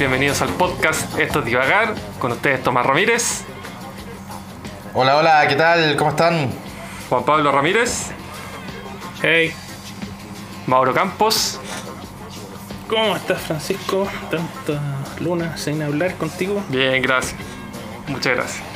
[0.00, 3.42] Bienvenidos al podcast Esto es Divagar, con ustedes Tomás Ramírez,
[4.94, 5.94] Hola, hola, ¿qué tal?
[5.96, 6.50] ¿Cómo están?
[7.10, 8.06] Juan Pablo Ramírez,
[9.20, 9.52] Hey,
[10.66, 11.60] Mauro Campos
[12.88, 14.08] ¿cómo estás Francisco?
[14.30, 14.80] Tanta
[15.20, 16.64] luna sin hablar contigo.
[16.70, 17.38] Bien, gracias.
[18.08, 18.69] Muchas gracias.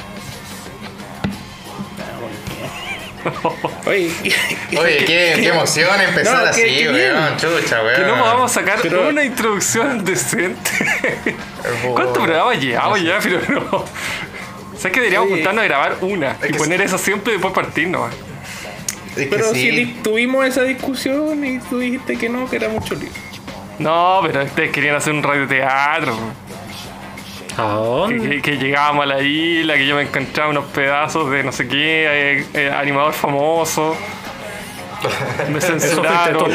[3.87, 4.11] Oye,
[4.79, 6.93] Oye, qué, qué emoción empezar No, así, bien.
[6.93, 7.37] weón.
[7.37, 7.97] Chucha, weón.
[8.03, 10.71] Que no podamos sacar Pero- una introducción decente.
[11.95, 13.19] ¿Cuántos programas llevamos ya?
[13.23, 13.85] Pero no.
[14.77, 15.37] ¿Sabes que deberíamos Oye.
[15.37, 18.15] juntarnos a grabar una y que poner eso siempre y después partir nomás?
[19.11, 19.71] Es que pero sí.
[19.71, 23.09] si tuvimos esa discusión y tú dijiste que no, que era mucho lío.
[23.79, 26.17] No, pero ustedes querían hacer un radioteatro.
[27.57, 27.73] ¿A Que,
[28.17, 28.29] dónde?
[28.31, 31.69] que- que llegábamos a la isla, que yo me encontraba unos pedazos de no sé
[31.69, 33.97] qué, eh, eh, animador famoso.
[35.53, 36.51] Me censuraron.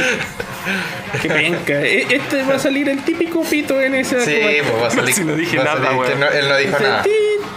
[1.22, 1.81] Qué penca.
[1.81, 5.14] E- Este va a salir el típico pito en ese Sí, pues va a salir.
[5.19, 6.19] Si no dije nada, weón.
[6.19, 7.03] no- él no dijo nada.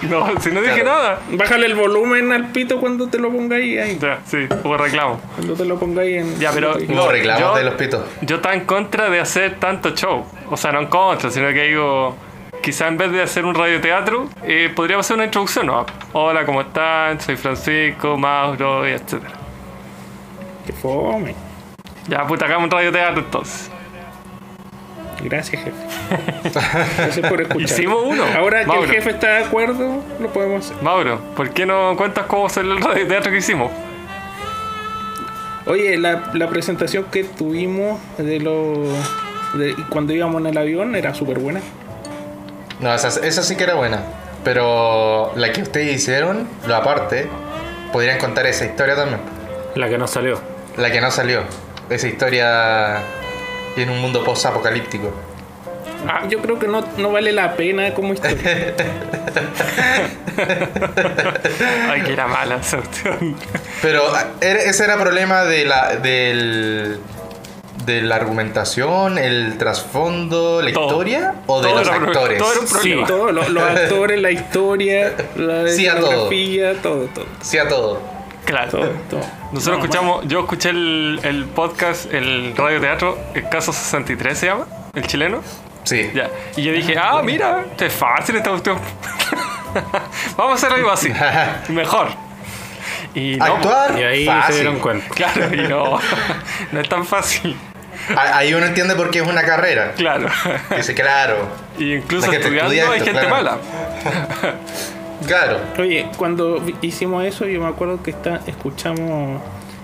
[0.03, 0.99] No, si no dije Claro.
[1.03, 1.21] nada.
[1.31, 3.99] Bájale el volumen al pito cuando te lo pongáis ahí.
[4.01, 5.21] Ya, sí, hubo reclamo.
[5.37, 6.39] Cuando te lo pongáis en.
[6.39, 8.05] Ya, pero- No reclamos Yo- de los pitos.
[8.21, 10.27] Yo estaba en contra de hacer tanto show.
[10.51, 12.17] O sea, no en contra, sino que digo,
[12.63, 15.85] quizá en vez de hacer un radioteatro, eh, podríamos hacer una introducción, ¿no?
[16.13, 17.21] Hola, ¿cómo están?
[17.21, 19.21] Soy Francisco, Mauro, y etc.
[20.65, 21.35] Qué fome.
[22.09, 23.71] Ya, puta, hagamos un radioteatro entonces.
[25.23, 25.77] Gracias, jefe.
[26.97, 27.63] Gracias por escuchar.
[27.63, 28.25] Hicimos uno.
[28.37, 30.83] Ahora que el jefe está de acuerdo, lo podemos hacer.
[30.83, 33.71] Mauro, ¿por qué no cuentas cómo hacer el radioteatro que hicimos?
[35.67, 38.83] Oye, la, la presentación que tuvimos de lo
[39.55, 41.61] de cuando íbamos en el avión era súper buena.
[42.83, 44.03] No, esa, esa sí que era buena.
[44.45, 47.29] Pero la que ustedes hicieron, lo aparte,
[47.93, 49.21] podrían contar esa historia también.
[49.77, 50.41] La que no salió.
[50.77, 51.43] La que no salió.
[51.89, 52.99] Esa historia
[53.77, 55.13] en un mundo post-apocalíptico.
[56.09, 58.37] Ah, Yo creo que no, no vale la pena como historia.
[61.89, 62.79] Ay, que era mala esa.
[63.81, 64.03] Pero
[64.41, 66.99] era- ese era problema de la, del,
[67.85, 70.87] de la argumentación, el trasfondo, la Todo.
[70.87, 72.39] historia o de los actores.
[72.39, 73.07] todo era un problema.
[73.07, 75.97] Todo, lo- los actores, la historia, la Sí todo.
[75.97, 77.27] escenografía, todo, todo.
[77.41, 78.01] Sí a todo.
[78.45, 78.71] Claro.
[78.71, 79.21] todo, todo.
[79.53, 84.67] Nosotros No, escuchamos, yo escuché el, el podcast, el radioteatro, el caso 63 se llama,
[84.95, 85.41] el chileno.
[85.85, 86.11] Sí.
[86.15, 86.29] Ya.
[86.57, 88.79] Y yo dije, ah, mira, esto es fácil esta cuestión.
[90.37, 91.13] Vamos a hacer algo así.
[91.69, 92.09] Mejor.
[93.15, 93.99] Y no, Actuar.
[93.99, 94.55] Y ahí fácil.
[94.55, 95.09] se dieron cuenta.
[95.15, 95.99] claro, y no,
[96.73, 97.57] no es tan fácil.
[98.17, 99.93] Ahí uno entiende por qué es una carrera.
[99.97, 100.29] Claro.
[100.77, 101.49] Dice, claro,
[101.79, 103.29] Y incluso La gente estudiando estudia hay gente claro.
[103.31, 103.59] mala.
[105.27, 105.59] claro.
[105.79, 109.41] Oye, cuando hicimos eso, yo me acuerdo que está, escuchamos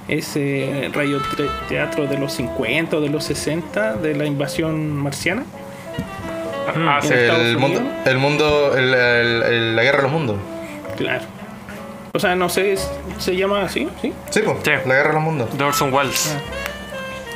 [0.08, 5.44] ese radioteatro de los 50 o de los 60 de la invasión marciana.
[6.76, 7.08] Ah, sí.
[7.08, 10.36] ¿En Estados El mundo, el mundo, el- el- el- la guerra de los mundos.
[10.96, 11.22] Claro.
[12.12, 12.74] O sea, no sé,
[13.18, 14.12] se llama así, ¿sí?
[14.30, 14.70] Sí, pues, Sí.
[14.86, 15.56] la guerra de los mundos.
[15.58, 16.34] de Orson Welles.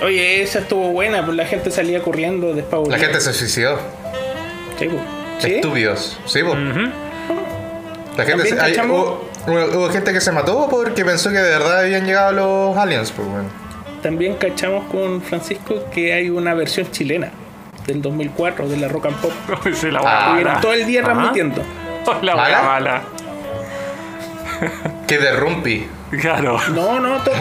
[0.04, 2.96] Oye, esa estuvo buena, pues la gente salía corriendo despavorida.
[2.96, 3.78] La gente se suicidó.
[4.78, 5.02] Sí, pues.
[5.38, 5.54] ¿Sí?
[5.54, 6.18] Estúpidos.
[6.26, 6.58] Sí, pues.
[8.16, 11.38] La gente También se- hay- cachamos- hubo, hubo- gente que se mató porque pensó que
[11.38, 13.48] de verdad habían llegado los aliens, pues, bueno.
[14.02, 17.30] También cachamos con Francisco que hay una versión chilena
[17.86, 19.32] del 2004 de la Rock and Pop.
[19.90, 21.62] La Ah, todo el día transmitiendo.
[22.22, 22.62] La ¿Mala?
[22.62, 23.02] mala.
[25.06, 25.86] Que de Rumpi.
[26.20, 26.58] Claro.
[26.74, 27.32] No, no, to-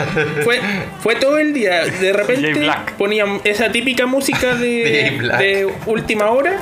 [0.44, 0.60] fue,
[1.02, 1.86] fue todo el día.
[1.86, 2.54] De repente
[2.98, 6.62] ponían esa típica música de, última hora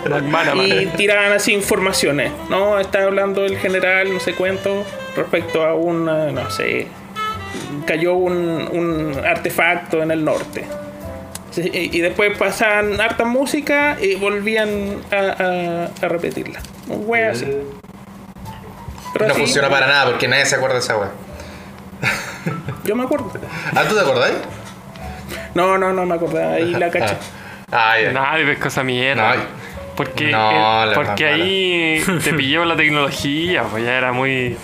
[0.66, 2.32] y tiraban así informaciones.
[2.50, 4.84] No, está hablando el general, no sé cuánto,
[5.16, 6.88] respecto a una, no sé,
[7.86, 8.36] cayó un,
[8.72, 10.66] un artefacto en el norte.
[11.56, 14.70] Y y después pasaban harta música y volvían
[15.12, 16.60] a, a- a repetirla.
[16.88, 17.46] Un wea así.
[19.14, 21.10] Pero No así, funciona para nada porque nadie se acuerda de esa weá.
[22.84, 23.32] Yo me acuerdo.
[23.76, 24.32] ¿Ah, tú te acordás?
[25.54, 26.54] No, no, no me acordaba.
[26.54, 27.16] Ahí la caché.
[27.72, 28.12] Ah, ya.
[28.14, 29.36] Nadie pescó esa mierda.
[29.36, 29.42] No.
[29.96, 34.58] Porque, No, eh, porque ahí te pilló la tecnología, pues ya era muy.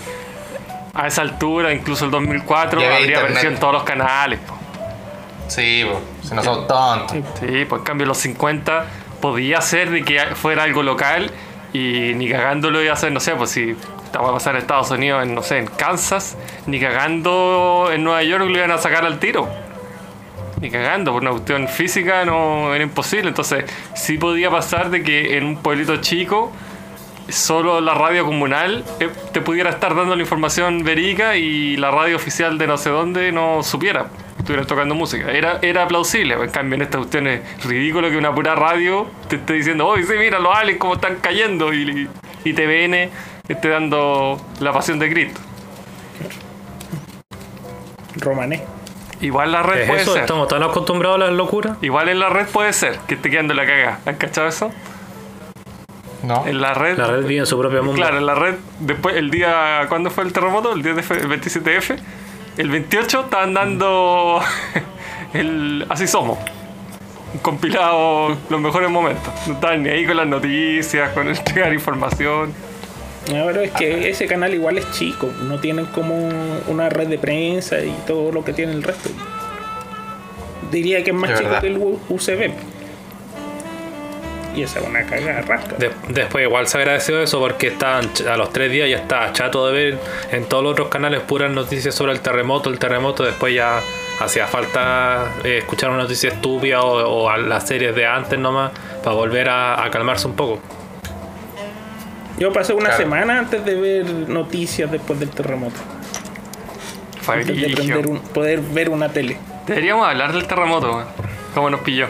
[0.92, 3.28] A esa altura, incluso el 2004, Ya había habría internet.
[3.28, 4.40] aparecido en todos los canales.
[4.44, 4.58] pues.
[5.54, 6.28] Sí, pues.
[6.28, 7.16] Si no somos tontos.
[7.38, 8.86] Sí, pues en cambio los 50
[9.20, 11.30] podía ser de que fuera algo local
[11.72, 14.90] y ni cagándolo iba a ser, no sé, pues si estaba a pasar en Estados
[14.90, 19.04] Unidos, en, no sé, en Kansas, ni cagando en Nueva York lo iban a sacar
[19.04, 19.48] al tiro.
[20.60, 23.28] Ni cagando, por una cuestión física no era imposible.
[23.28, 23.64] Entonces,
[23.94, 26.50] sí podía pasar de que en un pueblito chico
[27.28, 32.16] solo la radio comunal eh, te pudiera estar dando la información verídica y la radio
[32.16, 34.06] oficial de no sé dónde no supiera.
[34.38, 35.30] estuvieran tocando música.
[35.32, 39.36] Era, era plausible, en cambio en esta cuestión es ridículo que una pura radio te
[39.36, 42.08] esté diciendo, oye, sí, mira los aliens como están cayendo y,
[42.44, 43.10] y TVN
[43.48, 45.40] esté dando la pasión de Cristo.
[48.16, 48.62] Romané.
[49.20, 50.12] Igual la red ¿Es puede eso?
[50.12, 50.22] ser.
[50.22, 51.76] ¿Estamos tan acostumbrados a las locuras?
[51.82, 54.00] Igual en la red puede ser que esté quedando la caga.
[54.06, 54.70] ¿Han cachado eso?
[56.22, 56.46] No.
[56.46, 56.98] En la red.
[56.98, 57.96] La red vive en su propio mundo.
[58.00, 60.72] Claro, en la red, después, el día, ¿cuándo fue el terremoto?
[60.72, 61.98] El día de F- el 27F.
[62.58, 64.40] El 28 estaban dando
[65.34, 66.38] el Así Somos.
[67.42, 69.32] Compilado, los mejores momentos.
[69.46, 72.52] No estaban ni ahí con las noticias, con entregar información.
[73.28, 76.28] Ah, pero es que ese canal igual es chico, no tienen como
[76.68, 79.10] una red de prensa y todo lo que tiene el resto.
[80.70, 81.60] Diría que es más chico verdad.
[81.60, 81.76] que el
[82.08, 82.52] UCB.
[84.56, 85.76] Y esa es una cagada rasca.
[85.76, 89.66] De- después igual se agradeció eso porque estaban a los tres días ya estaba chato
[89.66, 89.98] de ver
[90.32, 93.80] en todos los otros canales puras noticias sobre el terremoto, el terremoto, después ya
[94.20, 98.72] hacía falta eh, escuchar una noticia estúpida o, o a las series de antes nomás
[99.04, 100.58] para volver a, a calmarse un poco.
[102.38, 102.96] Yo pasé una Claro.
[103.02, 105.76] semana antes de ver noticias después del terremoto.
[107.26, 109.38] Antes de prender un- poder ver una tele.
[109.66, 111.02] Deberíamos hablar del terremoto.
[111.54, 112.06] ¿Cómo nos pilló?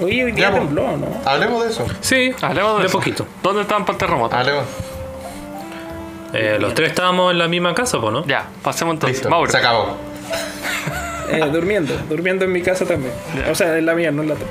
[0.00, 0.58] Oye, hoy día Ya, po.
[0.58, 1.06] tembló, ¿no?
[1.24, 1.86] Hablemos de eso.
[2.00, 2.98] Sí, Hablemos de, de eso.
[2.98, 3.26] poquito.
[3.42, 4.36] ¿Dónde estaban para el terremoto?
[4.36, 4.64] Hablemos.
[6.32, 8.24] Eh, los tres estábamos en la misma casa, pues, ¿no?
[8.26, 9.18] Ya, pasemos entonces.
[9.18, 9.30] Listo.
[9.30, 9.50] Mauro.
[9.50, 9.96] Se acabó.
[11.30, 13.12] Eh, durmiendo, durmiendo en mi casa también.
[13.34, 13.50] Ya.
[13.50, 14.46] O sea, en la mía, no en la tuya.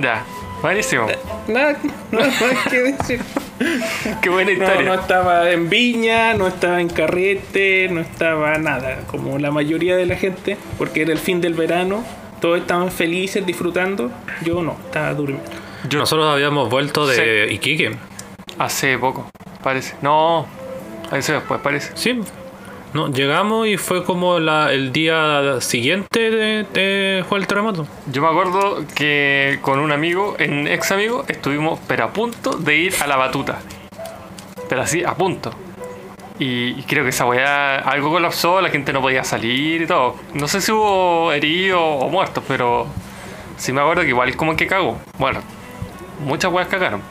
[0.00, 0.24] Ya,
[0.62, 1.06] buenísimo.
[1.48, 1.76] Nada,
[2.10, 3.20] nada más que decir.
[4.22, 4.82] Qué buena No, historia.
[4.82, 10.06] no estaba en viña, no estaba en carrete, no estaba nada, como la mayoría de
[10.06, 12.04] la gente, porque era el fin del verano,
[12.40, 14.10] todos estaban felices disfrutando,
[14.42, 15.50] yo no, estaba durmiendo.
[15.88, 17.96] Yo- Nosotros habíamos vuelto de Iquique.
[18.58, 19.30] Hace poco,
[19.62, 19.94] parece.
[20.02, 20.46] No,
[21.12, 21.92] eso después parece.
[21.94, 22.20] Sí.
[22.92, 27.86] No, llegamos y fue como la- el día siguiente de, de- fue el terremoto.
[28.10, 32.76] Yo me acuerdo que con un amigo, en ex amigo, estuvimos pero a punto de
[32.76, 33.60] ir a la batuta.
[34.68, 35.52] Pero así, a punto.
[36.40, 40.16] Y, y creo que esa weá, algo colapsó, la gente no podía salir y todo.
[40.34, 42.86] No sé si hubo heridos o muertos, pero
[43.56, 44.98] sí me acuerdo que igual como que cagó.
[45.18, 45.40] Bueno,
[46.24, 47.02] muchas weas cagaron.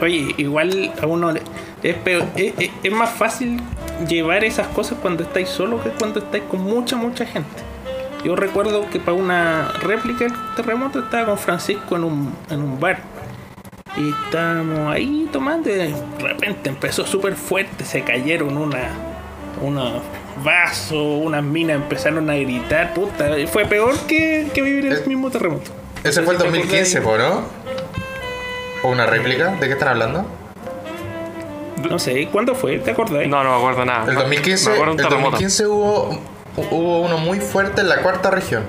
[0.00, 1.42] Oye, igual a uno le-
[1.82, 3.60] es, peor- es, es- es más fácil
[4.08, 7.48] llevar esas cosas cuando estáis solo que cuando estáis con mucha, mucha gente.
[8.24, 12.78] Yo recuerdo que para una réplica del terremoto estaba con Francisco en un, en un
[12.78, 13.00] bar.
[13.96, 18.88] Y estábamos ahí tomando y de repente empezó súper fuerte, se cayeron una,
[19.60, 20.00] unos
[20.42, 25.30] vasos, unas minas empezaron a gritar, puta, fue peor que, que vivir el Es- mismo
[25.30, 25.70] terremoto.
[26.04, 27.28] Ese fue el ¿Te 2015, acordáis?
[27.28, 27.34] po,
[28.82, 28.88] ¿no?
[28.88, 29.48] ¿O una réplica?
[29.56, 30.24] ¿De qué están hablando?
[31.90, 32.78] No sé, ¿cuándo fue?
[32.78, 33.26] ¿Te acordás?
[33.26, 34.06] No, no me acuerdo nada.
[34.08, 35.30] El 2015, Me acuerdo el un terremoto.
[35.32, 36.18] 2015 hubo,
[36.56, 38.64] hubo uno muy fuerte en la cuarta región.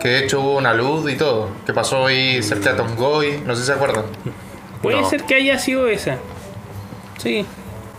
[0.00, 1.48] Que de hecho hubo una luz y todo.
[1.66, 3.40] Que pasó ahí cerca de Tongoy.
[3.46, 4.04] No sé si se acuerdan.
[4.82, 5.08] Puede No.
[5.08, 6.16] ser que haya sido esa.
[7.18, 7.46] Sí.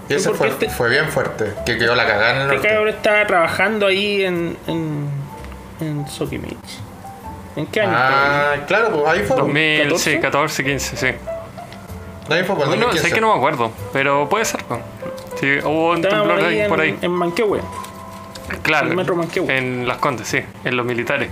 [0.08, 1.52] Y ese fue, este- fue bien fuerte.
[1.66, 2.68] Que quedó la cagada en el Este norte.
[2.70, 5.10] cabrón estaba trabajando ahí en, en,
[5.82, 6.56] en Sokimich.
[7.56, 7.92] ¿En qué año?
[7.92, 9.36] estaba Ah, claro, pues ahí fue.
[9.38, 10.20] 2000, sí, 14?
[10.20, 11.08] 14, 15, sí.
[12.28, 13.08] Fue por 2015.
[13.08, 14.62] sé que no me acuerdo, pero puede ser.
[15.40, 16.98] Sí, hubo un temblor ahí ahí en, por ahí.
[17.02, 17.62] en Manquehue.
[18.64, 19.58] Claro, en el Metro Manquehue.
[19.58, 21.30] en Las Condes, sí, en los militares.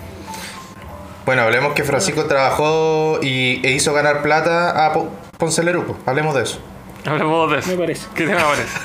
[1.25, 5.97] Bueno, hablemos que Francisco trabajó y, e hizo ganar plata a Po- Ponce Lerupo.
[6.05, 6.59] Hablemos de eso.
[7.05, 7.69] Hablemos de eso.
[7.69, 8.07] Me parece.
[8.13, 8.79] ¿Qué te parece?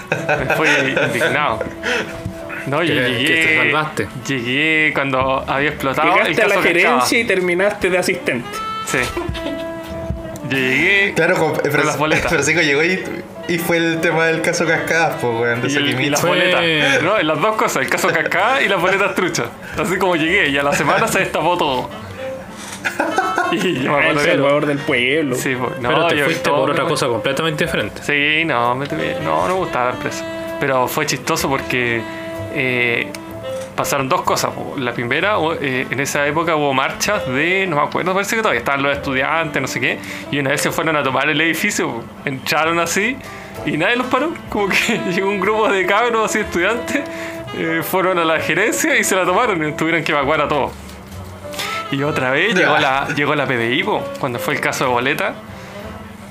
[0.47, 1.59] Me fui indignado.
[2.67, 3.27] No, yo Que- llegué.
[3.27, 4.09] que te salvaste.
[4.27, 8.49] Llegué cuando había explotado el Llegaste a la caso gerencia y terminaste de asistente.
[8.87, 8.99] Sí.
[10.50, 11.12] Llegué.
[11.14, 12.28] Claro, con, Con las boletas.
[12.33, 13.02] Francisco llegó y,
[13.49, 16.11] y fue el tema del caso Cascadas, pues, weón, de Y, el- y Sokimich.
[16.11, 17.02] las boletas.
[17.02, 19.47] No, las dos cosas, el caso Cascada y las boletas truchas.
[19.78, 21.90] Así como llegué y a la semana se destapó todo.
[23.50, 25.35] Y yo me el salvador del pueblo.
[25.35, 28.02] Sí, pues, no, Pero te yo fuiste por otra cosa completamente diferente.
[28.02, 30.23] Sí, no, me tuve- no, no me gustaba dar preso.
[30.61, 32.02] Pero fue chistoso porque
[32.55, 33.11] eh,
[33.78, 34.50] pasaron dos cosas.
[34.76, 38.58] La primera, eh, en esa época hubo marchas de, no me acuerdo, parece que todavía
[38.58, 40.00] estaban los estudiantes, no sé qué,
[40.32, 43.16] y una vez se fueron a tomar el edificio, entraron así
[43.64, 44.35] y nadie los paró.
[44.49, 47.02] Como que llegó un grupo de cabros así, estudiantes,
[47.56, 50.73] eh, fueron a la gerencia y se la tomaron y tuvieron que evacuar a todos.
[51.92, 55.35] Y otra vez llegó la, llegó la PDI, po, cuando fue el caso de Boleta.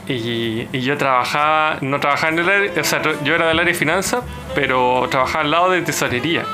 [0.10, 3.74] Y, y yo trabajaba, no trabajaba en el área, o sea, yo era del área
[3.74, 4.24] de finanzas,
[4.54, 6.46] pero trabajaba al lado de tesorería,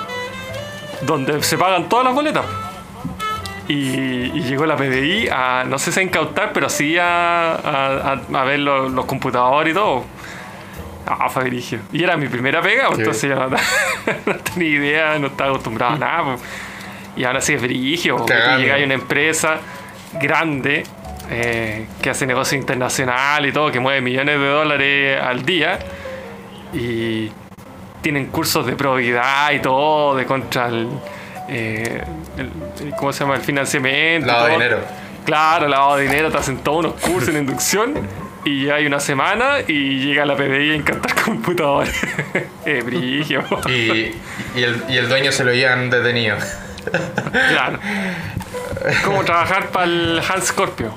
[1.06, 2.46] donde se pagan todas las boletas.
[3.68, 3.76] Y,
[4.34, 8.44] y llegó la PDI a, no sé si a incautar, pero sí a, a- a-
[8.44, 10.04] ver los, los computadores y todo.
[11.08, 11.82] Ah, fue.
[11.94, 13.02] Y era mi primera pega, pues, Sí.
[13.04, 13.50] entonces yo no,
[14.34, 16.24] no tenía idea, no estaba acostumbrado a nada.
[16.24, 16.42] pues.
[17.16, 17.62] Y ahora sí es
[18.18, 18.60] tú Cagando.
[18.60, 19.58] llegas a una empresa
[20.20, 20.84] grande
[21.30, 25.80] eh, que hace negocio internacional y todo, que mueve millones de dólares al día.
[26.74, 27.32] Y
[28.04, 30.88] tienen cursos de probidad y todo, de contra el,
[31.50, 32.04] eh,
[32.38, 32.52] el-
[32.88, 33.36] el- ¿cómo se llama?
[33.38, 34.28] El financiamiento.
[34.28, 34.78] Lavado de dinero.
[35.26, 37.94] Claro, lavado de dinero, te hacen todos unos cursos en inducción
[38.46, 41.96] y ya hay una semana y llega la PDI a encantar computadores.
[42.66, 43.44] eh, brigio.
[43.68, 46.36] Y, y, el, y el dueño se lo llevan detenido.
[47.50, 47.80] claro.
[49.06, 50.94] Como trabajar para el Hans Scorpio.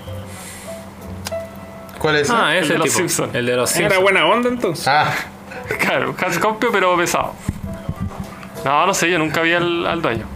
[2.00, 2.30] ¿Cuál es?
[2.30, 2.98] Ah, el ese de los tipo.
[2.98, 3.34] Simpsons.
[3.34, 4.02] El de los Era Simpsons.
[4.02, 4.86] buena onda entonces.
[4.88, 5.12] Ah,
[5.78, 7.32] Claro, Hans Scorpio pero pesado.
[8.64, 10.26] No, no sé, yo nunca vi al, al dueño.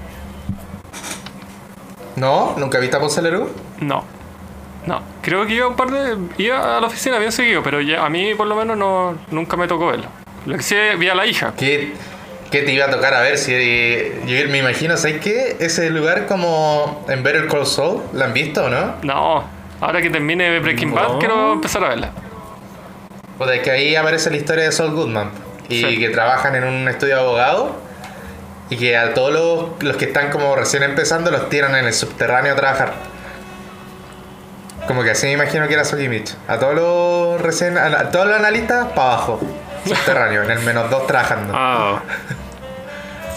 [2.16, 2.54] ¿no?
[2.56, 3.48] ¿Nunca viste a Poncelerú?
[3.80, 4.04] No.
[4.86, 6.16] No, creo que iba un par de.
[6.42, 9.56] iba a la oficina bien seguido, pero ya, a mí por lo menos no, nunca
[9.56, 10.06] me tocó verlo.
[10.46, 11.52] Lo que sí vi a la hija.
[11.56, 11.92] ¿Qué,
[12.50, 13.36] qué te iba a tocar a ver?
[13.36, 13.52] Si,
[14.26, 15.56] yo me imagino, ¿sabes qué?
[15.60, 18.94] Ese lugar como en Better Call Saul, ¿la han visto o no?
[19.02, 19.44] No,
[19.82, 21.18] ahora que termine Breaking Bad No.
[21.18, 22.12] quiero empezar a verla.
[23.42, 25.30] O de que ahí aparece la historia de Saul Goodman
[25.68, 25.98] y Sí.
[25.98, 27.74] que trabajan en un estudio de abogado
[28.68, 31.94] y que a todos los, los que están como recién empezando los tiran en el
[31.94, 32.92] subterráneo a trabajar.
[34.86, 36.34] Como que así me imagino que era Soul Mitch.
[36.48, 39.40] A todos los recién, a, a todos los analistas para abajo,
[39.86, 41.52] subterráneo, en el menos dos trabajando.
[41.56, 42.02] Ah,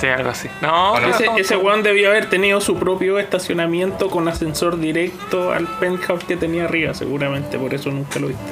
[0.01, 0.49] Sí, algo así.
[0.59, 6.25] No, Ese, ese weón debió haber tenido su propio estacionamiento con ascensor directo al penthouse
[6.25, 8.43] que tenía arriba, seguramente, por eso nunca lo viste.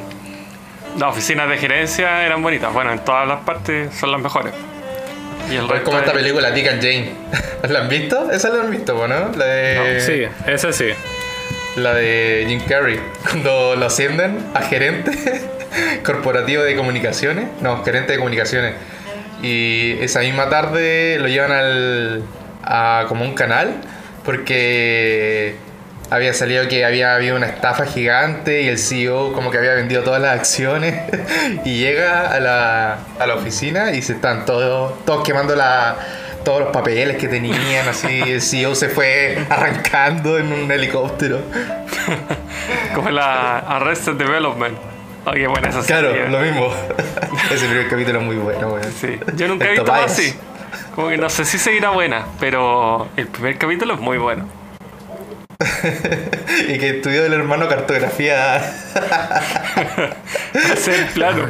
[0.97, 2.73] Las oficinas de gerencia eran bonitas.
[2.73, 4.53] Bueno, en todas las partes son las mejores.
[5.49, 7.11] Y el Es como esta es- película Dick and Jane.
[7.69, 8.31] ¿La han visto?
[8.31, 9.31] Esa la han visto, ¿no?
[9.37, 10.89] La de, sí, ese sí.
[11.75, 12.99] la de Jim Carrey.
[13.23, 15.11] Cuando lo ascienden a gerente
[16.05, 17.47] corporativo de comunicaciones.
[17.61, 18.75] No, gerente de comunicaciones.
[19.41, 22.23] Y esa misma tarde lo llevan al,
[22.63, 23.73] a como un canal
[24.23, 25.55] porque
[26.11, 30.03] había salido que había habido una estafa gigante y el CEO como que había vendido
[30.03, 31.09] todas las acciones
[31.65, 35.95] y llega a la, a la oficina y se están todos, todos quemando la,
[36.43, 41.39] todos los papeles que tenían, así el CEO se fue arrancando en un helicóptero.
[42.93, 44.77] Como la Arrested Development.
[45.23, 46.73] Oh, qué buena esa Claro, lo mismo.
[47.51, 48.75] Ese primer capítulo es muy bueno.
[48.99, 49.17] Sí.
[49.35, 50.35] Yo nunca he visto así.
[50.93, 54.60] Como que no sé si seguirá buena, pero el primer capítulo es muy bueno.
[56.67, 58.61] Y que estudió el hermano cartografía.
[60.75, 61.43] Ser plano.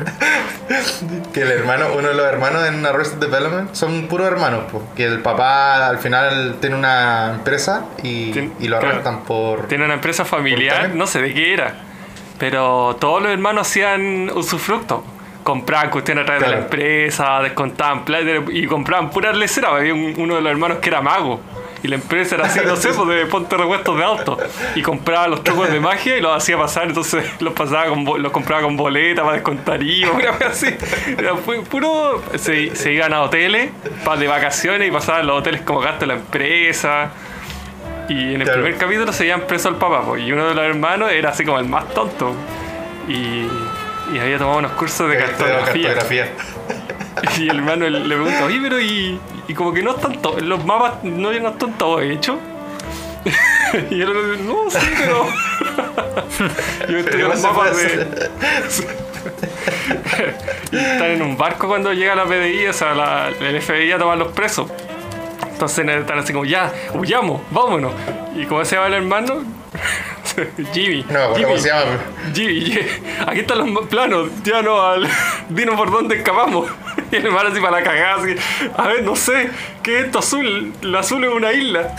[1.33, 4.83] Que el hermano, uno de los hermanos en Arrested Development son puros hermanos, pues.
[4.95, 8.93] Que el papá al final tiene una empresa y, Tien- y lo claro.
[8.95, 9.67] arrestan por.
[9.67, 11.73] Tiene una empresa familiar, no sé de qué era.
[12.37, 15.03] Pero todos los hermanos hacían usufructo.
[15.43, 19.71] Compraban cuestiones a través de la empresa, descontaban plata y compraban puras leceras.
[19.73, 21.41] Había un- uno de los hermanos que era mago.
[21.83, 24.37] Y la empresa era así, no sé, pues de ponte repuestos de auto.
[24.75, 26.85] Y compraba los trucos de magia y los hacía pasar.
[26.87, 30.67] Entonces los pasaba con, los compraba con boleta para descontar IVA, una cosa así.
[31.17, 32.21] Era pu- puro.
[32.35, 33.71] Se, se iban a hoteles
[34.05, 37.09] para de vacaciones y pasaban los hoteles como gasto de la empresa.
[38.09, 38.61] Y en el Claro.
[38.61, 41.45] primer capítulo se llevan preso al papá, po, y uno de los hermanos era así
[41.45, 42.35] como el más tonto.
[43.07, 43.47] Y,
[44.13, 45.95] y había tomado unos cursos de cartografía.
[45.95, 46.27] cartografía.
[47.37, 49.19] Y el hermano le le pregunta, oye, pero y,
[49.51, 52.37] y como que no están to- los mapas no, no están todos hechos.
[53.89, 54.07] y dice,
[54.45, 55.27] no, sí, pero.
[56.89, 58.29] Yo estudio Pero los mapas de.
[60.71, 64.17] están en un barco cuando llega la PDI, o sea, la, el FBI a tomar
[64.17, 64.71] los presos.
[65.49, 67.93] Entonces están así como, ya, huyamos, vámonos.
[68.35, 69.43] Y como se llama el hermano,
[70.73, 71.05] Jimmy.
[71.09, 71.91] No, Jimmy, ¿cómo se llama?
[72.33, 75.07] Jimmy, ye- aquí están los planos, ya no, al,
[75.49, 76.69] dinos por dónde escapamos.
[77.11, 78.35] Y el hermano así para la cagada, así,
[78.77, 79.49] a ver, no sé,
[79.83, 80.71] ¿qué es esto azul?
[80.81, 81.93] Lo azul es una isla.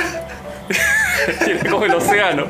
[1.47, 2.47] y es como el océano.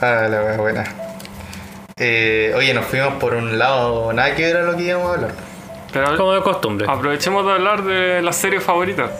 [0.00, 0.84] Ah, la buena.
[1.98, 5.14] Eh, oye, nos fuimos por un lado, nada que ver a lo que íbamos a
[5.14, 5.30] hablar.
[5.92, 6.86] Pero Como de costumbre.
[6.88, 9.10] aprovechemos de hablar de las series favoritas.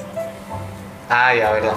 [1.08, 1.73] Ah, ya, verdad.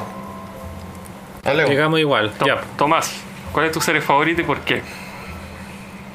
[1.46, 1.70] Hablemos.
[1.72, 2.32] Llegamos igual.
[2.46, 2.62] Ya.
[2.78, 3.14] Tomás,
[3.52, 4.82] ¿cuál es tu serie favorita y por qué?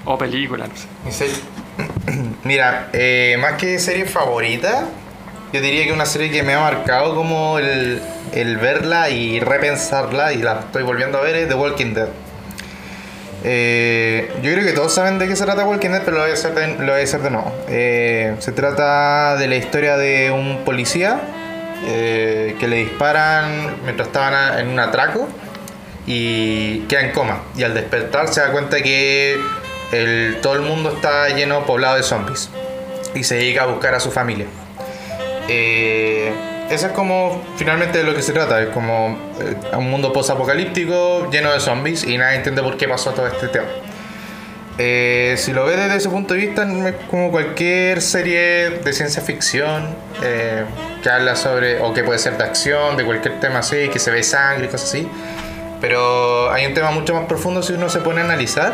[0.05, 0.87] O película, no sé.
[1.05, 1.35] Mi serie-
[2.45, 4.85] Mira, eh, más que serie favorita,
[5.53, 8.03] yo diría que una serie que me ha marcado como el,
[8.33, 12.09] el verla y repensarla, y la estoy volviendo a ver, es The Walking Dead.
[13.47, 16.31] Eh, yo creo que todos saben de qué se trata Walking Dead, pero lo voy
[16.31, 17.53] a hacer de, lo nuevo.
[17.69, 21.21] Eh, se trata de la historia de un policía
[21.87, 25.29] eh, que le disparan mientras estaban en un atraco
[26.07, 27.43] y queda en coma.
[27.55, 29.39] Y al despertar se da cuenta que
[29.93, 32.49] el, todo el mundo está lleno, poblado de zombies.
[33.15, 34.47] Y se dedica a buscar a su familia.
[35.49, 36.33] Eh,
[36.75, 38.61] eso es como finalmente de lo que se trata.
[38.61, 43.13] Es como eh, un mundo post-apocalíptico lleno de zombies y nadie entiende por qué pasó
[43.13, 43.67] todo este tema.
[44.77, 49.23] Eh, si lo ves desde ese punto de vista, es como cualquier serie de ciencia
[49.23, 50.65] ficción eh,
[51.01, 54.11] que habla sobre, o que puede ser de acción, de cualquier tema así, que se
[54.11, 55.09] ve sangre y cosas así.
[55.81, 58.73] Pero hay un tema mucho más profundo si uno se pone a analizar,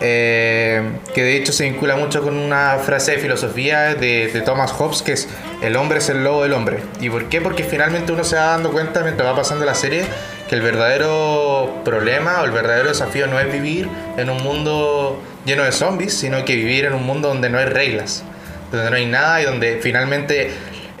[0.00, 0.82] eh,
[1.14, 5.12] que de hecho se vincula mucho con una frase de filosofía de, Thomas Hobbes, que
[5.12, 5.28] es
[5.62, 6.80] el hombre es el lobo del hombre.
[7.00, 7.40] ¿Y por qué?
[7.40, 10.04] Porque finalmente uno se va dando cuenta mientras va pasando la serie
[10.48, 15.64] que el verdadero problema o el verdadero desafío no es vivir en un mundo lleno
[15.64, 18.22] de zombies, sino que vivir en un mundo donde no hay reglas,
[18.70, 20.50] donde no hay nada y donde finalmente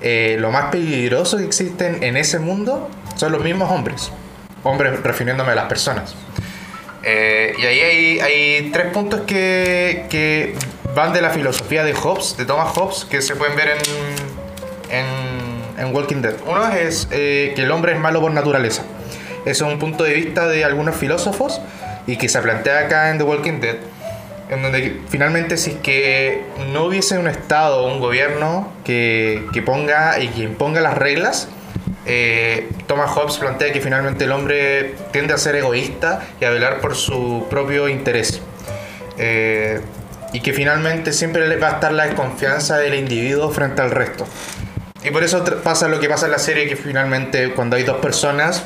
[0.02, 4.10] eh, lo más peligroso que existen en ese mundo son los mismos hombres.
[4.62, 6.16] Hombres refiriéndome a las personas.
[7.08, 10.56] Eh, y ahí hay, hay tres puntos que, que,
[10.92, 15.86] van de la filosofía de Hobbes, de Thomas Hobbes, que se pueden ver en, en,
[15.86, 16.34] en Walking Dead.
[16.46, 18.82] Uno es eh, que el hombre es malo por naturaleza.
[19.44, 21.60] Eso es un punto de vista de algunos filósofos
[22.08, 23.76] y que se plantea acá en The Walking Dead,
[24.50, 29.62] en donde finalmente si es que no hubiese un Estado o un gobierno que, que,
[29.62, 31.48] ponga y que imponga las reglas,
[32.06, 36.80] eh, Thomas Hobbes plantea que finalmente el hombre tiende a ser egoísta y a velar
[36.80, 38.40] por su propio interés.
[39.18, 39.80] Eh,
[40.32, 44.26] y que finalmente siempre va a estar la desconfianza del individuo frente al resto.
[45.02, 47.98] Y por eso pasa lo que pasa en la serie, que finalmente cuando hay dos
[47.98, 48.64] personas,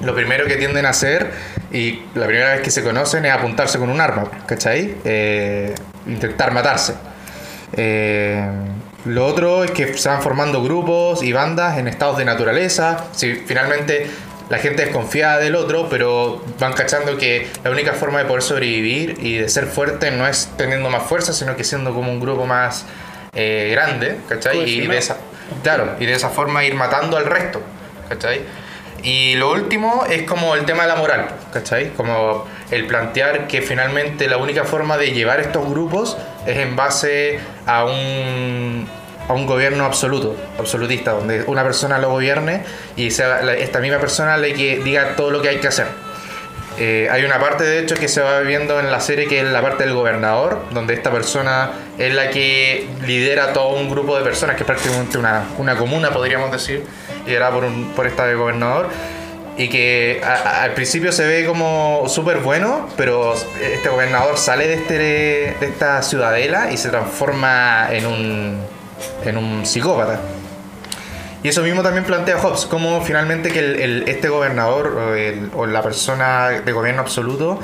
[0.00, 1.30] lo primero que tienden a hacer,
[1.72, 4.96] y la primera vez que se conocen, es apuntarse con un arma, ¿cachai?
[5.04, 5.74] Eh,
[6.06, 6.94] intentar matarse.
[7.72, 8.48] Eh,
[9.04, 13.06] lo otro es que se van formando grupos y bandas en estados de naturaleza.
[13.12, 14.10] Si finalmente
[14.48, 19.18] la gente desconfía del otro, pero van cachando que la única forma de poder sobrevivir
[19.20, 22.46] y de ser fuerte no es teniendo más fuerza, sino que siendo como un grupo
[22.46, 22.86] más
[23.34, 24.68] eh, grande, ¿cachai?
[24.68, 25.18] Y de esa,
[25.62, 27.60] claro, y de esa forma ir matando al resto,
[28.08, 28.40] ¿cachai?
[29.02, 31.90] Y lo último es como el tema de la moral, ¿cachai?
[31.90, 37.40] Como el plantear que finalmente la única forma de llevar estos grupos es en base
[37.66, 38.88] a un,
[39.28, 42.64] a un gobierno absoluto, absolutista, donde una persona lo gobierne
[42.96, 45.86] y sea esta misma persona le que diga todo lo que hay que hacer.
[46.80, 49.46] Eh, hay una parte, de hecho, que se va viendo en la serie que es
[49.46, 54.22] la parte del gobernador, donde esta persona es la que lidera todo un grupo de
[54.22, 56.84] personas, que es prácticamente una, una comuna, podríamos decir,
[57.26, 58.90] liderada por, un, por esta de gobernador,
[59.58, 64.68] y que a, a, al principio se ve como súper bueno, pero este gobernador sale
[64.68, 68.62] de, este, de esta ciudadela y se transforma en un,
[69.24, 70.20] en un psicópata.
[71.42, 75.50] Y eso mismo también plantea Hobbes, como finalmente que el, el, este gobernador o, el,
[75.54, 77.60] o, la persona de gobierno absoluto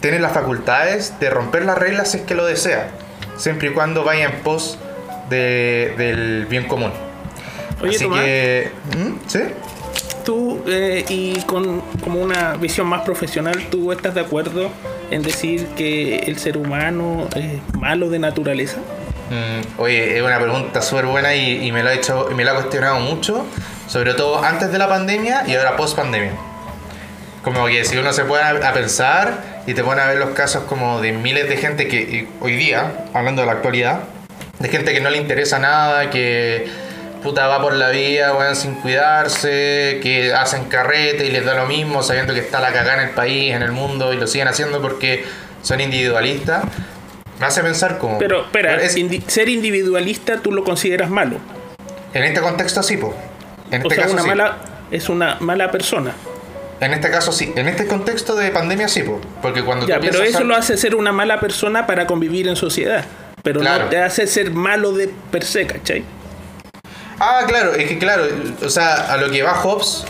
[0.00, 2.88] tiene las facultades de romper las reglas si es que lo desea,
[3.36, 4.78] siempre y cuando vaya en pos
[5.28, 6.92] de, del bien común.
[7.82, 9.12] Oye, Así Tomás, que, ¿Mm?
[9.26, 9.40] ¿sí?
[10.24, 14.70] Tú eh, y con como una visión más profesional, ¿tú estás de acuerdo
[15.10, 18.78] en decir que el ser humano es malo de naturaleza?
[19.30, 22.50] Mm, oye, es una pregunta súper buena y, y, me lo he hecho, me lo
[22.50, 23.46] ha cuestionado mucho,
[23.86, 26.32] sobre todo antes de la pandemia y ahora post pandemia.
[27.42, 30.64] Como que si uno se pone a pensar y te pone a ver los casos
[30.64, 34.00] como de miles de gente que hoy día, hablando de la actualidad,
[34.58, 36.66] de gente que no le interesa nada, que
[37.24, 41.66] puta va por la vida, bueno, sin cuidarse, que hacen carrete y les da lo
[41.66, 44.46] mismo, sabiendo que está la cagada en el país, en el mundo, y lo siguen
[44.46, 45.24] haciendo porque
[45.62, 46.64] son individualistas.
[47.40, 48.18] Me hace pensar como...
[48.18, 51.38] Pero, espera, es, indi ser individualista tú lo consideras malo.
[52.12, 53.12] En este contexto sí, po.
[53.70, 54.28] En este o sea, caso una sí.
[54.28, 54.56] mala,
[54.90, 56.12] es una mala persona.
[56.80, 57.52] En este caso sí.
[57.56, 59.20] En este contexto de pandemia sí, po.
[59.42, 62.54] Porque cuando ya, tú pero eso lo hace ser una mala persona para convivir en
[62.54, 63.04] sociedad.
[63.42, 63.84] Pero Claro.
[63.84, 66.04] no te hace ser malo de per se, ¿cachai?
[67.18, 68.24] Ah, claro, es que claro,
[68.64, 70.04] o sea, a lo que va Hobbes,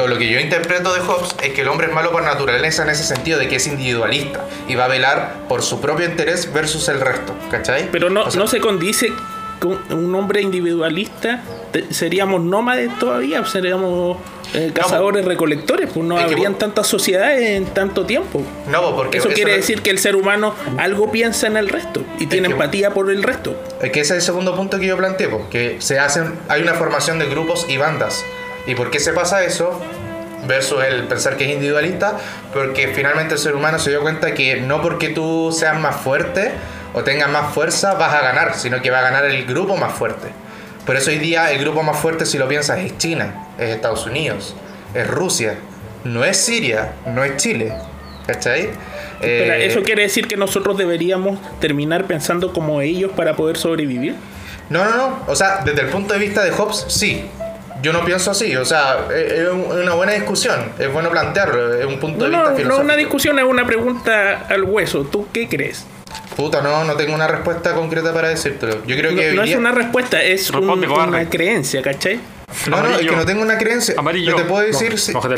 [0.00, 2.82] o lo que yo interpreto de Hobbes, es que el hombre es malo por naturaleza
[2.82, 6.52] en ese sentido, de que es individualista y va a velar por su propio interés
[6.52, 7.88] versus el resto, ¿cachai?
[7.90, 9.12] Pero no, O sea, no se condice
[9.60, 11.42] con un hombre individualista.
[11.74, 14.16] Te- seríamos nómades todavía, seríamos
[14.54, 18.40] eh, cazadores recolectores, pues no que habrían tantas sociedades en tanto tiempo.
[18.70, 21.68] No, po, porque Eso quiere no- decir que el ser humano algo piensa en el
[21.68, 23.60] resto y tiene que- empatía por el resto.
[23.82, 26.62] Es que ese es el segundo punto que yo planteé, po, que se hacen, hay
[26.62, 28.24] una formación de grupos y bandas.
[28.68, 29.80] ¿Y por qué se pasa eso?
[30.46, 32.18] Versus el pensar que es individualista,
[32.52, 36.52] porque finalmente el ser humano se dio cuenta que no porque tú seas más fuerte
[36.92, 39.92] o tengas más fuerza vas a ganar, sino que va a ganar el grupo más
[39.94, 40.28] fuerte.
[40.86, 44.06] Por eso hoy día el grupo más fuerte, si lo piensas, es China, es Estados
[44.06, 44.54] Unidos,
[44.94, 45.56] es Rusia,
[46.04, 47.72] no es Siria, no es Chile.
[48.26, 48.70] ¿Cachai?
[49.20, 54.14] Espera, Eh, ¿eso quiere decir que nosotros deberíamos terminar pensando como ellos para poder sobrevivir?
[54.70, 55.18] No, no, no.
[55.26, 57.26] O sea, desde el punto de vista de Hobbes, sí.
[57.82, 58.56] Yo no pienso así.
[58.56, 60.72] O sea, es es una buena discusión.
[60.78, 61.74] Es bueno plantearlo.
[61.78, 62.84] Es un punto No, de no, vista no filosófico.
[62.84, 65.04] una discusión, es una pregunta al hueso.
[65.04, 65.86] ¿Tú qué crees?
[66.36, 68.84] Puta, no, no tengo una respuesta concreta para decírtelo.
[68.86, 69.32] Yo creo No, que.
[69.32, 72.18] no es una respuesta, es un- una creencia, ¿cachai?
[72.68, 73.94] No, no, es que no tengo una creencia.
[73.98, 74.32] Amarillo.
[74.32, 75.10] No te puedo decir si.
[75.12, 75.34] El poto,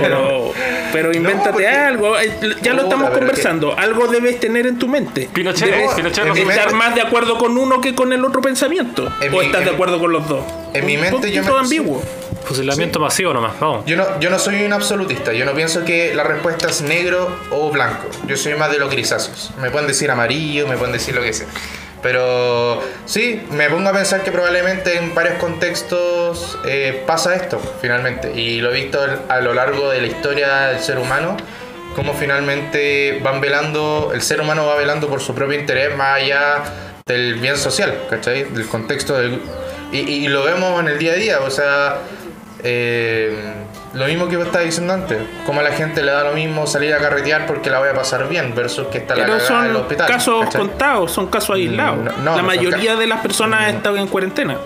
[0.00, 0.52] pero-
[0.92, 2.18] Pero, invéntate porque- algo.
[2.18, 2.30] eh,
[2.62, 3.76] Ya lo estamos conversando.
[3.78, 5.28] Algo debes tener en tu mente.
[5.32, 8.24] Pinochet, Debes Pinochet mi no estar mente- más de acuerdo con uno que con el
[8.24, 9.10] otro pensamiento.
[9.20, 10.44] En ¿O mi- estás en- de acuerdo con los dos?
[10.74, 12.02] en mi Un mente yo me- ambiguo.
[12.44, 13.84] Fusilamiento masivo nomás, vamos.
[13.86, 15.32] Yo no, yo no soy un absolutista.
[15.32, 18.08] Yo no pienso que la respuesta es negro o blanco.
[18.26, 19.52] Yo soy más de los grisáceos.
[19.60, 21.46] Me pueden decir amarillo, me pueden decir lo que sea.
[22.02, 28.32] Pero sí, me pongo a pensar que probablemente en varios contextos eh, pasa esto, finalmente.
[28.32, 28.98] Y lo he visto
[29.28, 31.36] a lo largo de la historia del ser humano,
[31.94, 36.62] cómo finalmente van velando, el ser humano va velando por su propio interés más allá
[37.04, 38.44] del bien social, ¿cachai?
[38.44, 39.40] Del contexto del...
[39.92, 41.98] Y, y lo vemos en el día a día, o sea,
[42.62, 43.34] eh,
[43.94, 46.66] lo mismo que vos estabas diciendo antes, como a la gente le da lo mismo
[46.66, 49.42] salir a carretear porque la voy a pasar bien versus que está la cagada en
[49.66, 50.06] el son hospital.
[50.06, 50.60] casos ¿cachai?
[50.60, 51.96] contados, son casos aislados.
[51.98, 54.56] no, no, la no son mayoría de las personas están en cuarentena.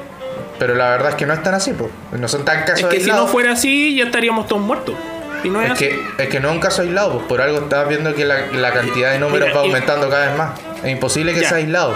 [0.59, 1.91] Pero la verdad es que no están así, pues.
[2.13, 4.95] No son tan casos Es que si no fuera así, ya estaríamos todos muertos.
[5.43, 7.87] Y no es, que, es que no es un caso aislado, pues por algo estás
[7.89, 10.51] viendo que la, la cantidad de números Mira, va y- aumentando cada vez más.
[10.83, 11.49] Es imposible que Ya.
[11.49, 11.95] sea aislado.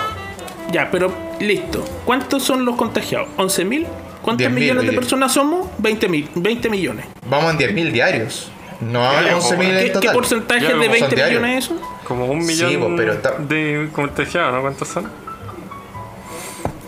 [0.70, 1.84] Ya, pero listo.
[2.04, 3.28] ¿Cuántos son los contagiados?
[3.36, 3.86] ¿11.000?
[4.22, 5.68] ¿Cuántos 10.000, millones de personas somos?
[5.78, 7.06] 20, mil, 20 millones.
[7.28, 8.50] Vamos en 10.000 diarios.
[8.80, 10.12] No vamos en Ya, 11.000 ¿Qué, en qué total.
[10.14, 11.42] porcentaje Ya, de como 20 son diarios.
[11.42, 11.80] millones es eso?
[12.04, 14.60] Como un Sí, millón pues, pero está- de contagiados, ¿no?
[14.62, 15.10] ¿Cuántos son?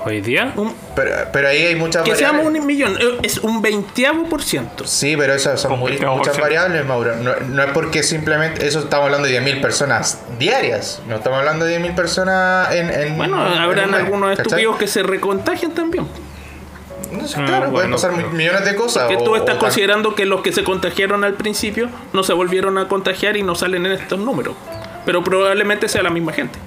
[0.04, 2.60] Hoy día, Un- Pero, pero ahí hay muchas que seamos variables.
[2.60, 2.96] un millón.
[3.00, 4.86] eh, Es un veinteavo por ciento.
[4.86, 6.16] Sí, pero esas son Como muy- 20%.
[6.16, 7.16] muchas variables, Mauro.
[7.16, 8.66] No, no es porque simplemente.
[8.66, 11.02] Eso estamos hablando de 10.000 personas diarias.
[11.06, 12.90] No estamos hablando de 10.000 personas en.
[12.90, 14.46] en Bueno, en habrán mes, algunos ¿cachai?
[14.46, 16.06] estúpidos que se recontagian también.
[17.12, 19.08] No sé, Ah, claro, pueden bueno, pasar pero- millones de cosas.
[19.08, 22.78] Que tú estás o- considerando que los que se contagiaron al principio no se volvieron
[22.78, 24.54] a contagiar y no salen en estos números.
[25.04, 26.58] Pero probablemente sea la misma gente.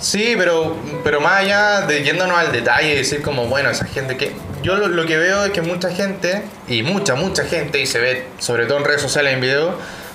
[0.00, 4.16] Sí, pero, pero más allá de yéndonos al detalle y decir como, bueno, esa gente
[4.16, 4.32] que...
[4.62, 7.98] Yo lo, lo que veo es que mucha gente, y mucha, mucha gente, y se
[8.00, 9.74] ve sobre todo en redes sociales, en videos,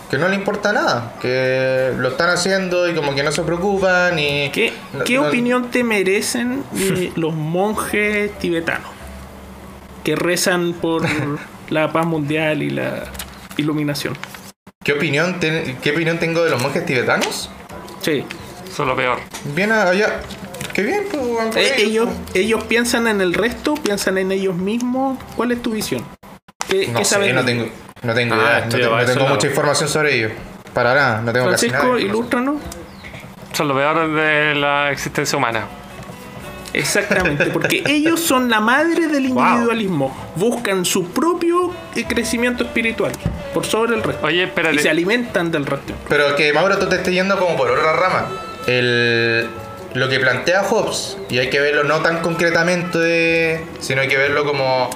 [0.09, 4.17] que no le importa nada, que lo están haciendo y como que no se preocupan
[4.19, 4.49] y...
[4.49, 6.63] ¿Qué, no- qué no- opinión te merecen
[7.15, 8.89] los monjes tibetanos
[10.03, 11.03] que rezan por
[11.69, 13.03] la paz mundial y la
[13.57, 14.17] iluminación?
[14.83, 17.49] ¿Qué opinión, ¿Qué opinión tengo de los monjes tibetanos?
[18.01, 18.23] Sí.
[18.71, 19.19] Eso es lo peor.
[19.55, 20.21] Bien allá...
[20.73, 25.17] Qué bien, pues, Eh, ellos, ellos piensan en el resto, piensan en ellos mismos.
[25.35, 26.05] ¿Cuál es tu visión?
[26.69, 27.67] ¿Qué, No qué sé, sabes no tengo,
[28.03, 29.29] no tengo Ah, idea, no, estoy te- a no tengo lado.
[29.35, 30.31] mucha información sobre ellos.
[30.73, 31.79] Para nada, no tengo casi nada.
[31.79, 32.09] Francisco, de información.
[32.09, 32.55] ilústranos.
[33.51, 35.65] Eso es lo peor de la existencia humana.
[36.71, 40.15] Exactamente, porque ellos son la madre del individualismo.
[40.35, 43.11] Buscan su propio eh, crecimiento espiritual
[43.53, 44.25] por sobre el resto.
[44.25, 44.75] Oye, espérate.
[44.75, 45.93] Y se alimentan del resto.
[46.07, 48.27] Pero que Mauro, tú te estés yendo como por otra rama.
[48.69, 49.49] El,
[49.95, 54.45] lo que plantea Hobbes, y hay que verlo no tan concretamente, sino hay que verlo
[54.45, 54.89] como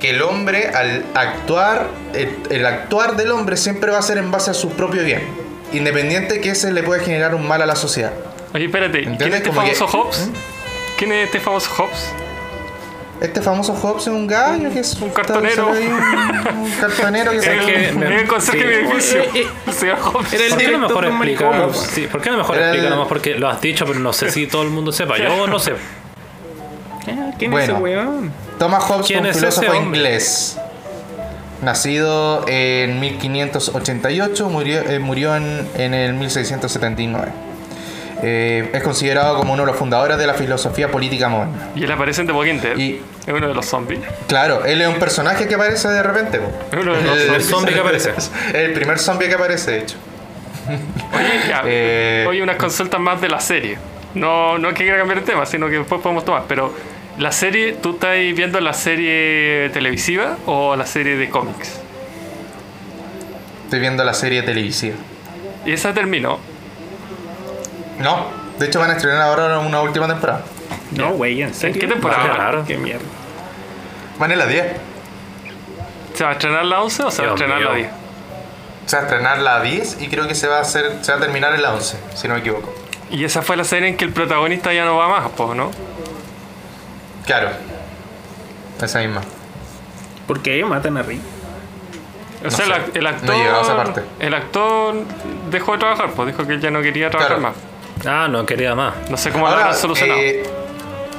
[0.00, 4.30] que el hombre, al actuar, el, el actuar del hombre siempre va a ser en
[4.30, 5.22] base a su propio bien,
[5.72, 8.12] independiente que ese le puede generar un mal a la sociedad.
[8.54, 9.02] Oye, espérate.
[9.02, 10.26] ¿Quién es este Como que- famoso Hobbes?
[10.26, 10.32] ¿Mm?
[10.98, 12.10] ¿Quién es este famoso Hobbes?
[13.20, 15.72] Este famoso Hobbes es un gallo que es Un cartonero.
[15.72, 17.88] ahí Un, un cartonero que Es sale- que-
[18.20, 19.22] El conserje de edificio.
[20.32, 21.68] Era el ¿Por qué no director mejor explica?
[21.74, 23.08] Sí, ¿Por qué no mejor Era explica el- nomás?
[23.08, 25.18] Porque lo has dicho, pero no sé si todo el mundo sepa.
[25.18, 25.72] Yo no sé.
[27.10, 27.64] Ah, ¿Quién Bueno.
[27.64, 28.32] es ese weón?
[28.58, 30.58] Thomas Hobbes ¿Quién fue un filósofo inglés.
[31.62, 37.32] Nacido en 1588, murió, eh, murió en, en el 1679.
[38.22, 41.68] Eh, es considerado como uno de los fundadores de la filosofía política moderna.
[41.76, 42.76] Y él aparece en The Walking Dead.
[42.76, 44.00] Y- Es uno de los zombies.
[44.26, 46.40] Claro, él es un personaje que aparece de repente.
[46.72, 48.12] Es uno de los El- El zombie que aparece.
[48.54, 49.96] El primer zombie que aparece, de hecho.
[50.68, 51.62] Oye, ya.
[51.66, 53.78] Eh, Oye, unas consultas más de la serie.
[54.14, 56.44] No, no es que quiera cambiar el tema, sino que después podemos tomar.
[56.48, 56.74] Pero,
[57.18, 61.80] ¿la serie, tú estás viendo la serie televisiva o la serie de cómics?
[63.64, 64.96] Estoy viendo la serie televisiva.
[65.66, 66.38] Y esa terminó.
[67.98, 68.26] No,
[68.58, 70.42] de hecho van a estrenar ahora una última temporada.
[70.92, 71.80] No, güey, ¿en serio?
[71.80, 72.34] qué temporada?
[72.34, 72.64] Claro.
[72.66, 73.04] Qué mierda.
[74.18, 74.64] Van en la 10.
[76.14, 77.76] ¿Se va a estrenar la 11 o se va a estrenar la mío.
[77.78, 77.90] 10?
[78.86, 81.18] Se va a estrenar la 10 y creo que se va a hacer, se va
[81.18, 82.74] a terminar en la 11, si no me equivoco.
[83.10, 85.70] Y esa fue la serie en que el protagonista ya no va más, pues, ¿no?
[87.26, 87.50] Claro.
[88.82, 89.20] Esa misma.
[90.26, 91.20] ¿Por qué matan a Rick?
[92.46, 93.36] O sea, el, ac- el actor.
[93.36, 94.02] No a esa parte.
[94.20, 94.94] El actor
[95.50, 97.54] dejó de trabajar, pues dijo que él ya no quería trabajar Claro.
[97.54, 97.62] más.
[98.06, 98.94] Ah, no quería más.
[99.10, 100.20] No sé cómo lo Ahora, habrán solucionado.
[100.20, 100.42] eh,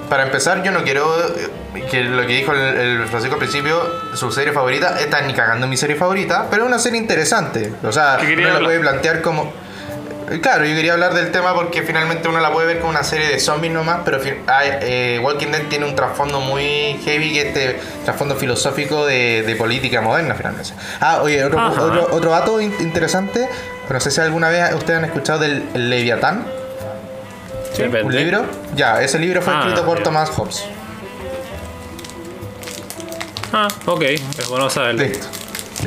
[0.10, 3.80] para empezar, yo no quiero eh, que lo que dijo el, el Francisco al principio,
[4.16, 7.72] su serie favorita, está ni cagando mi serie favorita, pero es una serie interesante.
[7.84, 9.54] O sea, ¿Qué uno la puede plantear como.
[10.32, 13.04] eh, Claro, yo quería hablar del tema porque finalmente uno la puede ver como una
[13.04, 17.42] serie de zombies nomás, pero hay- eh, Walking Dead tiene un trasfondo muy heavy, que
[17.42, 20.72] es este trasfondo filosófico de, de política moderna finalmente.
[21.02, 21.82] Ah, oye, otro, Ajá.
[21.84, 23.48] otro, otro dato in- interesante,
[23.90, 26.46] no sé si alguna vez ustedes han escuchado del el Leviatán.
[28.04, 28.46] ¿Un libro?
[28.76, 30.02] Ya, ese libro fue Ah, escrito por.
[30.04, 30.66] Thomas Hobbes.
[33.54, 34.02] Ah, ok.
[34.04, 35.04] Es bueno saberlo.
[35.04, 35.28] Listo.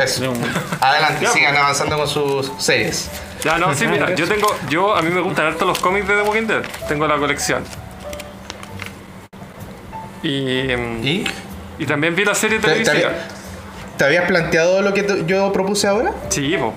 [0.02, 0.32] Eso.
[0.80, 3.10] Adelante, sigan avanzando con sus series.
[3.44, 4.48] Ya, no, sí, mira, yo tengo.
[4.68, 6.62] Yo, a mí me gustan harto los cómics de The Walking Dead.
[6.88, 7.62] Tengo la colección.
[10.22, 10.64] Y.
[10.76, 11.24] mm, ¿Y?
[11.78, 13.08] y también vi la serie ¿Te, te televisiva.
[13.10, 13.28] había-
[13.96, 16.12] te habías planteado lo que yo propuse ahora?
[16.28, 16.72] Sí, po.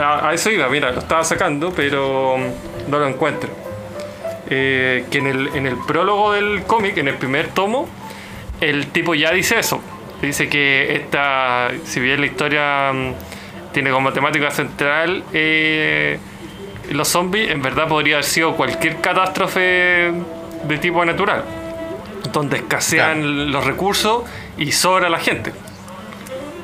[0.00, 3.50] A, a eso iba, mira, lo estaba sacando, pero mm, no lo encuentro.
[4.52, 7.88] Eh, que en el, en el prólogo del cómic, en el primer tomo,
[8.60, 9.80] el tipo ya dice eso.
[10.20, 13.12] Dice que esta, si bien la historia mm,
[13.72, 16.18] tiene como temática central eh,
[16.90, 20.12] los zombies, en verdad podría haber sido cualquier catástrofe
[20.64, 21.44] de tipo natural,
[22.32, 24.24] donde escasean los recursos
[24.58, 25.52] y sobra la gente.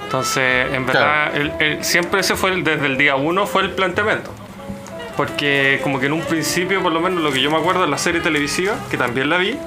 [0.05, 3.71] Entonces, en verdad, el- el- siempre ese fue, el- desde el día uno, fue el
[3.71, 4.33] planteamiento.
[5.17, 7.91] Porque como que en un principio, por lo menos lo que yo me acuerdo en
[7.91, 9.59] la serie televisiva, que también la vi,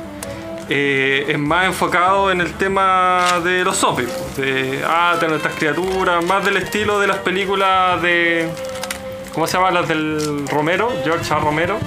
[0.70, 4.10] eh, es más enfocado en el tema de los zombies.
[4.38, 8.48] De, ah, tener estas criaturas, más del estilo de las películas de...
[9.34, 9.72] ¿Cómo se llama?
[9.72, 11.40] Las del Romero, George A.
[11.40, 11.78] Romero.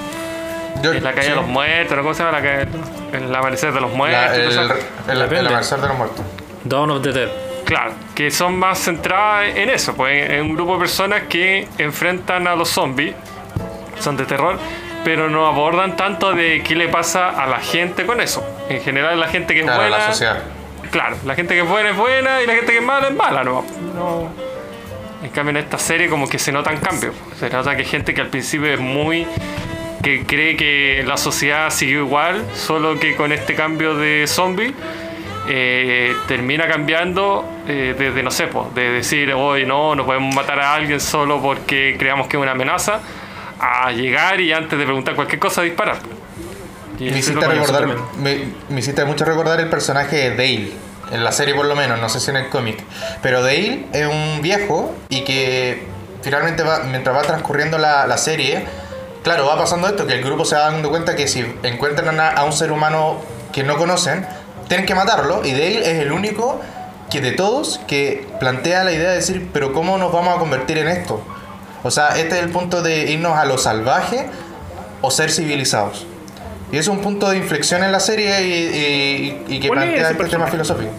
[0.82, 1.30] Yo- Eh, la calle sí.
[1.30, 2.02] de los muertos, ¿no?
[2.02, 2.38] ¿cómo se llama?
[2.40, 2.68] La calle,
[3.12, 4.20] el amanecer de los muertos.
[4.20, 4.58] La- el, el,
[5.10, 5.48] el, Depende.
[5.50, 6.24] amanecer de los muertos.
[6.64, 7.28] Dawn of the Dead.
[7.64, 12.46] Claro, que son más centradas en eso, pues en un grupo de personas que enfrentan
[12.48, 13.14] a los zombies,
[13.98, 14.58] son de terror,
[15.04, 18.44] pero no abordan tanto de qué le pasa a la gente con eso.
[18.68, 20.42] En general la gente que es Claro, buena, la sociedad.
[20.90, 23.14] claro, la gente que es buena es buena y la gente que es mala es
[23.14, 23.64] mala, no.
[23.94, 24.28] no.
[25.22, 28.12] En cambio en esta serie como que se notan cambios, se nota que hay gente
[28.12, 29.26] que al principio es muy
[30.02, 34.74] que cree que la sociedad siguió igual, solo que con este cambio de zombie
[35.48, 40.58] eh, termina cambiando eh, desde, no sé, po, de decir, hoy no, no podemos matar
[40.58, 43.00] a alguien solo porque creamos que es una amenaza,
[43.62, 45.98] a llegar y antes de preguntar cualquier cosa disparar.
[46.98, 47.86] Y Me hiciste, recordar,
[48.18, 50.72] me, me hiciste mucho recordar el personaje de Dale.
[51.12, 52.82] En la serie por lo menos, no sé si en el cómic.
[53.22, 55.86] Pero Dale es un viejo y que
[56.22, 58.64] finalmente va, mientras va transcurriendo la, la serie,
[59.22, 62.30] claro, va pasando esto, que el grupo se va dando cuenta que si encuentran a,
[62.30, 63.20] a un ser humano
[63.52, 64.26] que no conocen,
[64.68, 65.44] tienen que matarlo.
[65.44, 66.60] Y Dale es el único
[67.10, 70.78] que de todos que plantea la idea de decir, pero ¿cómo nos vamos a convertir
[70.78, 71.22] en esto?
[71.82, 74.28] O sea, este es el punto de irnos a lo salvaje
[75.00, 76.06] o ser civilizados.
[76.70, 79.84] Y es un punto de inflexión en la serie y, y- y que ¿Cuál es
[79.90, 80.50] plantea ese este tema personaje?
[80.52, 80.92] filosófico.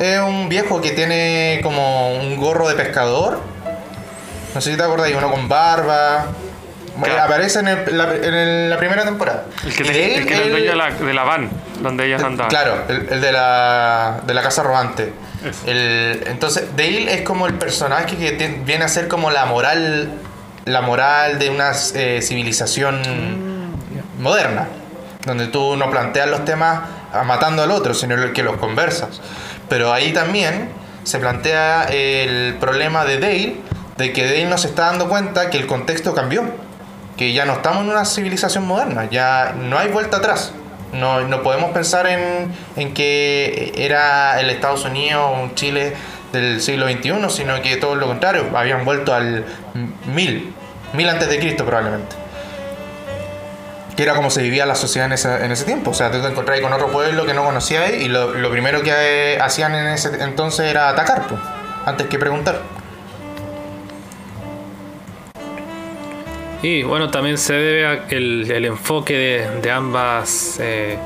[0.00, 3.40] Es un viejo que tiene como un gorro de pescador.
[4.54, 6.26] No sé si te acuerdas, y uno con barba.
[7.02, 7.22] Claro.
[7.22, 9.44] Aparece en, el- la, en el- la primera temporada.
[9.64, 12.06] El que, te- el él, que era el dueño de la, de la van donde
[12.06, 12.50] ellas andaban.
[12.50, 15.12] Claro, el, el de, la, de la casa robante.
[15.66, 20.10] El, entonces, Dale es como el personaje que viene a ser como la moral
[20.64, 23.00] la moral de una eh, civilización
[24.18, 24.68] moderna,
[25.24, 26.80] donde tú no planteas los temas
[27.24, 29.20] matando al otro, sino que los conversas.
[29.68, 30.68] Pero ahí también
[31.04, 33.56] se plantea el problema de Dale,
[33.96, 36.44] de que Dale no se está dando cuenta que el contexto cambió,
[37.16, 40.52] que ya no estamos en una civilización moderna, ya no hay vuelta atrás.
[40.92, 45.94] No, no podemos pensar en, en que era el Estados Unidos o un Chile
[46.32, 49.44] del siglo XXI, sino que todo lo contrario, habían vuelto al
[50.06, 50.52] mil,
[50.92, 52.16] mil antes de Cristo probablemente.
[53.96, 55.90] Que era como se vivía la sociedad en ese, en ese tiempo.
[55.90, 59.38] O sea, te encontrabas con otro pueblo que no conocías y lo, lo primero que
[59.40, 61.40] hacían en ese entonces era atacar, pues,
[61.84, 62.60] antes que preguntar.
[66.62, 70.96] Y bueno, también se debe a el, enfoque de, de ambas, eh,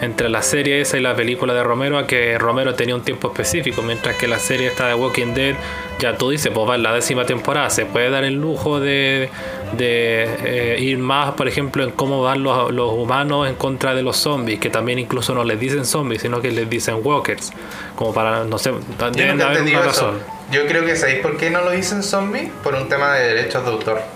[0.00, 3.28] entre la serie esa y la película de Romero, a que Romero tenía un tiempo
[3.28, 5.54] específico, mientras que la serie esta de Walking Dead,
[5.98, 9.30] ya tú dices, pues va en la décima temporada, se puede dar el lujo de,
[9.76, 14.02] de eh, ir más, por ejemplo, en cómo van los, los humanos en contra de
[14.02, 17.52] los zombies, que también incluso no les dicen zombies, sino que les dicen walkers,
[17.94, 18.72] como para, no sé,
[19.12, 20.18] deben haber una razón.
[20.50, 23.64] Yo creo que sabéis por qué no lo dicen zombie, por un tema de derechos
[23.64, 24.15] de autor.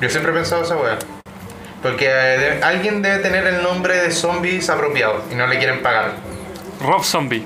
[0.00, 0.98] Yo siempre he pensado esa weá.
[1.82, 5.82] Porque eh, de- alguien debe tener el nombre de zombies apropiado y no le quieren
[5.82, 6.12] pagar.
[6.80, 7.44] Rob Zombie.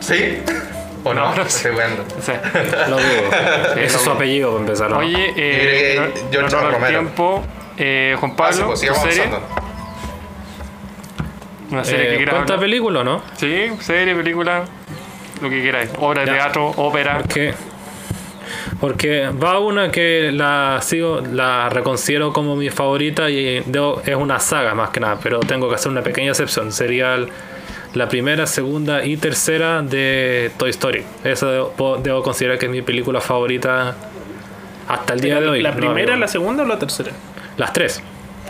[0.00, 0.38] ¿Sí?
[1.04, 1.30] ¿O no?
[1.30, 1.72] No, no Estoy.
[1.72, 2.42] O sea,
[2.88, 3.72] Lo dudo.
[3.76, 4.90] Ese es su apellido para empezar.
[4.90, 4.98] ¿no?
[4.98, 6.88] Oye, eh, Yo creo no- que no George nos da el Romero.
[7.00, 7.44] tiempo.
[7.78, 9.48] Eh, Juan Ah, sí, Pablo, pues tu sigamos serie, avanzando.
[11.70, 12.64] una serie Eh, que quieras ¿Cuánta hablar.
[12.66, 13.22] película o no?
[13.36, 14.64] Sí, serie, película,
[15.40, 15.90] lo que queráis.
[15.98, 16.32] Obra de Ya.
[16.34, 17.18] teatro, ópera.
[17.18, 17.54] Porque,
[18.80, 24.38] porque va una que la sigo, la reconsidero como mi favorita y debo- es una
[24.40, 26.70] saga más que nada, pero tengo que hacer una pequeña excepción.
[26.72, 27.28] Sería el-
[27.94, 31.04] la primera, segunda y tercera de Toy Story.
[31.24, 33.96] Esa debo, debo considerar que es mi película favorita
[34.86, 35.62] hasta el día de hoy.
[35.62, 37.10] ¿La primera, no, la segunda o la tercera?
[37.56, 38.02] Las tres.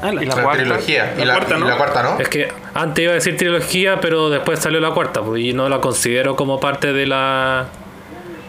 [0.03, 0.63] Ah, la, Y la La, cuarta.
[0.63, 1.15] trilogía.
[1.21, 1.69] Y, la, cuarta, y ¿no?
[1.69, 2.21] la cuarta, ¿no?
[2.21, 5.69] Es que antes iba a decir trilogía, pero después salió la cuarta, pues, y no
[5.69, 7.67] la considero como parte de la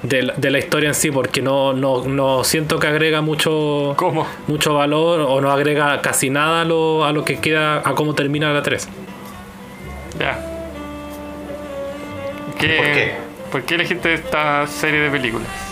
[0.03, 3.93] de la, de la historia en sí, porque no, no, no siento que agrega mucho
[3.97, 4.27] ¿Cómo?
[4.47, 8.15] mucho valor o no agrega casi nada a lo, a lo que queda a cómo
[8.15, 8.87] termina la 3.
[10.19, 10.45] Ya.
[12.57, 13.13] ¿Qué, ¿Por qué?
[13.51, 15.68] ¿Por qué elegiste esta serie de películas?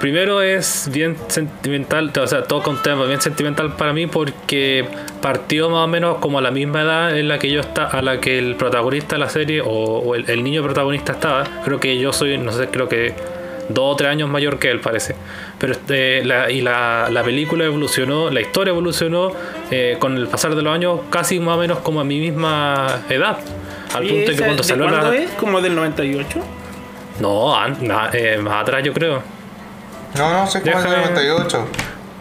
[0.00, 4.84] Primero es bien sentimental, o sea, todo con tema bien sentimental para mí porque
[5.20, 8.00] partió más o menos como a la misma edad en la que yo está, a
[8.00, 11.44] la que el protagonista de la serie o, o el, el niño protagonista estaba.
[11.64, 13.12] Creo que yo soy, no sé, creo que
[13.68, 15.16] dos o tres años mayor que él parece.
[15.58, 19.32] Pero este, la, y la, la película evolucionó, la historia evolucionó
[19.72, 23.00] eh, con el pasar de los años casi más o menos como a mi misma
[23.10, 23.38] edad.
[23.94, 25.16] Al ¿Y punto de que esa cuando de salió la...
[25.16, 25.30] es?
[25.32, 26.38] ¿Como del 98?
[27.20, 27.76] No, an-
[28.12, 29.22] eh, más atrás yo creo.
[30.16, 31.66] No, no, soy como el Déjame- 98.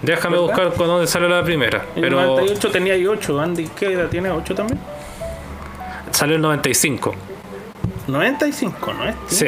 [0.02, 0.48] Déjame ¿Verdad?
[0.48, 1.86] buscar con dónde salió la primera.
[1.96, 3.40] En Pero el 98 tenía ahí 8.
[3.40, 4.30] Andy, ¿qué edad tiene?
[4.32, 4.80] ¿8 también?
[6.12, 7.14] salió el 95.
[8.08, 9.16] 95, ¿no es?
[9.28, 9.48] Sí.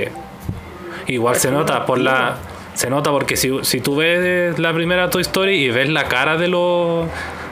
[1.07, 2.37] Igual se nota por la.
[2.73, 6.37] Se nota porque si, si tú ves la primera Toy Story y ves la cara
[6.37, 7.07] de los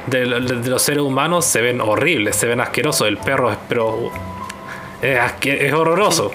[0.05, 3.07] de, de los seres humanos, se ven horribles, se ven asquerosos.
[3.07, 4.11] El perro es pero
[5.01, 6.31] es, es horroroso.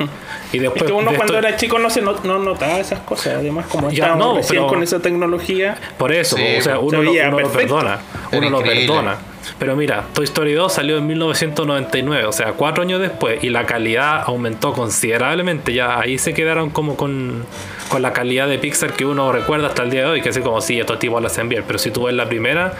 [0.52, 2.78] Y Es después que uno de cuando esto- era chico no se no, no notaba
[2.78, 3.34] esas cosas.
[3.36, 7.02] Además, como Ya, no, recién pero- con esa tecnología, Por eso, Sí, o sea, uno,
[7.02, 7.98] lo, uno lo perdona.
[8.32, 9.16] Uno lo perdona.
[9.58, 13.66] Pero mira, Toy Story 2 salió en 1999, o sea, cuatro años después, y la
[13.66, 15.72] calidad aumentó considerablemente.
[15.74, 17.44] Ya ahí se quedaron como con,
[17.88, 20.40] con la calidad de Pixar que uno recuerda hasta el día de hoy, que así
[20.40, 21.64] como, sí, estos tipos lo hacen bien.
[21.66, 22.72] Pero si tú ves la primera,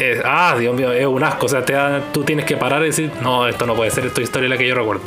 [0.00, 1.46] es, ah, Dios mío, es un asco.
[1.46, 4.06] O sea, te da- tú tienes que parar y decir, no, esto no puede ser,
[4.06, 5.02] esto es historia la que yo recuerdo.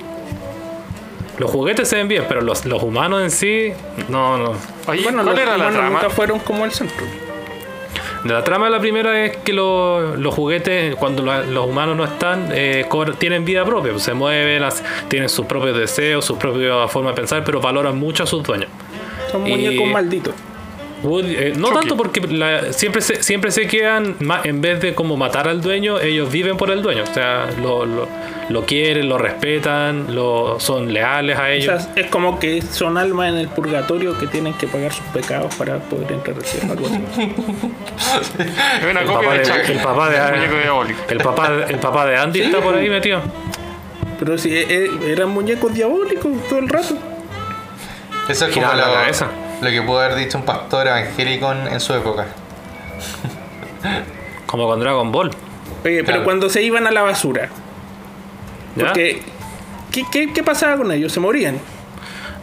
[1.39, 3.73] Los juguetes se ven bien, pero los, los humanos en sí,
[4.07, 4.53] no, no.
[4.87, 5.89] Oye, bueno, ¿cuál los era la humanos trama?
[6.01, 7.05] nunca fueron como el centro.
[8.23, 12.05] La trama de la primera es que lo- los juguetes, cuando la- los humanos no
[12.05, 12.85] están, eh,
[13.17, 17.15] tienen vida propia, pues, se mueven, las- tienen sus propios deseos, su propia forma de
[17.17, 18.69] pensar, pero valoran mucho a sus dueños.
[19.31, 20.33] Son Y- muñecos malditos.
[21.03, 21.79] Woody- eh, no Chucky.
[21.79, 25.61] tanto porque la- siempre, se, siempre se quedan, ma- en vez de como matar al
[25.61, 27.03] dueño, ellos viven por el dueño.
[27.03, 28.07] O sea, lo, lo,
[28.49, 31.81] lo quieren, lo respetan, lo, son leales a O ellos.
[31.83, 35.53] sea, es como que son almas en el purgatorio que tienen que pagar sus pecados
[35.55, 36.71] para poder entrar al cielo.
[36.73, 36.99] Algo así.
[38.81, 40.99] Es una el, copia papá de de, Chucky, el papá de- el muñeco diabólico.
[41.09, 43.21] el papá, el papá de Andy está por ahí metido.
[44.19, 46.95] Pero si eh, eh, eran muñecos diabólicos todo el rato.
[48.29, 49.27] Eso es como la cabeza.
[49.63, 52.27] Lo que pudo haber dicho un pastor evangélico en, en su época.
[54.45, 55.29] Como con Dragon Ball.
[55.83, 56.23] Oye, pero Claro.
[56.23, 57.49] cuando se iban a la basura,
[58.75, 58.85] ¿ya?
[58.85, 59.21] porque
[59.91, 61.11] ¿qué, qué, qué pasaba con ellos?
[61.11, 61.59] ¿Se morían?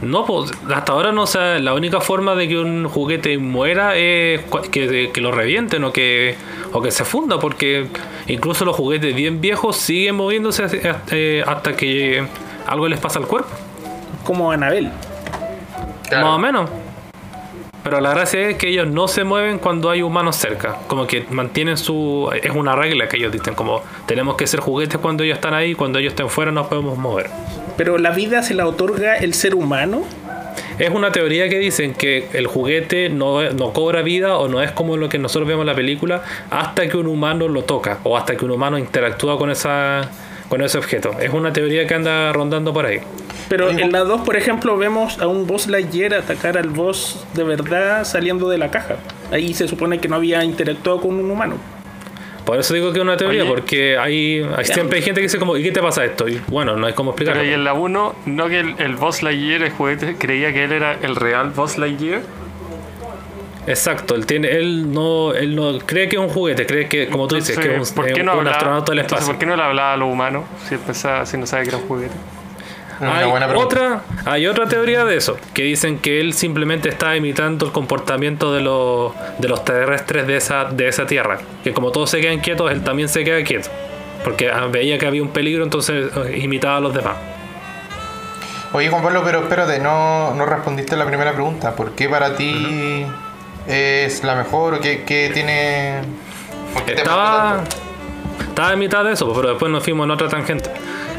[0.02, 4.40] No, pues hasta ahora no sé, la única forma de que un juguete muera es
[4.70, 6.36] que, que lo revienten o que,
[6.72, 7.86] o que se funda, porque
[8.26, 10.66] incluso los juguetes bien viejos siguen moviéndose
[11.10, 12.24] eh, hasta que
[12.66, 13.50] algo les pasa al cuerpo,
[14.24, 14.90] Como Anabel.
[16.08, 16.26] Claro.
[16.26, 16.70] más o menos.
[17.82, 21.24] Pero la gracia es que ellos no se mueven cuando hay humanos cerca, como que
[21.30, 22.30] mantienen su...
[22.42, 25.74] Es una regla que ellos dicen, como tenemos que ser juguetes cuando ellos están ahí,
[25.74, 27.30] cuando ellos estén fuera nos podemos mover.
[27.76, 30.02] Pero la vida se la otorga el ser humano.
[30.78, 34.72] Es una teoría que dicen que el juguete no, no cobra vida o no es
[34.72, 38.16] como lo que nosotros vemos en la película hasta que un humano lo toca o
[38.16, 40.10] hasta que un humano interactúa con esa
[40.50, 41.12] con ese objeto.
[41.18, 42.98] Es una teoría que anda rondando por ahí.
[43.48, 47.44] Pero en la 2, por ejemplo, vemos a un boss Lightyear atacar al boss de
[47.44, 48.96] verdad saliendo de la caja.
[49.32, 51.54] Ahí se supone que no había interactuado con un humano.
[52.44, 53.50] Por eso digo que es una teoría, Oye.
[53.50, 56.26] porque hay, hay siempre hay gente que dice como, ¿y qué te pasa esto?
[56.28, 57.50] Y bueno, no hay cómo Pero explicarlo.
[57.50, 60.72] y en la 1, no que el, el Boss Lightyear, el juguete, creía que él
[60.72, 62.22] era el real Boss Lightyear.
[63.66, 67.26] Exacto, él tiene, él no, él no cree que es un juguete, cree que, como
[67.28, 69.32] tú dices, que es un, ¿por es qué no un hablaba- astronauta del entonces, espacio.
[69.34, 71.68] ¿por qué no le hablaba a los humanos si, él pensaba, si no sabe que
[71.68, 72.14] era un juguete?
[73.00, 73.66] Una Hay buena pregunta.
[73.66, 74.02] otra,
[74.32, 78.60] hay otra teoría de eso, que dicen que él simplemente está imitando el comportamiento de
[78.62, 81.38] los, de los terrestres de esa, de esa tierra.
[81.64, 83.68] Que como todos se quedan quietos, él también se queda quieto.
[84.22, 87.16] Porque ah, veía que había un peligro, entonces eh, imitaba a los demás.
[88.72, 91.74] Oye, Juan Pablo, pero espérate, no, no respondiste la primera pregunta.
[91.74, 93.06] ¿Por qué para ti
[93.70, 96.00] es la mejor o qué, qué tiene...
[96.86, 97.64] qué Estaba,
[98.48, 100.70] estaba en mitad de eso, pero después nos fuimos en otra tangente.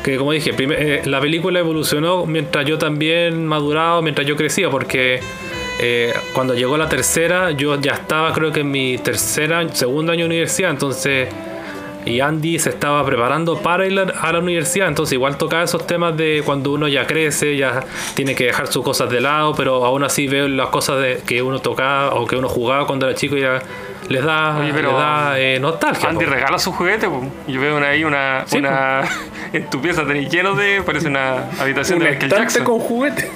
[0.04, 5.20] Que como dije, eh, la película evolucionó mientras yo también maduraba, mientras yo crecía, porque
[5.80, 10.26] eh, cuando llegó la tercera, yo ya estaba creo que en mi tercera, segundo año
[10.26, 11.30] de universidad, entonces...
[12.06, 15.86] Y Andy se estaba preparando para ir a a la universidad, entonces igual tocaba esos
[15.86, 17.84] temas de cuando uno ya crece, ya
[18.16, 21.42] tiene que dejar sus cosas de lado, pero aún así veo las cosas de, que
[21.42, 23.62] uno tocaba o que uno jugaba cuando era chico y ya
[24.10, 26.10] les da, Oye, pero les da eh, nostalgia.
[26.10, 26.32] Andy po.
[26.32, 27.24] regala sus juguetes, po.
[27.48, 28.44] Yo veo una, ahí una.
[28.46, 29.02] Sí, una
[29.54, 30.82] en tu pieza tenés lleno de.
[30.82, 32.64] Parece una habitación Un de Michael Jackson.
[32.64, 33.30] con juguetes.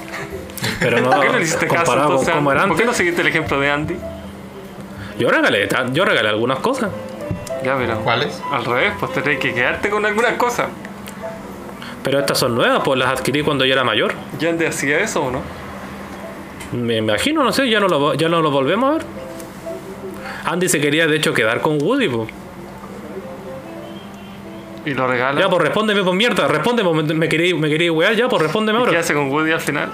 [0.80, 2.34] Pero no, ¿Por qué no le hiciste caso entonces?
[2.34, 3.96] ¿Por qué no seguiste el ejemplo de Andy?
[5.18, 6.90] Yo regalé, yo regalé algunas cosas.
[7.66, 7.98] Ya, pero.
[7.98, 8.40] ¿Cuáles?
[8.52, 10.68] Al revés, pues tenés que quedarte con algunas cosas.
[12.04, 14.14] Pero estas son nuevas, pues las adquirí cuando yo era mayor.
[14.38, 15.42] ¿Ya Andy hacía eso o no?
[16.70, 19.02] Me imagino, no sé, ya no lo, ya no lo volvemos a ver.
[20.44, 22.28] Andy se quería de hecho quedar con Woody, pues.
[24.84, 25.40] Y lo regala.
[25.40, 28.78] Ya, pues respóndeme, pues mierda, respóndeme, me, me quería, me quería wear, ya, pues respóndeme
[28.78, 29.00] ¿Y ¿Qué ahora.
[29.00, 29.90] hace con Woody al final?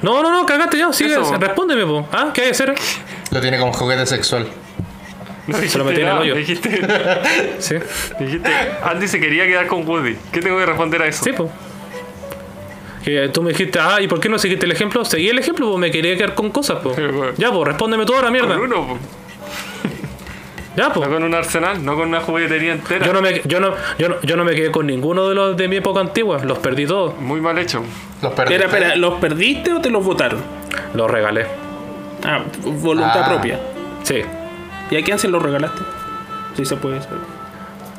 [0.00, 1.36] No, no, no, cagaste ya, sigue, Eso.
[1.38, 2.06] respóndeme, pues.
[2.12, 2.30] ¿Ah?
[2.32, 2.74] ¿Qué hay que hacer?
[3.30, 4.46] Lo tiene como juguete sexual.
[5.46, 6.34] No Se lo dijiste metí en el hoyo.
[6.36, 6.80] Dijiste,
[7.58, 7.74] Sí,
[8.18, 8.50] dijiste,
[8.82, 10.16] Andy se quería quedar con Woody.
[10.32, 11.22] ¿Qué tengo que responder a eso?
[11.24, 11.50] sí, pues.
[13.04, 15.04] Que tú me dijiste, ah, ¿y por qué no seguiste el ejemplo?
[15.04, 16.96] Seguí el ejemplo, pues me quería quedar con cosas, pues.
[16.96, 17.32] Pero, bueno.
[17.36, 18.54] Ya, pues respóndeme tú ahora, mierda.
[18.54, 18.98] Con uno, po.
[20.76, 21.06] Ya, pues.
[21.06, 23.06] no con un arsenal, no con una juguetería entera.
[23.06, 25.56] Yo no, me, yo, no, yo, no, yo no me quedé con ninguno de los
[25.56, 27.84] de mi época antigua, los perdí todos, Muy mal hecho.
[28.22, 28.54] Los perdí.
[28.54, 30.40] Espera, espera, ¿los perdiste o te los votaron?
[30.94, 31.46] los regalé.
[32.24, 33.28] Ah, voluntad Ah.
[33.34, 33.60] propia.
[34.02, 34.22] Sí.
[34.90, 35.80] ¿Y a quién se los regalaste?
[36.56, 37.18] Sí se puede saber.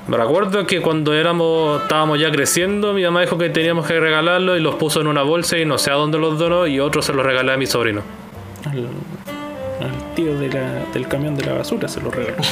[0.07, 4.55] Me recuerdo que cuando éramos, estábamos ya creciendo, mi mamá dijo que teníamos que regalarlo
[4.55, 7.01] y los puso en una bolsa y no sé a dónde los donó y otro
[7.01, 8.01] se los regalé a mi sobrino.
[8.69, 8.87] Al,
[9.83, 12.37] al tío de la- del camión de la basura se los regaló.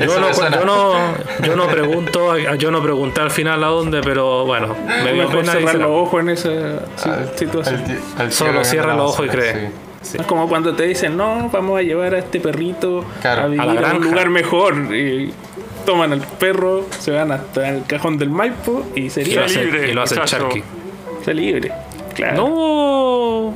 [0.00, 0.94] Yo no, yo no,
[1.42, 4.74] yo no pregunto, yo no pregunté al final a dónde, pero bueno,
[5.04, 6.50] me dio pena cerrar los ojos en esa
[6.96, 7.74] si- Al- situación.
[7.76, 9.52] al tío- al tío Solo cierra los ojos y cree.
[9.52, 9.74] sí.
[10.02, 10.16] Sí.
[10.18, 13.48] Es como cuando te dicen, no, vamos a llevar a este perrito Claro, a a
[13.48, 13.96] vivir la granja.
[13.98, 14.94] un lugar mejor.
[14.94, 15.32] Y
[15.84, 19.02] toman al perro, se van hasta el cajón del Maipo y
[19.34, 20.16] lo hace, libre, y lo hace
[21.24, 21.72] sea libre.
[22.14, 22.36] Claro.
[22.48, 23.54] No.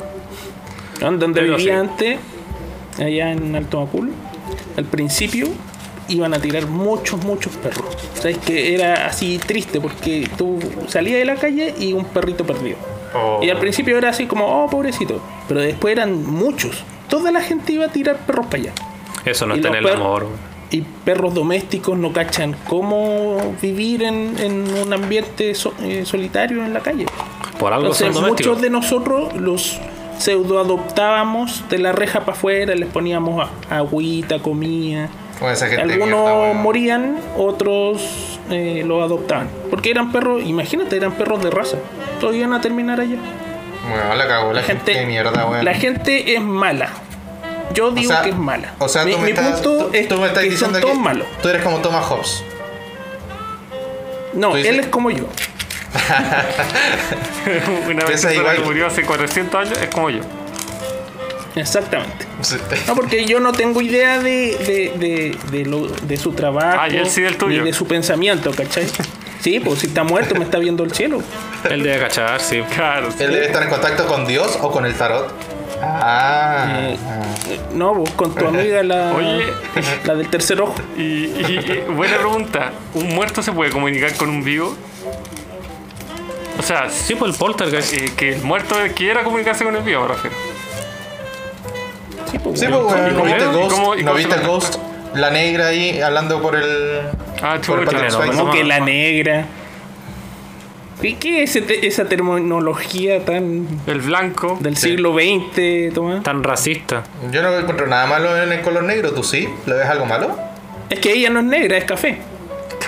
[1.01, 1.79] ¿Dónde donde Pero vivía sí.
[1.81, 2.19] antes,
[2.99, 4.13] allá en Alto Macul,
[4.77, 5.49] al principio
[6.09, 7.97] iban a tirar muchos, muchos perros.
[8.15, 12.77] Sabes que era así triste porque tú salías de la calle y un perrito perdido.
[13.15, 13.41] Oh.
[13.43, 15.21] Y al principio era así como, oh, pobrecito.
[15.49, 16.83] Pero después eran muchos.
[17.09, 18.73] Toda la gente iba a tirar perros para allá.
[19.25, 20.27] Eso no Y es los tener per- amor.
[20.71, 26.73] Y perros domésticos no cachan cómo vivir en, en un ambiente so- eh, solitario en
[26.75, 27.07] la calle.
[27.59, 29.79] Por algo Entonces, son muchos de nosotros los
[30.19, 35.09] pseudo adoptábamos de la reja para afuera, les poníamos agüita, comida.
[35.39, 39.49] Con esa gente Algunos mierda, morían, otros eh, los adoptaban.
[39.71, 41.77] Porque eran perros, imagínate, eran perros de raza.
[42.21, 43.17] Todos iban a terminar allá.
[43.93, 45.65] Weón, la cagó la, gente, de mierda, weón.
[45.65, 46.89] la gente es mala.
[47.75, 48.73] Yo digo sea, que es mala.
[48.79, 50.75] O sea, mi, tú me mi estás, punto tú- es tú me estás que diciendo
[50.79, 51.27] son todos que malos.
[51.43, 52.45] tú eres como Thomas Hobbes.
[54.33, 55.25] No, él es como yo.
[57.89, 60.21] Una vez que murió hace 400 años, es como yo.
[61.57, 62.27] Exactamente.
[62.89, 66.89] No, porque yo no tengo idea de, de, de, de lo- de su trabajo Ah,
[66.89, 67.61] y él sí del tuyo.
[67.61, 68.87] ni de su pensamiento, ¿cachai?
[69.41, 71.23] Sí, pues si está muerto me está viendo el cielo.
[71.71, 72.63] Él debe cachar, sí.
[72.75, 73.09] Claro.
[73.19, 75.33] Él debe estar en contacto con Dios o con el tarot.
[75.83, 76.67] Ah.
[76.89, 76.97] Eh,
[77.75, 79.45] No, pues con tu amiga la, Oye.
[80.05, 80.75] la del tercer ojo.
[80.97, 82.73] Y, y- y buena pregunta.
[82.95, 84.75] ¿Un muerto se puede comunicar con un vivo?
[86.59, 87.93] O sea, Sí, pues el poltergeist.
[87.93, 90.37] eh, que el muerto quiera comunicarse con el vivo, me refiero.
[92.35, 92.83] Sí, pues, Sí, bueno.
[92.89, 93.71] pues, weón, ¿Y ¿no viste y Ghost?
[93.77, 94.77] cómo- y ¿No cómo viste se lo- Ghost?
[95.15, 97.01] La negra ahí hablando por el.
[97.41, 98.27] Ah, por el no.
[98.27, 99.47] Como que la negra.
[101.01, 104.57] ¿Qué, qué es esa terminología tan El blanco.
[104.61, 106.23] del siglo XX, Tomás?
[106.25, 107.05] Tan racista.
[107.31, 109.49] Yo no encuentro nada malo en el color negro, ¿tú sí?
[109.67, 110.37] ¿Le ves algo malo?
[110.91, 112.19] Es que ella no es negra, es café.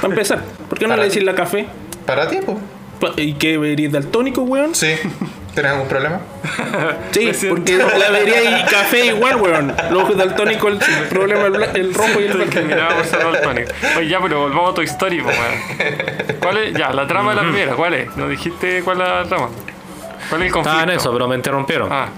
[0.01, 0.43] Para empezar.
[0.69, 1.67] ¿Por qué no le decís la café?
[2.07, 3.13] Para ti, pues.
[3.19, 4.75] ¿Y qué eres daltónico, weón?
[4.75, 4.95] Sí.
[5.57, 6.21] ¿Tienes algún problema?
[7.13, 9.75] Sí, porque la vería y café igual, weón.
[9.91, 13.73] Los ojos daltónicos, el problema el, el rojo y el por ser daltónico.
[13.97, 16.39] Oye, ya, pero volvamos a Story, po, weón.
[16.43, 16.75] ¿Cuál es?
[16.75, 18.15] Ya, la trama de la primera, ¿cuál es?
[18.19, 19.49] ¿No dijiste cuál es la trama?
[20.29, 20.59] ¿Cuál es el conflicto?
[20.61, 21.89] Estaba en eso, pero me interrumpieron.
[21.91, 22.09] Ah,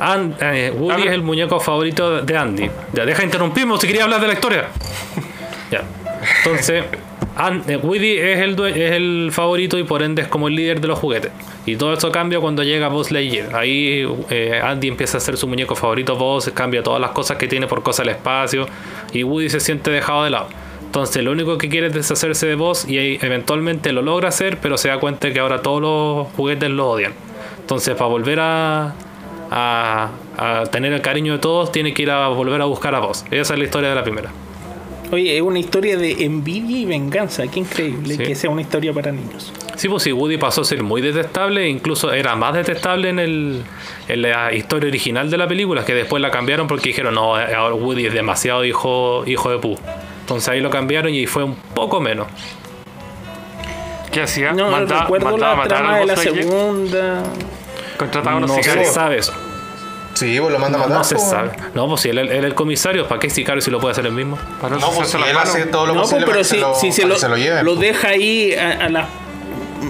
[0.00, 2.68] An- eh, Woody es el muñeco favorito de Andy.
[2.92, 4.64] Ya, deja de interrumpirme si quería hablar de la historia.
[5.70, 5.82] ya.
[6.38, 6.84] Entonces,
[7.36, 10.80] An- eh, Woody es el, es el favorito y por ende es como el líder
[10.80, 11.32] de los juguetes.
[11.66, 13.56] Y todo eso cambia cuando llega Buzz Lightyear.
[13.56, 17.48] Ahí eh, Andy empieza a ser su muñeco favorito, Buzz cambia todas las cosas que
[17.48, 18.66] tiene por cosas del espacio
[19.12, 20.46] y Woody se siente dejado de lado.
[20.84, 24.78] Entonces lo único que quiere es deshacerse de Buzz y eventualmente lo logra hacer, pero
[24.78, 27.12] se da cuenta que ahora todos los juguetes lo odian.
[27.60, 28.94] Entonces para volver a,
[29.50, 33.00] a, a tener el cariño de todos tiene que ir a volver a buscar a
[33.00, 33.24] Buzz.
[33.32, 34.30] Esa es la historia de la primera.
[35.14, 37.46] Oye, es una historia de envidia y venganza.
[37.46, 38.22] Qué increíble Sí.
[38.24, 39.52] que sea una historia para niños.
[39.76, 43.62] Sí, pues sí, Woody pasó a ser muy detestable, incluso era más detestable en, el,
[44.08, 47.74] en la historia original de la película, que después la cambiaron porque dijeron, no, ahora
[47.74, 49.78] Woody es demasiado hijo, hijo de Pooh.
[50.20, 52.26] Entonces ahí lo cambiaron y fue un poco menos.
[54.10, 54.52] ¿Qué hacía?
[54.52, 57.22] No, Manda- recuerdo mandaba la matar trama de la segunda.
[57.98, 59.32] Contrataba a unos No se sabe eso.
[60.14, 60.96] Sí, pues lo manda a matar.
[60.98, 61.50] No se pues, sabe.
[61.74, 64.06] No, pues si él él es el comisario, ¿para qué sicario si lo puede hacer
[64.06, 64.38] él mismo?
[64.60, 66.54] Para no, pues si él hace todo lo No, pues, posible para pero que si,
[66.54, 67.64] se lo, si se para lo, que se lo lleven.
[67.64, 69.08] lo deja ahí a, a la-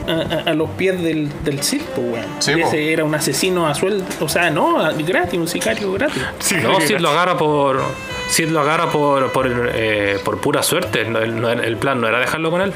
[0.08, 2.24] a, a- los pies del, del circo, weón.
[2.40, 4.04] Sí, ese era un asesino a sueldo.
[4.20, 6.20] O sea, no, gratis, un sicario gratis.
[6.40, 7.80] Sí, No, Sid lo agarra por.
[8.28, 11.04] Sid lo agarra por, por, eh, por pura suerte.
[11.04, 12.72] No, el, el plan no era dejarlo con él.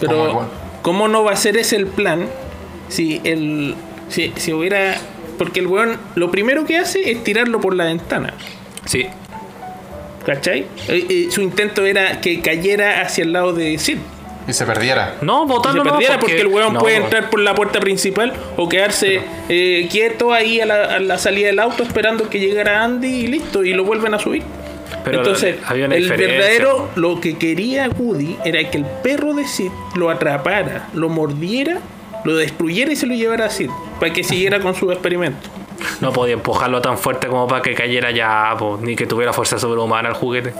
[0.00, 0.46] Pero.
[0.82, 2.26] ¿cómo no va a ser ese el plan
[2.88, 3.74] si el.
[4.08, 4.96] Si, si hubiera.
[5.42, 8.32] Porque el weón lo primero que hace es tirarlo por la ventana.
[8.84, 9.08] Sí.
[10.24, 10.66] ¿Cachai?
[10.86, 13.98] Eh, eh, su intento era que cayera hacia el lado de Sid.
[14.46, 15.16] Y se perdiera.
[15.20, 15.90] No, Y se votarlo no.
[15.90, 20.32] perdiera porque, el weón no, puede entrar por la puerta principal o quedarse eh, quieto
[20.32, 23.72] ahí a la, a la salida del auto esperando que llegara Andy y listo, y
[23.72, 24.44] lo vuelven a subir.
[25.04, 29.44] Pero Entonces, había una el verdadero, lo que quería Woody era que el perro de
[29.48, 31.80] Sid lo atrapara, lo mordiera,
[32.24, 33.70] lo destruyera y se lo llevara a Sid
[34.00, 35.48] para que siguiera con su experimento.
[36.00, 39.58] No podía empujarlo tan fuerte como para que cayera ya, po, ni que tuviera fuerza
[39.58, 40.52] sobrehumana el juguete.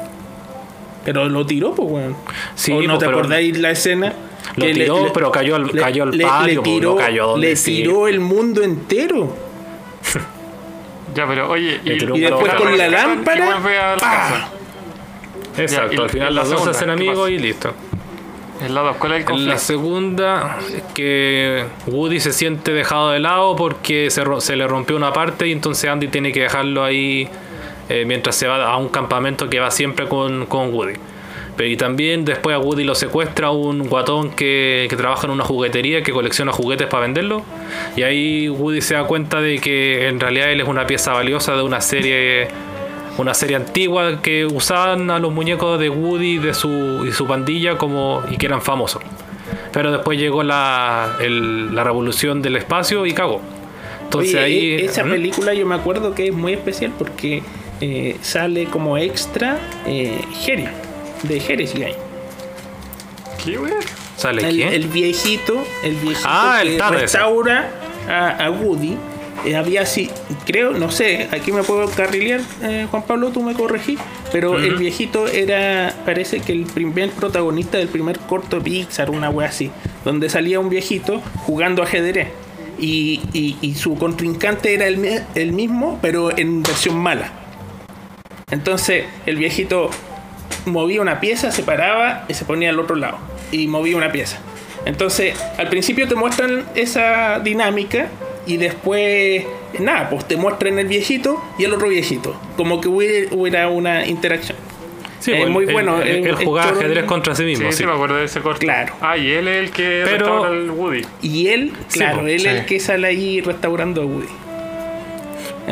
[1.05, 2.17] Pero lo tiró, pues, weón.
[2.55, 4.13] Sí, ¿O no te acordáis la escena?
[4.57, 7.77] Lo Que tiró, pero cayó al- cayó al patio, pues, no cayó donde le sí.
[7.77, 9.37] tiró el mundo entero.
[11.15, 13.61] Ya, pero oye, Le y, tiró después con la lámpara.
[15.59, 17.75] Exacto, Ya, al final y la los dos se hacen ¿qué amigos y listo.
[18.61, 19.53] El lado, ¿cuál es el conflicto?
[19.53, 24.97] la segunda, es que Woody se siente dejado de lado porque se, se le rompió
[24.97, 27.29] una parte y entonces Andy tiene que dejarlo ahí
[27.89, 30.95] eh, mientras se va a un campamento que va siempre con, con Woody.
[31.57, 35.45] Pero y también después a Woody lo secuestra un guatón que, que trabaja en una
[35.45, 37.43] juguetería que colecciona juguetes para venderlo.
[37.97, 41.55] Y ahí Woody se da cuenta de que en realidad él es una pieza valiosa
[41.55, 42.49] de una serie
[43.19, 47.77] una serie antigua que usaban a los muñecos de Woody de su, y su pandilla
[47.79, 49.03] como y que eran famosos.
[49.73, 53.41] Pero después llegó la, el- la revolución del espacio y cagó.
[54.05, 54.71] Entonces Oye, ahí.
[54.75, 55.11] e- esa ¿Mm?
[55.11, 57.43] película yo me acuerdo que es muy especial porque
[57.81, 60.69] eh, sale como extra eh, Jerry,
[61.23, 61.95] de Jerry's Game.
[63.45, 63.73] ¿Qué, güey?
[64.17, 64.73] ¿Sale El, quién?
[64.73, 67.71] el viejito, el viejito Ah, el que restaura
[68.09, 68.97] a, a Woody.
[69.45, 70.11] Eh, había así,
[70.47, 73.99] creo, no sé, aquí me puedo carrilear, eh, Juan Pablo, tú me corregí,
[74.33, 79.49] pero el viejito era, parece que el primer protagonista del primer corto Pixar, una wea
[79.49, 79.71] así,
[80.05, 82.29] donde salía un viejito jugando ajedrez.
[82.79, 87.31] Y, y- y su contrincante era el, el mismo, pero en versión mala.
[88.51, 89.91] Entonces el viejito
[90.67, 93.19] movía una pieza, se paraba y se ponía al otro lado.
[93.51, 94.39] Y movía una pieza.
[94.85, 98.09] Entonces, al principio te muestran esa dinámica
[98.47, 99.45] y después,
[99.79, 102.35] nada, pues te muestran el viejito y el otro viejito.
[102.57, 104.57] Como que hubiera, hubiera una interacción.
[105.21, 107.67] Sí, eh, muy bueno, Él, el- él el jugaba ajedrez contra sí mismo.
[107.67, 107.79] Sí, sí.
[107.79, 108.59] sí, me acuerdo de ese corto.
[108.59, 108.93] Claro.
[109.01, 111.03] Ah, y él es el que Pero- restaura al Woody.
[111.23, 114.27] Y él, Sí, claro, él es el que sale ahí restaurando a Woody.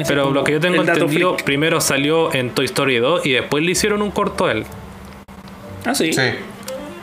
[0.07, 1.45] Pero lo que yo tengo entendido, freak.
[1.45, 4.65] primero salió en Toy Story 2 y después le hicieron un corto a él.
[5.85, 6.13] Ah, sí.
[6.13, 6.21] Sí.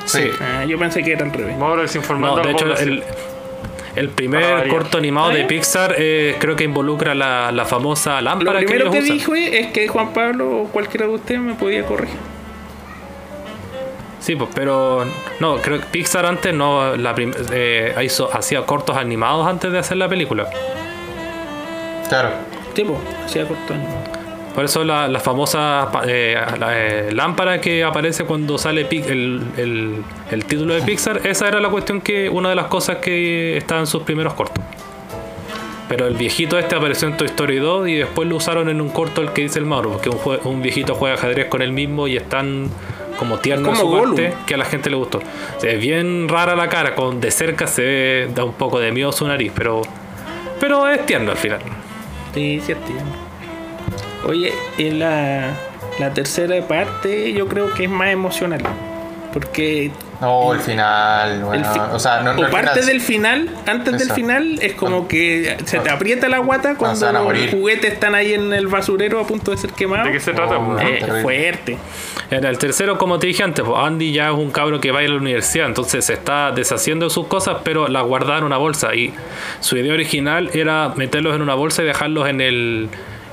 [0.06, 0.20] Sí.
[0.22, 0.30] Sí.
[0.40, 1.60] Ah, yo pensé que era al revés.
[1.60, 3.04] Vamos a desinformando No, de hecho, el,
[3.98, 5.46] el primer corto animado ¿Ah, de?
[5.46, 9.68] Pixar eh, creo que involucra la, la famosa Lo lámpara primero ellos que dijo es
[9.68, 12.18] que Juan Pablo o cualquiera de ustedes me podía corregir.
[14.20, 15.06] Sí, pues, pero
[15.40, 17.16] no, creo que Pixar antes no la
[17.52, 20.50] eh, hizo, hacía cortos animados antes de hacer la película.
[22.10, 22.32] Claro.
[22.74, 24.17] Tipo, hacía corto animado.
[24.58, 30.04] Por eso la, la famosa eh, la, eh, lámpara que aparece cuando sale el, el-
[30.32, 33.82] el título de Pixar, esa era la cuestión que, una de las cosas que estaba
[33.82, 34.64] en sus primeros cortos.
[35.88, 38.90] Pero el viejito este apareció en Toy Story 2 y después lo usaron en un
[38.90, 41.72] corto el que dice el Mauro, porque un, jue- un viejito juega ajedrez con él
[41.72, 42.68] mismo y es tan
[43.20, 44.16] como tierno en su Gollum.
[44.16, 45.20] parte que a la gente le gustó.
[45.20, 48.80] O sea, es bien rara la cara, con de cerca se ve, da un poco
[48.80, 49.84] de miedo su nariz, pero
[50.60, 51.60] pero es tierno al final.
[52.34, 53.27] Sí, sí, entiendo.
[54.26, 55.52] Oye, en la,
[56.00, 58.62] la tercera parte yo creo que es más emocional.
[59.34, 63.02] Porque No, el final, bueno, el fi- o sea, no, no o parte final, del
[63.02, 67.52] final, antes del final, es como que se te aprieta la guata cuando los morir.
[67.52, 70.08] juguetes están ahí en el basurero a punto de ser quemados.
[70.08, 70.58] ¿De qué se trata?
[70.58, 70.84] Oh, pues?
[71.04, 71.78] Eh, fuerte.
[72.32, 75.00] En el tercero, como te dije antes, pues, Andy ya es un cabro que va
[75.00, 78.40] a ir a la universidad, entonces se está deshaciendo de sus cosas, pero las guardaba
[78.40, 78.96] en una bolsa.
[78.96, 79.14] Y
[79.60, 82.90] su idea original era meterlos en una bolsa y dejarlos en el,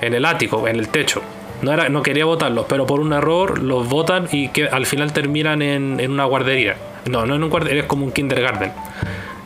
[0.06, 1.22] en el ático, en el techo.
[1.62, 5.12] No, era, no quería botarlos, pero por un error los botan y que al final
[5.12, 6.76] terminan en, en una guardería.
[7.06, 8.72] No, no en un guardería, es como un kindergarten.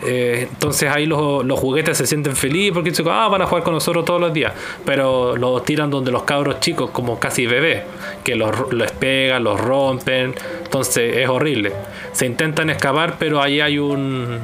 [0.07, 3.65] Eh, entonces ahí los, los juguetes se sienten felices porque dicen, ah, van a jugar
[3.65, 4.53] con nosotros todos los días.
[4.85, 7.83] Pero los tiran donde los cabros chicos, como casi bebés,
[8.25, 10.35] que los, los pegan, los rompen.
[10.65, 11.73] Entonces es horrible.
[12.13, 14.39] Se intentan escapar, pero ahí hay un,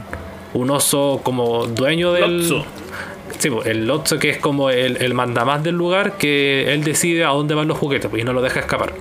[0.55, 2.39] un oso como dueño del.
[2.39, 2.65] Lotso.
[3.43, 7.29] Pues, el Lotso que es como el, el mandamás del lugar, que él decide a
[7.29, 8.93] dónde van los juguetes pues, y no lo deja escapar.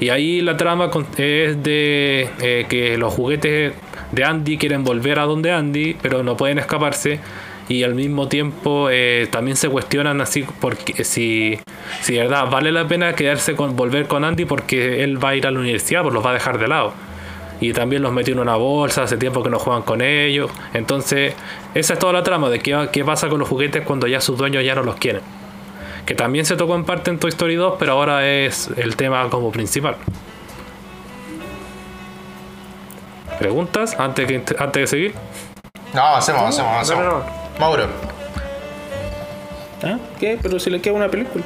[0.00, 3.72] Y ahí la trama es de eh, que los juguetes
[4.12, 7.20] de Andy quieren volver a donde Andy, pero no pueden escaparse.
[7.68, 11.58] Y al mismo tiempo eh, también se cuestionan así porque si,
[12.00, 15.36] si de verdad vale la pena quedarse con volver con Andy porque él va a
[15.36, 16.94] ir a la universidad, pues los va a dejar de lado.
[17.60, 20.50] Y también los metió en una bolsa, hace tiempo que no juegan con ellos.
[20.74, 21.34] Entonces,
[21.74, 24.38] esa es toda la trama de qué, qué pasa con los juguetes cuando ya sus
[24.38, 25.22] dueños ya no los quieren.
[26.06, 29.28] Que también se tocó en parte en Toy Story 2, pero ahora es el tema
[29.28, 29.96] como principal.
[33.38, 35.14] ¿Preguntas antes, que, antes de seguir?
[35.94, 37.04] No, avancemos, avancemos, avancemos.
[37.04, 37.24] No, no,
[37.58, 37.86] Mauro,
[39.82, 39.98] ¿Ah?
[40.18, 40.38] ¿Qué?
[40.42, 41.44] Pero si le queda una película.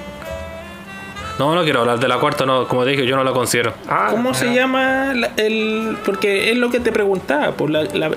[1.38, 3.72] No, no quiero hablar de la cuarta, no, como te dije, yo no la considero.
[3.88, 5.96] Ah, ¿Cómo se llama la- el...?
[6.04, 7.52] Porque es lo que te preguntaba.
[7.52, 8.10] Por la, la-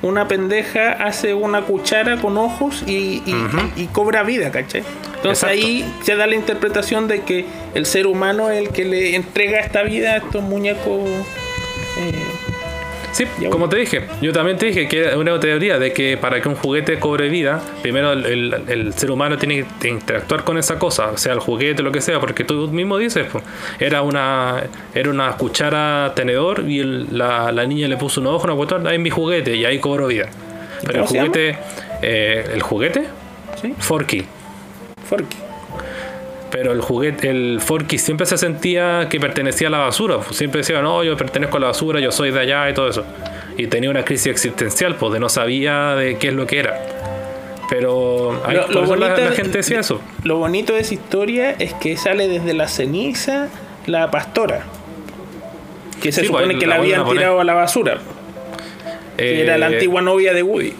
[0.00, 4.82] una pendeja hace una cuchara con ojos y, y- y cobra vida, ¿cachai?
[5.16, 5.54] Entonces Exacto.
[5.54, 9.60] ahí se da la interpretación de que el ser humano es el que le entrega
[9.60, 11.08] esta vida a estos muñecos...
[11.98, 12.14] eh,
[13.12, 16.16] Sí, Ya, como te dije, yo también te dije que era una teoría de que
[16.16, 20.44] para que un juguete cobre vida, primero el, el- el ser humano tiene que interactuar
[20.44, 23.44] con esa cosa, sea el juguete o lo que sea, porque tú mismo dices, pues,
[23.78, 24.62] era una
[24.94, 28.86] era una cuchara tenedor y el- la, la niña le puso un ojo, una cuestión,
[28.86, 30.28] ahí es mi juguete y ahí cobró vida.
[30.86, 31.58] Pero el juguete,
[32.00, 33.04] eh, el juguete,
[33.60, 33.74] ¿Sí?
[33.78, 34.24] Forky.
[35.08, 35.36] Forky.
[36.52, 40.18] Pero el juguete, el Forky siempre se sentía que pertenecía a la basura.
[40.18, 42.88] pues, Siempre decía, no, yo pertenezco a la basura, yo soy de allá y todo
[42.88, 43.04] eso.
[43.56, 46.78] Y tenía una crisis existencial, pues de no sabía de qué es lo que era.
[47.70, 50.00] Pero Lo- lo la, bonito la de- gente decía de- eso.
[50.24, 53.48] Lo bonito de esa historia es que sale desde la ceniza
[53.86, 54.60] la pastora.
[56.02, 57.98] Que se Sí, pues, supone que la la habían tirado a la basura.
[59.16, 60.74] Que era la Eh, antigua novia de Woody.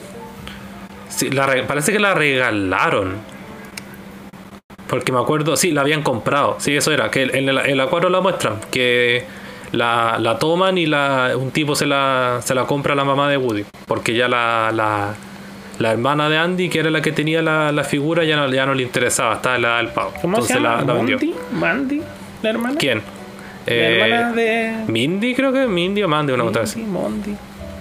[1.08, 3.31] sí, la re- parece que la regalaron.
[4.92, 6.56] Porque me acuerdo, sí, la habían comprado.
[6.58, 7.10] Sí, eso era.
[7.10, 8.56] Que en en la 4 la muestran.
[8.70, 9.24] Que
[9.72, 13.30] la, la toman y la, un tipo se la, se la compra a la mamá
[13.30, 13.64] de Woody.
[13.86, 15.14] Porque ya la, la,
[15.78, 18.66] la hermana de Andy, que era la que tenía la, la figura, ya no, ya
[18.66, 19.36] no le interesaba.
[19.36, 20.12] Estaba en la del pavo.
[20.20, 20.82] ¿Cómo Entonces se llama?
[20.84, 21.16] la, vendió.
[21.16, 21.34] ¿Mandy?
[21.52, 22.02] ¿Mandy?
[22.42, 22.76] ¿La hermana?
[22.78, 22.98] ¿Quién?
[23.66, 24.74] La Eh, hermana de.
[24.88, 26.80] Mindy, creo que Mindy o Mandy, una cosa así.
[26.80, 27.34] Mondi.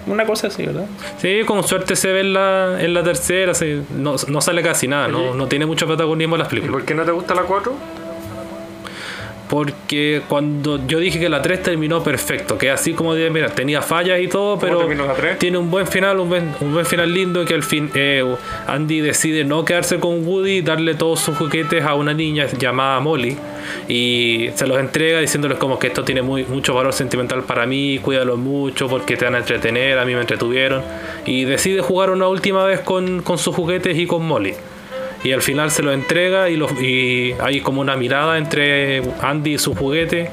[0.06, 0.86] Una cosa así, ¿verdad?
[1.18, 4.88] Sí, con suerte se ve en la, en la tercera, sí, no, no sale casi
[4.88, 6.72] nada, no, no tiene mucho protagonismo en las ¿Y películas.
[6.74, 7.72] por qué no te gusta la 4?
[9.52, 13.82] Porque cuando yo dije que la 3 terminó perfecto, que así como de, mira, tenía
[13.82, 15.38] fallas y todo, pero terminó la 3?
[15.38, 18.24] tiene un buen final, un buen, un buen final lindo que al fin eh,
[18.66, 22.98] Andy decide no quedarse con Woody y darle todos sus juguetes a una niña llamada
[23.00, 23.36] Molly
[23.88, 27.98] y se los entrega diciéndoles como que esto tiene muy, mucho valor sentimental para mí,
[27.98, 30.82] cuídalo mucho porque te van a entretener, a mí me entretuvieron
[31.26, 34.54] y decide jugar una última vez con, con sus juguetes y con Molly.
[35.24, 39.54] Y al final se lo entrega y, los- y hay como una mirada entre Andy
[39.54, 40.30] y su juguete.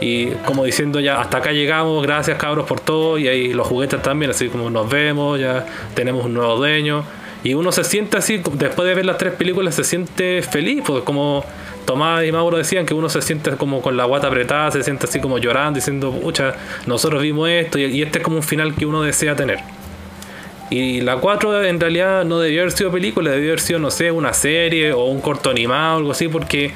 [0.00, 3.18] Y como diciendo ya, hasta acá llegamos, gracias cabros por todo.
[3.18, 7.04] Y ahí los juguetes también, así como nos vemos, ya tenemos un nuevo dueño.
[7.44, 11.02] Y uno se siente así, después de ver las tres películas, se siente feliz, pues
[11.02, 11.44] como
[11.84, 15.06] Tomás y Mauro decían, que uno se siente como con la guata apretada, se siente
[15.06, 16.54] así como llorando, diciendo, pucha,
[16.86, 17.78] nosotros vimos esto.
[17.78, 19.58] Y, y este es como un final que uno desea tener.
[20.70, 24.10] Y la 4 en realidad no debió haber sido película, debió haber sido, no sé,
[24.10, 26.72] una serie o un corto animado o algo así, porque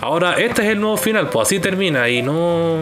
[0.00, 2.78] ahora este es el nuevo final, pues así termina y no.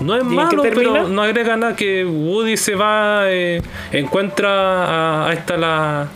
[0.00, 3.60] No es malo, pero no agrega nada que Woody se va, eh,
[3.92, 6.08] encuentra a, a esta la,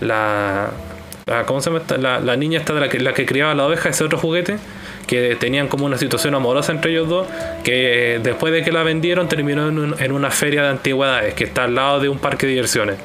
[0.00, 0.70] la,
[1.46, 1.96] ¿cómo se llama esta?
[1.96, 4.58] La, la niña esta de la que, la que criaba la oveja, ese otro juguete,
[5.06, 7.26] que tenían como una situación amorosa entre ellos dos,
[7.64, 11.44] que después de que la vendieron terminó en, un- en una feria de antigüedades que
[11.44, 12.96] está al lado de un parque de diversiones.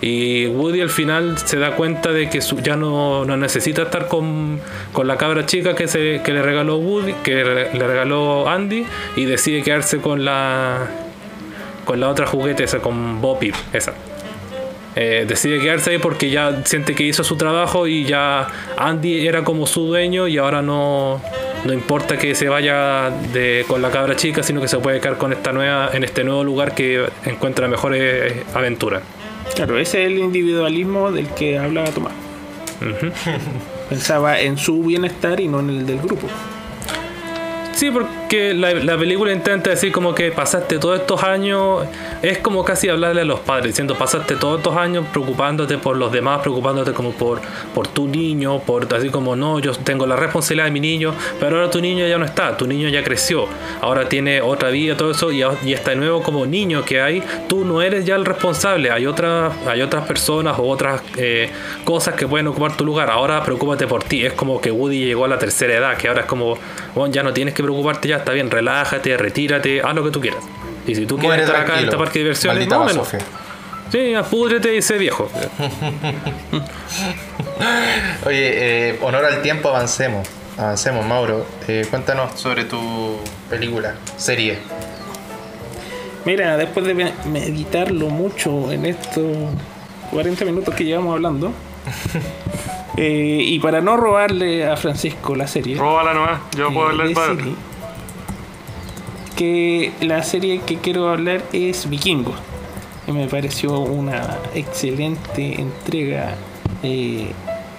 [0.00, 4.58] Y Woody al final se da cuenta de que ya no, no necesita estar con,
[4.92, 8.84] con la cabra chica que, se, que le regaló Woody, que le regaló Andy,
[9.14, 10.88] y decide quedarse con la
[11.84, 13.92] con la otra juguete, esa con Boppy, esa.
[14.94, 19.42] Eh, decide quedarse ahí porque ya siente que hizo su trabajo y ya Andy era
[19.42, 21.22] como su dueño y ahora no,
[21.64, 25.16] no importa que se vaya de, con la cabra chica, sino que se puede quedar
[25.16, 29.02] con esta nueva, en este nuevo lugar que encuentra mejores aventuras.
[29.54, 32.12] Claro, ese es el individualismo del que hablaba Tomás.
[33.88, 36.28] Pensaba en su bienestar y no en el del grupo.
[37.72, 41.84] Sí, porque la, la película intenta decir como que pasaste todos estos años,
[42.22, 46.10] es como casi hablarle a los padres, diciendo pasaste todos estos años preocupándote por los
[46.10, 47.40] demás, preocupándote como por,
[47.74, 51.56] por tu niño, por así como no, yo tengo la responsabilidad de mi niño, pero
[51.56, 53.46] ahora tu niño ya no está, tu niño ya creció,
[53.80, 57.64] ahora tiene otra vida, todo eso, y, y este nuevo como niño que hay, tú
[57.64, 61.50] no eres ya el responsable, hay otras, hay otras personas o otras eh,
[61.84, 65.26] cosas que pueden ocupar tu lugar, ahora preocúpate por ti, es como que Woody llegó
[65.26, 66.56] a la tercera edad, que ahora es como,
[66.94, 70.20] bueno, ya no tienes que preocuparte, ya está bien, relájate, retírate, haz lo que tú
[70.20, 70.42] quieras.
[70.86, 73.12] Y si tú quieres Muere estar acá en este parque de diversiones, Maldita más o
[73.12, 73.24] menos.
[73.90, 75.30] Sí, apúdrete y sé viejo.
[78.26, 80.26] Oye, eh, honor al tiempo, avancemos.
[80.56, 81.46] Avancemos, Mauro.
[81.68, 83.18] Eh, cuéntanos sobre tu
[83.50, 84.58] película, serie.
[86.24, 89.24] Mira, después de me- meditarlo mucho en estos
[90.10, 91.52] 40 minutos que llevamos hablando,
[92.96, 97.12] eh, y para no robarle a Francisco la serie, Róbala nomás, yo puedo eh, hablar
[97.12, 97.34] para.
[100.00, 102.36] La serie que quiero hablar es Vikingos.
[103.06, 106.34] Me pareció una excelente entrega.
[106.82, 107.32] eh,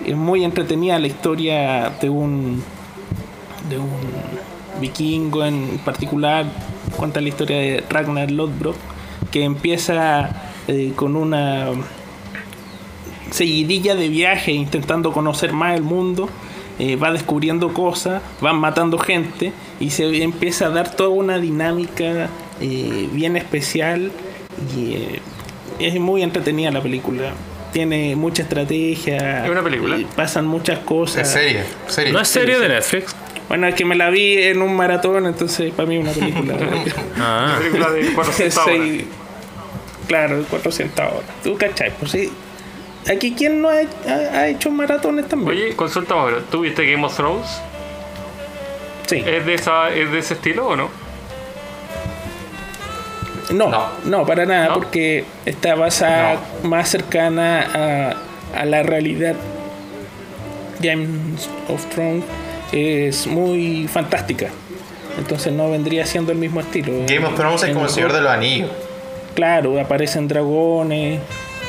[0.05, 2.63] es muy entretenida la historia de un
[4.79, 6.45] vikingo en particular.
[6.97, 8.75] Cuenta la historia de Ragnar Lodbrok,
[9.31, 10.29] que empieza
[10.67, 11.69] eh, con una
[13.31, 16.29] seguidilla de viajes intentando conocer más el mundo.
[16.79, 22.29] Eh, va descubriendo cosas, van matando gente y se empieza a dar toda una dinámica
[22.61, 24.11] eh, bien especial
[24.75, 25.19] y eh,
[25.79, 27.31] es muy entretenida la película.
[27.71, 29.43] Tiene mucha estrategia.
[29.45, 29.97] ¿Es una película?
[29.97, 31.27] eh, pasan muchas cosas.
[31.27, 32.13] Es serie, serie.
[32.13, 33.15] ¿No es serie de Netflix?
[33.49, 36.53] Bueno, es que me la vi en un maratón, entonces para mí es una película.
[37.15, 38.77] Una Ah, película de 400 horas.
[38.83, 39.07] Sí,
[40.07, 41.23] claro, de 400 horas.
[41.43, 41.91] ¿Tú cachai?
[41.99, 42.29] Pues sí.
[43.11, 45.51] Aquí, ¿quién no ha, ha- ha hecho maratones también?
[45.51, 47.47] Oye, consulta ahora, ¿tú viste Game of Thrones?
[49.07, 49.17] sí.
[49.25, 50.89] ¿Es de, esa, ¿Es de ese estilo o no?
[53.51, 53.87] No, No.
[54.05, 54.73] no, para nada, ¿No?
[54.75, 58.15] porque está basada más cercana
[58.53, 59.35] a, a la realidad.
[60.79, 62.23] Games of Thrones
[62.71, 64.47] es muy fantástica.
[65.17, 66.93] Entonces no vendría siendo el mismo estilo.
[67.07, 68.69] Game of Thrones es como el Señor de los Anillos.
[69.35, 71.19] Claro, aparecen dragones,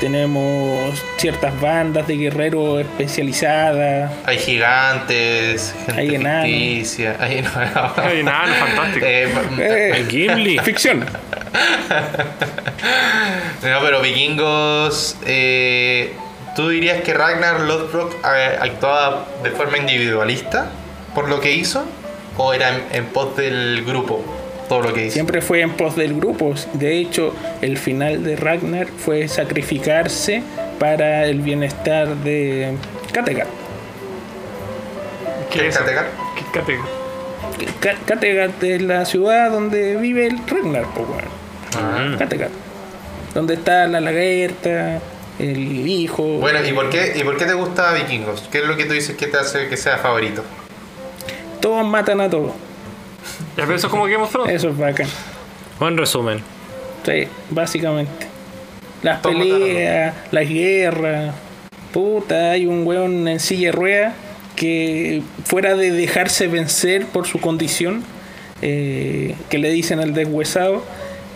[0.05, 4.13] tenemos ciertas bandas de guerreros especializadas.
[4.27, 6.45] Hay gigantes, gente Hay enanos.
[6.47, 7.17] ficticia.
[7.21, 7.39] Hay
[8.21, 9.07] enanos, fantástico.
[9.07, 9.29] Eh,
[9.59, 10.59] Eh, Gimli.
[10.59, 11.01] ficción.
[13.63, 15.17] no, pero vikingos.
[15.25, 16.13] eh,
[16.55, 20.67] ¿Tú dirías que Ragnar Lothbrok eh, actuaba de forma individualista
[21.15, 21.87] por lo que hizo?
[22.37, 24.23] ¿O era en, en pos del grupo
[24.69, 25.15] todo lo que hizo?
[25.15, 26.55] Siempre fue en pos del grupo.
[26.75, 30.43] De hecho, el final de Ragnar fue sacrificarse
[30.79, 32.75] para el bienestar de
[33.13, 33.49] Kattegat.
[35.51, 35.77] ¿Qué es?
[35.79, 36.07] Kattegat?
[36.37, 36.85] ¿Qué Kattegat?
[37.81, 41.25] Ka- Kattegat es la ciudad donde vive el Ragnar, po, weón.
[41.77, 42.17] Ah.
[42.19, 42.51] Kattegat.
[43.35, 45.01] Donde está la lagerta,
[45.39, 46.23] el hijo.
[46.39, 48.49] Bueno, ¿y por, qué, ¿y por qué te gusta Vikingos?
[48.51, 50.43] ¿Qué es lo que tú dices que te hace que sea favorito?
[51.61, 52.53] Todos matan a todos.
[53.57, 54.53] Ya, pero eso es como Game of Thrones.
[54.53, 55.07] Eso es bacán.
[55.79, 56.43] buen resumen.
[57.05, 58.27] Sí, básicamente.
[59.03, 61.35] Las peleas, las guerras.
[61.93, 64.15] Puta, hay un weón en silla de ruedas
[64.57, 68.03] que fuera de dejarse vencer por su condición,
[68.63, 70.85] eh, que le dicen al deshuesado,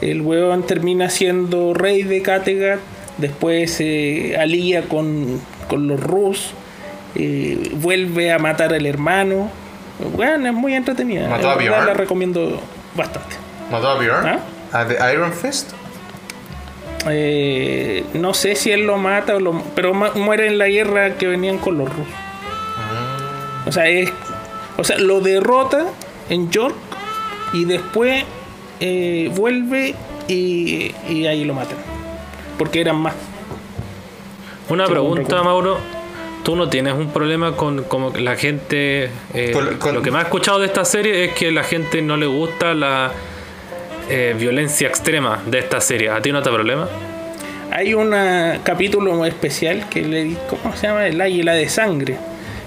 [0.01, 2.81] el weón termina siendo rey de Kattegat,
[3.19, 6.53] después se alía con, con los Rus,
[7.15, 9.51] eh, vuelve a matar al hermano.
[10.01, 11.29] Weón, es muy entretenida.
[11.29, 11.87] ¿Mató a Bjorn?
[11.87, 12.61] La recomiendo
[12.95, 13.37] bastante.
[13.71, 14.27] ¿Mató a Bjorn?
[14.27, 14.39] ¿Ah?
[14.73, 15.73] ¿A The Iron Fist?
[17.09, 21.27] Eh, no sé si él lo mata o lo, pero muere en la guerra que
[21.27, 22.13] venían con los rusos.
[23.67, 24.11] O sea, es,
[24.77, 25.85] o sea, lo derrota
[26.31, 26.75] en York
[27.53, 28.25] y después
[28.81, 29.95] eh, vuelve
[30.27, 31.77] y, y ahí lo matan.
[32.59, 33.15] Porque eran más.
[34.69, 35.45] Una Según pregunta, recuerdo.
[35.45, 35.79] Mauro.
[36.49, 39.11] ¿Tú no tienes un problema con como que la gente...
[39.35, 42.01] eh, Con- con- Lo que me ha escuchado de esta serie es que la gente
[42.01, 43.13] no le gusta la
[44.09, 46.09] eh, violencia extrema de esta serie.
[46.09, 46.89] ¿A ti no te da problema?
[47.71, 48.15] hay un
[48.63, 51.07] capítulo especial que le ¿cómo se llama?
[51.07, 52.17] El águila de sangre.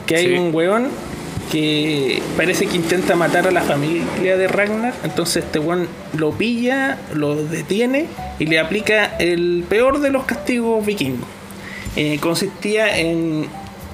[0.06, 0.34] Que hay Sí.
[0.34, 0.90] un weón
[1.52, 4.94] que parece que intenta matar a la familia de Ragnar.
[5.04, 8.06] Entonces este weón lo pilla, lo detiene
[8.38, 11.28] y le aplica el peor de los castigos vikingos.
[11.96, 13.48] Eh, consistía en.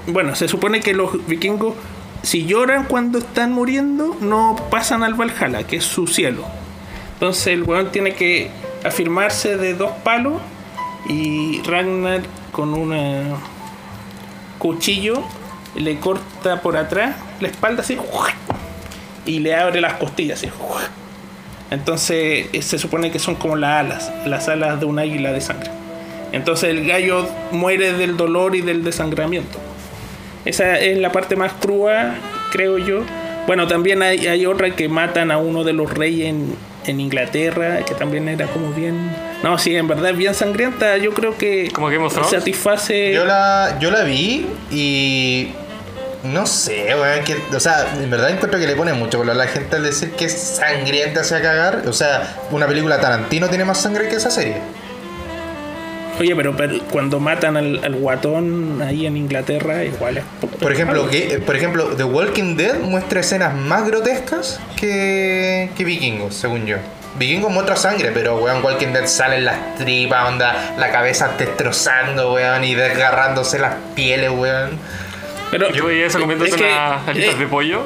[0.07, 1.75] Bueno, se supone que los vikingos,
[2.23, 6.43] si lloran cuando están muriendo, no pasan al Valhalla, que es su cielo.
[7.13, 8.49] Entonces el weón tiene que
[8.85, 10.41] afirmarse de dos palos
[11.09, 13.35] y Ragnar con un
[14.57, 15.23] cuchillo
[15.75, 17.97] le corta por atrás la espalda así
[19.25, 20.49] y le abre las costillas así.
[21.69, 25.41] Entonces eh, se supone que son como las alas, las alas de un águila de
[25.41, 25.69] sangre.
[26.31, 29.59] Entonces el gallo muere del dolor y del desangramiento.
[30.47, 32.15] Esa es la parte más cruda,
[32.51, 33.01] creo yo.
[33.47, 37.79] Bueno, también hay, hay otra que matan a uno de los reyes en, en Inglaterra,
[37.85, 39.11] que también era como bien...
[39.43, 40.97] No, sí, en verdad es bien sangrienta.
[40.97, 42.29] Yo creo que ¿Como Thrones?
[42.31, 43.13] satisface...
[43.13, 45.49] Yo la, yo la vi y.
[46.23, 47.23] No sé, weón.
[47.23, 49.83] que- o sea, en verdad encuentro que le pone mucho color a la gente al
[49.83, 51.83] decir que es sangrienta hacia cagar.
[51.87, 54.57] O sea, una película Tarantino tiene más sangre que esa serie.
[56.19, 60.23] Oye, pero, pero cuando matan al, al guatón ahí en Inglaterra, igual es...
[60.59, 65.83] Por ejemplo, que, eh, por ejemplo, The Walking Dead muestra escenas más grotescas que, que
[65.83, 66.77] Vikingos, según yo.
[67.19, 72.63] Vikingos muestra sangre, pero weón, Walking Dead salen las tripas, onda, la cabeza destrozando, weón,
[72.63, 74.71] y desgarrándose las pieles, weón.
[75.51, 77.85] Pero, Yo veía eso comiéndose es que, unas alitas eh, de pollo.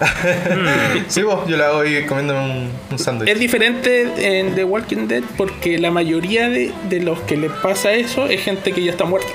[1.08, 3.28] Sí, vos, yo la voy comiendo un, un sándwich.
[3.28, 7.92] Es diferente en The Walking Dead porque la mayoría de, de los que les pasa
[7.92, 9.30] eso es gente que ya está muerta.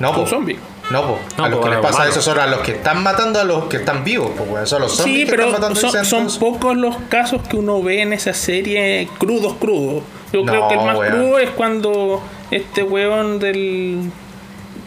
[0.00, 0.26] No, Son po.
[0.30, 0.58] zombies.
[0.90, 1.18] No, po.
[1.36, 2.16] No, a los po, que les pasa humanos.
[2.16, 4.68] eso son a los que están matando a los que están vivos, pues.
[4.68, 7.82] Son los zombies Sí, que pero están matando son, son pocos los casos que uno
[7.82, 10.02] ve en esa serie crudos, crudos.
[10.32, 11.12] Yo No, creo que el más weón.
[11.12, 14.10] crudo es cuando este weón del...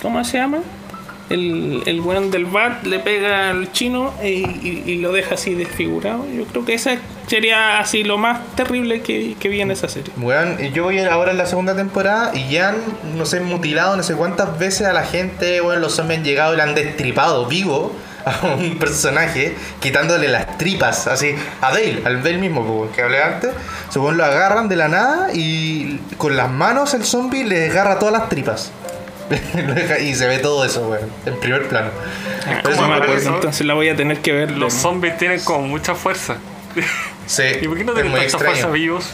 [0.01, 0.59] ¿Cómo se llama?
[1.31, 6.25] El, el weón del bar le pega al chino y, lo deja así desfigurado.
[6.27, 10.11] Yo creo que esa sería así lo más terrible que, que vi en esa serie.
[10.17, 12.77] Weón, y yo voy ahora en la segunda temporada y ya han,
[13.15, 16.53] no sé, mutilado no sé cuántas veces a la gente, weón, los zombies han llegado
[16.53, 17.93] y le han destripado vivo
[18.25, 23.51] a un personaje, quitándole las tripas, así, a Dale, al Dale mismo, que hablé antes,
[23.89, 28.13] según lo agarran de la nada y con las manos el zombie le agarra todas
[28.13, 28.71] las tripas.
[30.01, 31.91] Y se ve todo eso, weón, en primer plano.
[32.47, 34.51] Entonces la voy a tener que ver.
[34.51, 36.37] Los zombies tienen como mucha fuerza.
[37.25, 39.13] Sí, ¿Y por qué no tienen tanta fuerza vivos?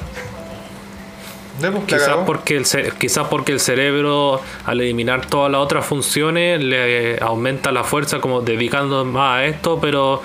[1.60, 2.66] Pues, Quizás porque, el
[3.00, 8.42] quizás porque el cerebro, al eliminar todas las otras funciones, le aumenta la fuerza como
[8.42, 10.22] dedicando más a esto, pero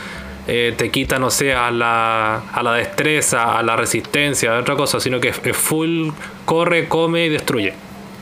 [0.47, 4.77] eh, te quita, no sé, a la, a la destreza, a la resistencia, a otra
[4.77, 6.11] cosa, sino que es es full,
[6.45, 7.73] corre, come y destruye.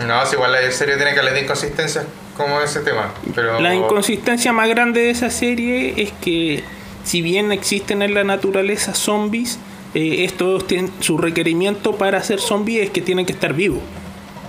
[0.07, 2.05] No, si igual la serie tiene caleta de inconsistencias
[2.37, 3.13] como ese tema.
[3.35, 3.61] Pero...
[3.61, 6.63] La inconsistencia más grande de esa serie es que,
[7.05, 9.59] si bien existen en la naturaleza zombies,
[9.95, 13.81] eh, estos tienen su requerimiento para ser zombies es que tienen que estar vivos.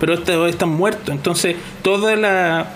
[0.00, 1.10] Pero estos están muertos.
[1.10, 2.66] Entonces, toda la.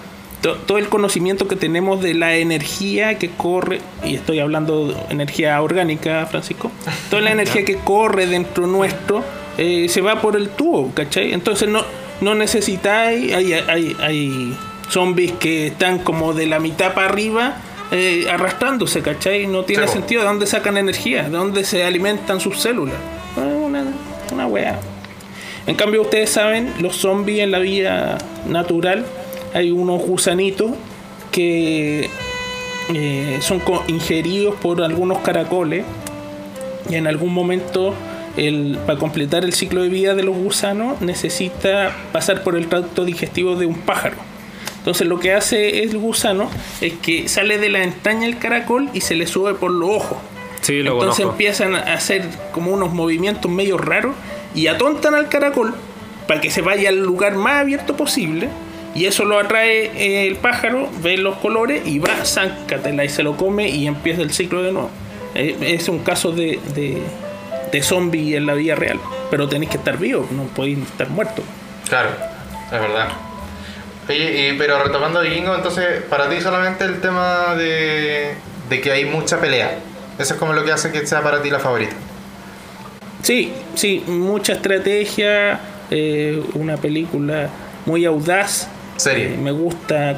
[0.42, 4.94] to- todo el conocimiento que tenemos de la energía que corre, y estoy hablando de
[5.10, 6.70] energía orgánica, Francisco,
[7.10, 9.24] toda la energía que corre dentro nuestro
[9.58, 11.32] eh, se va por el tubo, ¿cachai?
[11.32, 11.82] Entonces no,
[12.20, 14.56] no necesitáis, hay, hay, hay
[14.90, 17.56] zombies que están como de la mitad para arriba
[17.92, 19.46] eh, arrastrándose, ¿cachai?
[19.46, 22.96] No tiene Sí, sentido de dónde sacan energía, de dónde se alimentan sus células.
[23.36, 23.84] Una,
[24.32, 24.78] una weá.
[25.66, 29.04] En cambio, ustedes saben, los zombies en la vida natural,
[29.54, 30.72] hay unos gusanitos
[31.30, 32.08] que
[32.94, 35.84] eh, son ingeridos por algunos caracoles
[36.88, 37.94] y en algún momento
[38.36, 43.04] el, para completar el ciclo de vida de los gusanos necesita pasar por el tracto
[43.04, 44.16] digestivo de un pájaro.
[44.78, 46.48] Entonces lo que hace el gusano
[46.80, 50.18] es que sale de la entraña el caracol y se le sube por los ojos.
[50.60, 51.30] Sí, lo Entonces conozco.
[51.32, 54.14] empiezan a hacer como unos movimientos medio raros
[54.54, 55.74] y atontan al caracol
[56.26, 58.48] para que se vaya al lugar más abierto posible.
[58.94, 63.22] Y eso lo atrae eh, el pájaro, ve los colores y va, záncatela y se
[63.22, 64.90] lo come y empieza el ciclo de nuevo.
[65.34, 67.02] Eh, es un caso de, de,
[67.72, 69.00] de zombie en la vida real.
[69.30, 71.44] Pero tenéis que estar vivos, no podéis estar muertos.
[71.88, 72.10] Claro,
[72.66, 73.08] es verdad.
[74.08, 78.34] Oye, y- pero retomando Vikingo, entonces, para ti solamente el tema de,
[78.68, 79.78] de que hay mucha pelea.
[80.18, 81.94] Eso es como lo que hace que sea para ti la favorita.
[83.22, 85.58] Sí, sí, mucha estrategia,
[85.90, 87.48] eh, una película
[87.84, 88.68] muy audaz.
[88.96, 89.34] Serie.
[89.34, 90.16] Eh, me gusta.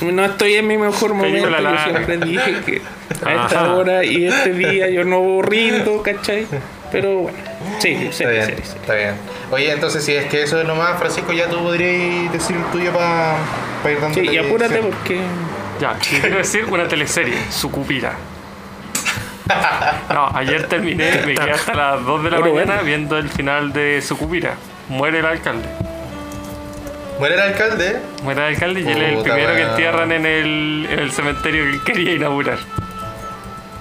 [0.00, 1.32] No estoy en mi mejor momento.
[1.48, 1.84] Película Yo larga.
[1.84, 2.82] siempre dije que
[3.24, 3.74] a esta Ajá.
[3.74, 6.46] hora y este día yo no rindo, ¿cachai?
[6.92, 7.38] Pero bueno,
[7.80, 9.14] sí, Está serie, bien, está bien.
[9.50, 12.92] Oye, entonces si es que eso es nomás, Francisco, ya tú podrías decir el tuyo
[12.92, 13.36] para
[13.90, 15.20] ir dando Sí, y apúrate porque.
[15.80, 18.12] Ya, quiero decir una teleserie, Sucupira.
[20.12, 22.86] No, ayer terminé, me quedé hasta las 2 de la Pero mañana bueno.
[22.86, 24.54] viendo el final de Sucupira.
[24.88, 25.68] Muere el alcalde.
[27.18, 27.96] Muere el alcalde.
[28.22, 29.70] Muere el alcalde y él es el Puta primero que weá.
[29.70, 32.58] entierran en el, en el cementerio que él quería inaugurar.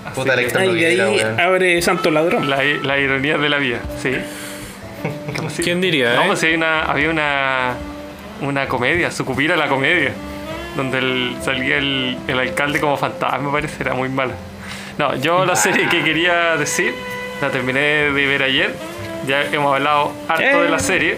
[0.06, 0.52] Así Puta, que-.
[0.58, 1.40] Ay, de ahí weón.
[1.40, 2.50] abre Santo Ladrón.
[2.50, 4.12] La, la ironía de la vida, sí.
[5.36, 6.28] ¿Cómo se- ¿Quién diría, No, eh?
[6.28, 7.74] pues hay una, había una,
[8.42, 10.12] una comedia, Sucupira la comedia,
[10.78, 14.34] donde el- salía el, el alcalde como fantasma, me parece, era muy mala.
[14.98, 16.94] No, yo la serie que quería decir,
[17.42, 18.74] la terminé de ver ayer,
[19.28, 20.80] ya hemos hablado harto de la Eh.
[20.80, 21.18] serie,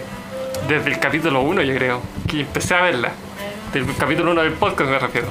[0.68, 3.11] desde el capítulo 1 yo creo, que empecé a verla,
[3.74, 5.28] del capítulo 1 del podcast me refiero.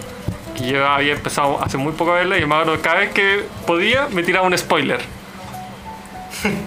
[0.56, 3.42] Que yo había empezado hace muy poco a verla y me acuerdo cada vez que
[3.66, 5.00] podía me tiraba un spoiler.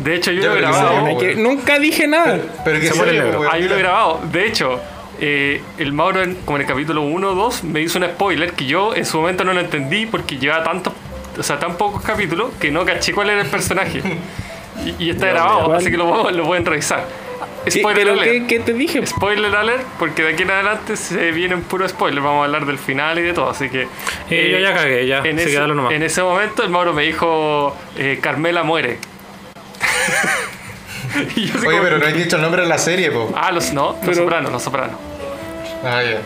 [0.03, 1.17] De hecho, yo Ya, lo he pero que se grabado.
[1.19, 2.39] Que nunca dije nada.
[2.65, 3.47] Pero que Se.
[3.51, 4.19] Hay uno grabado.
[4.31, 4.79] De hecho,
[5.21, 8.53] eh, el Mauro, en- como en el capítulo 1 o 2, me hizo un spoiler
[8.53, 10.93] que yo en su momento no lo entendí porque llevaba tantos,
[11.37, 14.01] o sea, tan pocos capítulos que no caché cuál era el personaje.
[14.85, 17.03] Y, y está grabado, así que lo, lo pueden revisar.
[17.69, 18.31] ¿Qué- Spoiler ¿Pero alert.
[18.31, 19.05] qué, qué te dije?
[19.05, 22.21] Spoiler alert, porque de aquí en adelante se vienen puro spoiler.
[22.21, 23.87] Vamos a hablar del final y de todo, así que.
[24.29, 25.93] Eh, yo ya cagué, ya, En ese, que dale nomás.
[25.93, 28.97] en ese momento el Mauro me dijo: eh, Carmela muere.
[31.35, 33.31] Y yo así Oye, como- pero no hay dicho el nombre de la serie, po.
[33.35, 34.95] Ah, los no, los sopranos, los sopranos.
[35.83, 36.21] Ah, ya.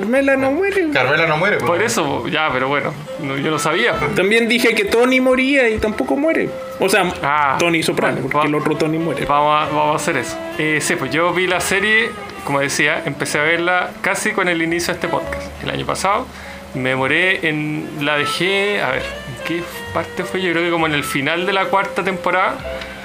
[0.00, 0.90] Carmela no muere.
[0.92, 1.66] Carmela no muere, po.
[1.66, 2.92] Por eso, ya, pero bueno,
[3.22, 3.92] no- yo no sabía.
[4.16, 6.50] También dije que Tony moría y tampoco muere.
[6.80, 9.24] O sea, Ah, Tony Soprano, bueno, porque va- el otro Tony muere.
[9.26, 10.36] Vamos a, vamos a hacer eso.
[10.58, 12.10] Eh, sí, pues yo vi la serie,
[12.44, 16.26] como decía, empecé a verla casi con el inicio de este podcast, el año pasado.
[16.74, 17.88] Me demoré en.
[18.00, 18.82] La dejé.
[18.82, 19.62] A ver, ¿en qué
[19.94, 20.42] parte fue?
[20.42, 22.56] Yo creo que como en el final de la cuarta temporada,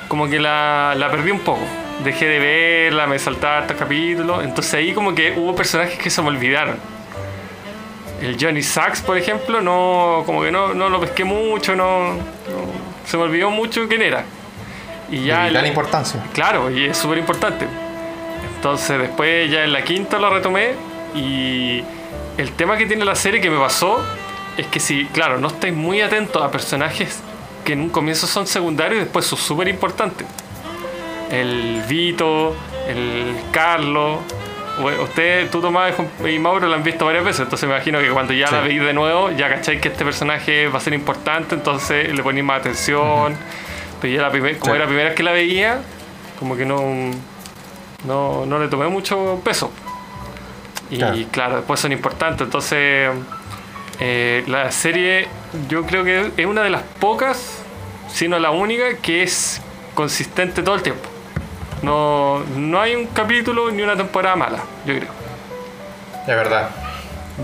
[0.07, 1.61] como que la, la perdí un poco.
[2.03, 4.43] Dejé de verla, me saltaba estos capítulos.
[4.43, 6.77] Entonces ahí como que hubo personajes que se me olvidaron.
[8.21, 12.19] El Johnny Sachs, por ejemplo, no, como que no, no lo pesqué mucho, no, no-
[13.05, 14.23] se me olvidó mucho quién era.
[15.09, 16.21] Y ya De el- gran importancia.
[16.33, 17.65] Claro, y es súper importante.
[18.55, 20.71] Entonces después ya en la quinta lo retomé
[21.15, 21.81] y
[22.37, 24.01] el tema que tiene la serie que me pasó
[24.57, 27.19] es que si, claro, no estáis muy atentos a personajes
[27.63, 30.27] que en un comienzo son secundarios y después son súper importantes.
[31.31, 32.55] El Vito,
[32.87, 34.19] el Carlos.
[35.03, 35.93] Usted, tú Tomás
[36.25, 38.79] y Mauro la han visto varias veces, entonces me imagino que cuando ya la veis
[38.81, 42.61] de nuevo, ya cacháis que este personaje va a ser importante, entonces le ponéis más
[42.61, 43.35] atención.
[43.99, 44.77] Pero ya la primer- como Sí.
[44.77, 45.81] era la primera vez que la veía,
[46.39, 46.81] como que no,
[48.05, 49.69] no, no le tomé mucho peso.
[50.89, 51.17] Y Claro.
[51.29, 52.41] claro, después son importantes.
[52.45, 53.09] Entonces,
[53.99, 55.27] eh, la serie
[55.67, 57.61] yo creo que es una de las pocas,
[58.07, 59.61] si no la única, que es
[59.93, 61.09] consistente todo el tiempo.
[61.81, 65.09] No, no hay un capítulo ni una temporada mala, yo creo.
[66.21, 66.69] Es verdad.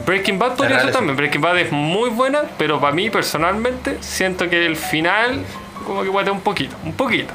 [0.06, 0.98] Breaking Bad podría ser eso.
[0.98, 1.16] también.
[1.16, 5.42] Breaking Bad es muy buena, pero para mí personalmente siento que el final
[5.86, 7.34] como que guatea un poquito, un poquito,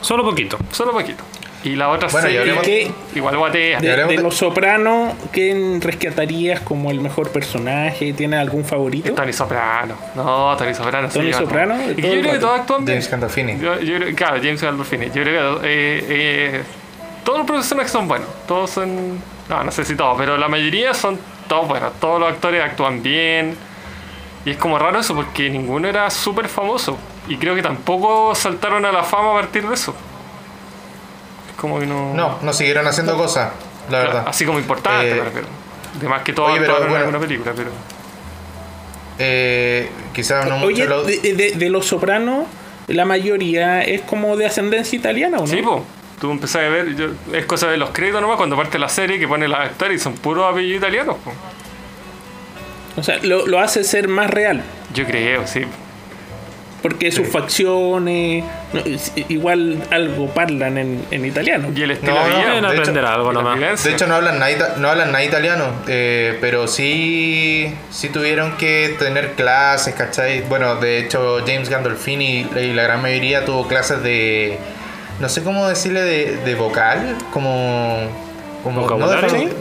[0.00, 0.58] Solo poquito.
[0.72, 1.22] solo poquito.
[1.64, 3.80] Y la otra Bueno, serie igual guatea.
[3.80, 8.12] De, de de- Los Sopranos, ¿quién rescatarías como el mejor personaje?
[8.12, 9.12] ¿Tienes algún favorito?
[9.12, 9.94] Tony Soprano.
[10.14, 11.08] No, Tony Soprano.
[11.08, 12.98] Tony sí, Soprano, yo creo que todos actúan bien.
[12.98, 13.58] James Gandolfini.
[13.58, 15.06] Yo, yo creo- claro, James Gandolfini.
[15.06, 16.62] Yo creo que eh, eh,
[17.24, 18.28] todos los personajes son buenos.
[18.46, 19.20] Todos son.
[19.48, 21.92] No, no sé si todos, pero la mayoría son todos buenos.
[22.00, 23.56] Todos los actores actúan bien.
[24.44, 26.96] Y es como raro eso porque ninguno era súper famoso.
[27.28, 29.94] Y creo que tampoco saltaron a la fama a partir de eso.
[31.58, 32.14] Como que no.
[32.14, 33.50] No, no siguieron haciendo cosas,
[33.90, 34.24] la verdad.
[34.26, 35.48] Así como importante, Eh, refiero.
[36.00, 36.94] De más que todos oye, pero bueno.
[36.94, 37.70] en alguna película, pero.
[39.18, 42.46] Eh, quizás no Oye, mucho lo- de, de- de Los Sopranos,
[42.86, 45.46] la mayoría es como de ascendencia italiana, ¿o no?
[45.48, 45.84] Sí, po.
[46.20, 49.18] Tú empezás a ver, yo- es cosa de los créditos nomás, cuando parte la serie
[49.18, 51.32] que pone los actores y son puros apellidos italianos, po.
[52.96, 54.62] O sea, lo, lo hace ser más real.
[54.94, 55.62] Yo creo, sí.
[56.82, 61.70] Porque sus facciones, no, es- igual algo hablan en, en italiano.
[61.74, 63.82] Y el estilo No, de no, vida, Deben de hecho- aprender algo nomás.
[63.84, 68.94] De hecho, no hablan nada, no hablan nada italiano, eh, pero sí, sí tuvieron que
[68.98, 70.42] tener clases, ¿cachai?
[70.42, 74.58] Bueno, de hecho, James Gandolfini y la gran mayoría tuvo clases de.
[75.20, 78.08] No sé cómo decirle de, de vocal, como.
[78.62, 79.26] como ¿Vocabulario?
[79.26, 79.52] no de-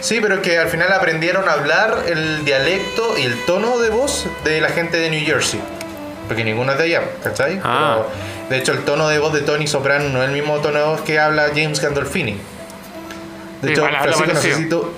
[0.00, 4.26] sí, pero que al final aprendieron a hablar el dialecto y el tono de voz
[4.44, 5.60] de la gente de New Jersey.
[6.26, 7.60] Porque ninguno es de allá, ¿cachai?
[7.62, 7.98] Ah.
[7.98, 10.78] Pero, de hecho, el tono de voz de Tony Soprano no es el mismo tono
[10.78, 12.38] de voz que habla James Gandolfini.
[13.62, 14.90] De hecho, Francisco, no sé, si tú,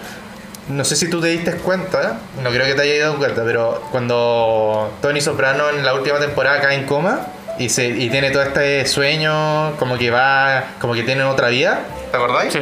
[0.69, 3.83] no sé si tú te diste cuenta, no creo que te hayas dado cuenta, pero
[3.93, 8.43] cuando Tony Soprano en la última temporada cae en coma, Y, se, y tiene todo
[8.43, 11.81] este sueño, como que va, como que tiene otra vida.
[12.11, 12.53] ¿Te acordáis?
[12.53, 12.61] Sí.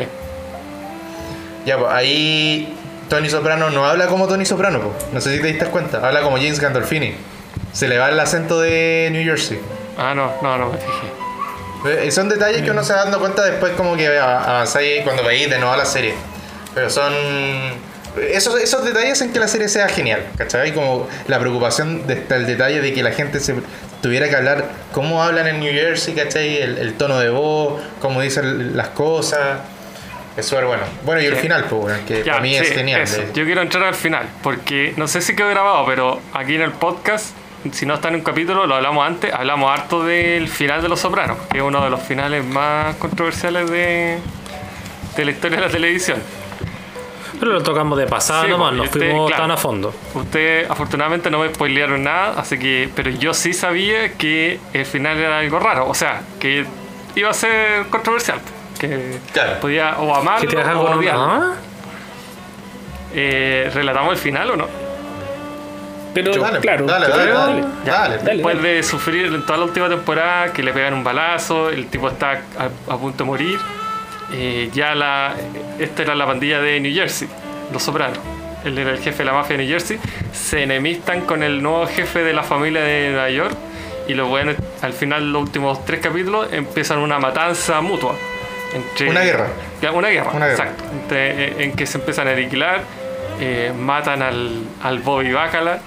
[1.67, 2.77] Ya, pues ahí
[3.09, 5.13] Tony Soprano no habla como Tony Soprano, pues.
[5.13, 7.15] no sé si te diste cuenta, habla como James Gandolfini.
[7.75, 9.61] Se le va el acento de New Jersey.
[9.99, 12.07] Ah, no, no, no me fijé.
[12.07, 15.51] Eh, Son detalles que uno se va dando cuenta después como que avanzáis cuando veis
[15.51, 16.15] de nuevo a la serie.
[16.75, 17.13] Pero son...
[18.17, 20.73] Esos, esos detalles hacen que la serie sea genial, ¿cachai?
[20.73, 23.57] Como la preocupación de- del detalle de que la gente se
[24.03, 26.59] tuviera que hablar cómo hablan en New Jersey, ¿cachai?
[26.63, 29.59] El, el tono de voz, cómo dicen las cosas.
[30.37, 30.85] Es súper bueno.
[31.05, 31.41] Bueno, y el Sí.
[31.43, 33.01] final, pues, bueno, que Ya, para mí es sí, genial.
[33.03, 33.21] eso.
[33.21, 36.63] de- Yo quiero entrar al final, porque no sé si quedó grabado, pero aquí en
[36.63, 37.35] el podcast,
[37.73, 41.01] si no está en un capítulo, lo hablamos antes, hablamos harto del final de Los
[41.01, 44.19] Sopranos, que es uno de los finales más controversiales de,
[45.17, 46.19] de la historia de la televisión.
[47.41, 49.43] Pero lo tocamos de pasada Sí, nomás, pues, no este, fuimos claro.
[49.43, 49.95] tan a fondo.
[50.15, 55.19] Ustedes afortunadamente no me spoilearon nada, así que, pero yo sí sabía que el final
[55.19, 56.65] era algo raro, o sea, que
[57.17, 58.39] iba a ser controversial,
[58.79, 59.61] que Claro.
[59.61, 61.23] podía o amarlo ¿Qué te deja o odiarlo.
[61.25, 61.55] ¿Ah?
[63.15, 64.84] Eh, ¿Relatamos el final o no?
[66.15, 68.17] Pero Dale, claro, dale, dale, dale, Ya, dale.
[68.19, 68.33] dale.
[68.35, 72.09] Después de sufrir en toda la última temporada, que le pegan un balazo, el tipo
[72.09, 73.59] está a, a punto de morir.
[74.33, 75.35] eh, ya la.
[75.79, 77.29] Esta era la pandilla de New Jersey,
[77.73, 78.19] Los Sopranos.
[78.65, 79.99] Él era el jefe de la mafia de New Jersey.
[80.33, 83.55] Se enemistan con el nuevo jefe de la familia de Nueva York.
[84.09, 88.15] Y los buenos, al final, los últimos tres capítulos, empiezan una matanza mutua.
[88.75, 89.47] Entre, Una guerra.
[89.93, 90.65] Una guerra, Una guerra.
[90.65, 90.85] exacto.
[90.93, 92.83] Entre- en, en que se empiezan a aniquilar.
[93.41, 95.81] eh, matan al, al Bobby Bacala,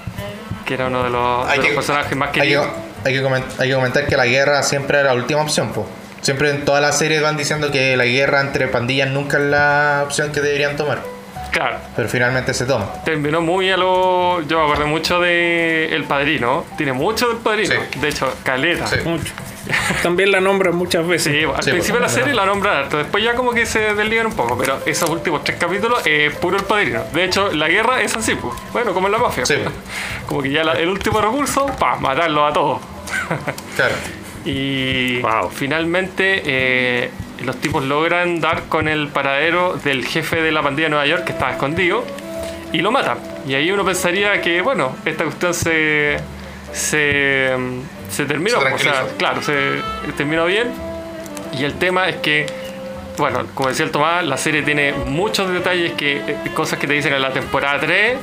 [0.68, 2.68] que era uno de los, de Hay los que- personajes más hay que, queridos.
[3.06, 5.88] hay, que hay que comentar que la guerra siempre era la última opción, pues.
[6.22, 10.02] Siempre en todas las series van diciendo que la guerra entre pandillas nunca es la
[10.04, 11.00] opción que deberían tomar.
[11.58, 12.86] Claro, Pero finalmente se toma.
[13.04, 14.42] terminó muy a lo.
[14.44, 16.66] Yo me acuerdo mucho de El Padrino.
[16.78, 17.74] Tiene mucho del Padrino.
[17.92, 18.00] Sí.
[18.00, 18.86] De hecho, Caleta.
[18.86, 18.98] Sí.
[19.04, 19.34] Mucho.
[20.04, 21.48] También la nombran muchas veces.
[21.52, 22.98] al Sí, principio de la serie la nombran harto.
[23.00, 24.56] Después ya como que se desligan un poco.
[24.56, 27.02] Pero esos últimos tres capítulos es puro El Padrino.
[27.12, 28.54] De hecho, la guerra es así, pues.
[28.72, 29.44] Bueno, como en la mafia.
[29.46, 29.56] Sí.
[30.28, 32.80] Como que ya la- el último recurso, para matarlos a todos.
[33.76, 33.96] Claro.
[34.46, 35.50] Y Wow.
[35.50, 37.12] finalmente eh,
[37.44, 41.24] los tipos logran dar con el paradero del jefe de la pandilla de Nueva York
[41.26, 42.04] que estaba escondido
[42.72, 43.18] y lo matan.
[43.48, 46.18] Y ahí uno pensaría que, bueno, esta cuestión se,
[46.74, 47.56] se,
[48.10, 48.60] se terminó.
[48.62, 49.82] Se o sea, claro, se
[50.18, 50.72] terminó bien.
[51.58, 52.46] Y el tema es que,
[53.18, 56.94] bueno, como decía el Tomás, la serie tiene muchos detalles, que eh, cosas que te
[56.94, 58.18] dicen en la temporada 3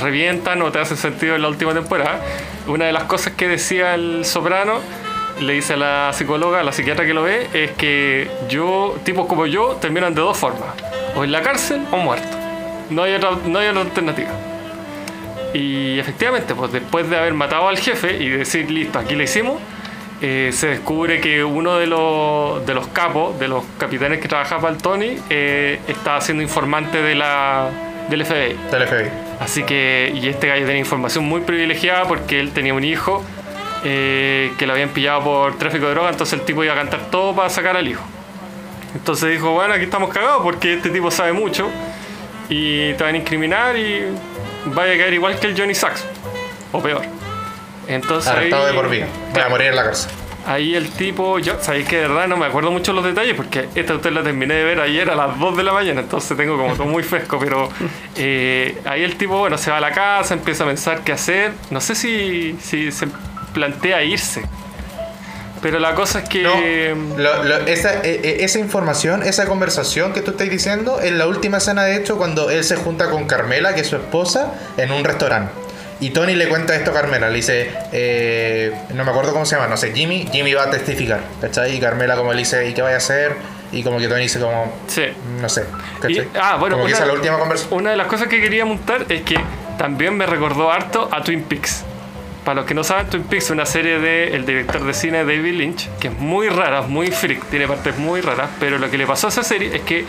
[0.00, 2.20] revientan o te hacen sentido en la última temporada.
[2.66, 4.80] Una de las cosas que decía el soprano,
[5.40, 9.26] le dice a la psicóloga, a la psiquiatra que lo ve, es que yo, tipos
[9.26, 10.70] como yo, terminan de dos formas,
[11.14, 12.36] o en la cárcel o muerto.
[12.90, 14.30] No hay otra, no hay otra alternativa.
[15.54, 19.60] Y efectivamente, pues después de haber matado al jefe y decir, listo, aquí le hicimos,
[20.22, 24.68] eh, se descubre que uno de los, de los capos, de los capitanes que trabajaba
[24.68, 27.70] el Tony, eh, estaba siendo informante de la,
[28.08, 28.56] del FBI.
[28.70, 29.08] Del FBI.
[29.40, 33.24] Así que, y este gallo tenía información muy privilegiada porque él tenía un hijo
[33.84, 37.10] eh, que lo habían pillado por tráfico de droga, entonces el tipo iba a cantar
[37.10, 38.02] todo para sacar al hijo.
[38.94, 41.68] Entonces dijo, bueno, aquí estamos cagados porque este tipo sabe mucho
[42.48, 44.04] y te van a incriminar y
[44.66, 46.04] vaya a caer igual que el Johnny Sachs,
[46.72, 47.02] o peor.
[47.86, 49.06] Entonces Arrestado ahí- de por vida.
[49.32, 50.10] Voy a morir en la cárcel.
[50.46, 53.68] Ahí el tipo, yo sabéis que de verdad no me acuerdo mucho los detalles porque
[53.74, 56.56] esta usted la terminé de ver ayer a las 2 de la mañana, entonces tengo
[56.56, 57.68] como todo muy fresco, pero
[58.16, 61.52] eh, ahí el tipo, bueno, se va a la casa, empieza a pensar qué hacer,
[61.70, 63.06] no sé si, si se
[63.52, 64.42] plantea irse,
[65.62, 66.42] pero la cosa es que...
[66.42, 71.12] No, lo- lo- esa, e- e- esa información, esa conversación que tú estás diciendo, es
[71.12, 74.52] la última escena de hecho cuando él se junta con Carmela, que es su esposa,
[74.76, 75.52] en un restaurante.
[76.02, 79.56] Y Tony le cuenta esto a Carmela, le dice, eh, no me acuerdo cómo se
[79.56, 81.76] llama, no sé, Jimmy, Jimmy va a testificar, ¿cachai?
[81.76, 83.36] Y Carmela como le dice, ¿y qué vaya a hacer?
[83.70, 85.02] Y como que Tony dice como, Sí.
[85.42, 85.64] no sé,
[86.08, 86.28] Y- ¿cachai?
[86.40, 87.78] ah, bueno, como que una- esa es la última conversación.
[87.80, 89.36] Una de las cosas que quería montar es que
[89.76, 91.84] también me recordó harto a Twin Peaks.
[92.44, 95.54] Para los que no saben, Twin Peaks es una serie del director de cine David
[95.54, 99.06] Lynch, que es muy rara, muy freak, tiene partes muy raras, pero lo que le
[99.06, 100.06] pasó a esa serie es que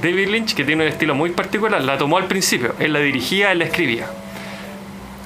[0.00, 2.74] David Lynch, que tiene un estilo muy particular, la tomó al principio.
[2.78, 4.06] Él la dirigía, él la escribía.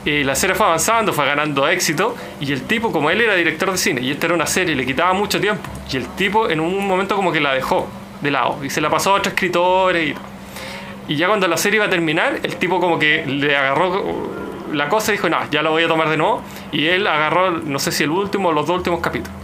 [0.05, 3.71] Y la serie fue avanzando, fue ganando éxito, y el tipo, como él era director
[3.71, 6.61] de cine, y esta era una serie, le quitaba mucho tiempo, y el tipo en
[6.61, 7.89] un momento como que la dejó
[8.23, 10.23] de lado, y se la pasó a otros escritores y tal.
[11.09, 14.89] Y ya cuando la serie iba a terminar, el tipo como que le agarró la
[14.89, 16.43] cosa dijo, no, ya la voy a tomar de nuevo.
[16.73, 19.37] Y él agarró, no sé si el último o los dos últimos capítulos.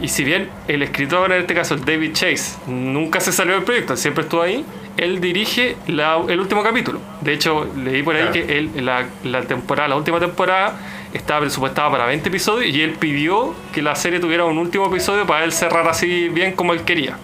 [0.00, 3.62] Y si bien el escritor, en este caso el David Chase, nunca se salió del
[3.62, 4.64] proyecto, siempre estuvo ahí,
[4.96, 6.98] él dirige la- el último capítulo.
[7.20, 8.32] De hecho, leí por ahí Claro.
[8.32, 10.74] que él, la, la temporada, la última temporada
[11.12, 15.26] estaba presupuestada para 20 episodios y él pidió que la serie tuviera un último episodio
[15.26, 17.16] para él cerrar así bien como él quería.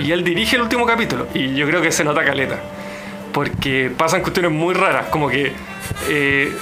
[0.00, 2.60] Y él dirige el último capítulo y yo creo que se nota caleta.
[3.32, 5.52] Porque pasan cuestiones muy raras, como que
[6.08, 6.52] eh,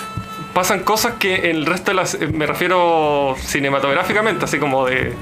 [0.55, 2.15] pasan cosas que en el resto de las...
[2.15, 5.13] eh, Me refiero cinematográficamente, así como de,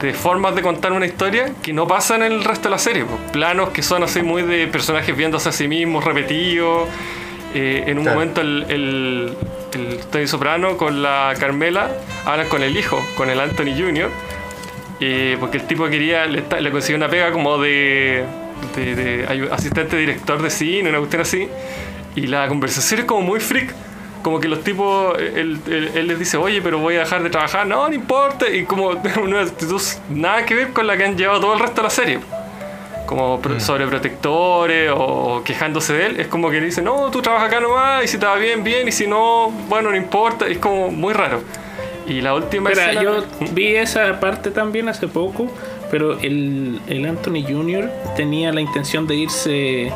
[0.00, 3.04] de formas de contar una historia que no pasan en el resto de la serie.
[3.04, 3.18] pues.
[3.32, 6.88] Planos que son así muy de personajes viéndose a sí mismos, repetidos.
[7.54, 8.18] Eh, en un Claro.
[8.18, 9.32] momento el, el,
[9.74, 11.90] el Tony Soprano con la Carmela
[12.24, 14.10] hablan con el hijo, con el Anthony Jr.
[15.00, 18.24] Eh, porque el tipo quería, le, le consiguió una pega como de,
[18.74, 21.48] de- de asistente director de cine, una cuestión así.
[22.14, 23.74] Y la conversación es como muy freak.
[24.22, 27.30] Como que los tipos, él, él- él les dice, oye, pero voy a dejar de
[27.30, 27.66] trabajar.
[27.66, 28.48] No, no importa.
[28.50, 28.88] Y como
[29.22, 29.80] una actitud
[30.10, 32.18] nada que ver con la que han llevado todo el resto de la serie.
[33.06, 36.20] Como pro- sobreprotectores o quejándose de él.
[36.20, 38.04] Es como que le dicen, no, tú trabajas acá nomás.
[38.04, 38.88] Y si te va bien, bien.
[38.88, 40.46] Y si no, bueno, no importa.
[40.48, 41.40] Es como muy raro.
[42.08, 45.50] Y la última Espera, escena- yo vi esa parte también hace poco,
[45.90, 47.90] pero el, el Anthony Jr.
[48.16, 49.92] tenía la intención de irse,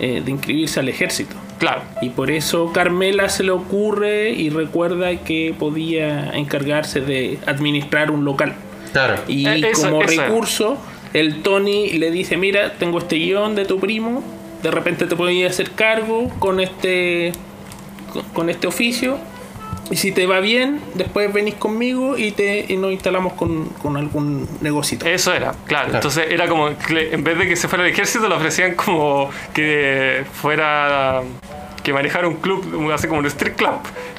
[0.00, 1.34] eh, de inscribirse al ejército.
[1.58, 1.82] Claro.
[2.00, 8.24] Y por eso Carmela se le ocurre y recuerda que podía encargarse de administrar un
[8.24, 8.54] local.
[8.92, 9.16] Claro.
[9.28, 10.78] Y Eh, eso- como eso recurso,
[11.12, 14.22] el Tony le dice, mira, tengo este guion de tu primo,
[14.62, 17.32] de repente te podía hacer cargo con este,
[18.12, 19.18] con- con este oficio.
[19.90, 23.96] Y si te va bien, después venís conmigo y, te, y nos instalamos con, con
[23.96, 25.04] algún negocito.
[25.04, 25.92] Eso era, claro.
[25.94, 29.30] Entonces era como, que en vez de que se fuera al ejército, le ofrecían como
[29.52, 31.22] que fuera,
[31.82, 33.72] que manejara un club, así como un street club.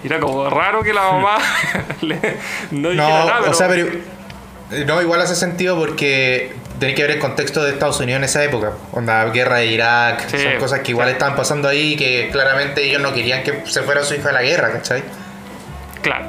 [0.04, 1.38] Y era como raro que la mamá
[2.02, 2.20] le-
[2.72, 3.50] no dijera No, nada.
[3.50, 3.88] o sea, pero.
[4.72, 8.24] eh, No, igual hace sentido porque tenéis que ver el contexto de Estados Unidos en
[8.26, 8.74] esa época.
[8.92, 10.28] Onda, guerra de Irak.
[10.28, 11.14] Sí, son cosas que igual claro.
[11.18, 14.42] estaban pasando ahí que claramente ellos no querían que se fuera su hija a la
[14.42, 15.04] guerra, ¿cachai?
[16.02, 16.26] Claro.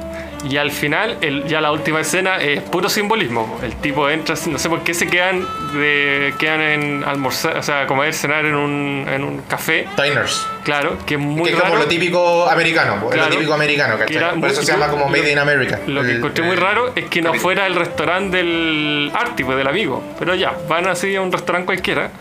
[0.49, 3.59] Y al final, el, ya la última escena es puro simbolismo.
[3.63, 7.87] El tipo entra, no sé por qué se quedan de, quedan en almorzar, o sea,
[7.87, 9.87] comer, cenar en un, en un café.
[9.95, 10.45] Diners.
[10.65, 11.69] Claro, que es muy que es raro.
[11.71, 13.29] como lo típico americano, es Claro.
[13.29, 14.19] lo típico americano, ¿cachai?
[14.31, 15.79] Por muy- eso se llama como Made lo- in America.
[15.87, 19.55] Lo que El- encontré muy raro es que no fuera el restaurante del Arti, pues
[19.57, 20.03] del amigo.
[20.19, 22.11] Pero ya, van así a un restaurante cualquiera.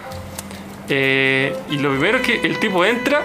[0.89, 3.23] Eh, y lo primero es que el tipo entra,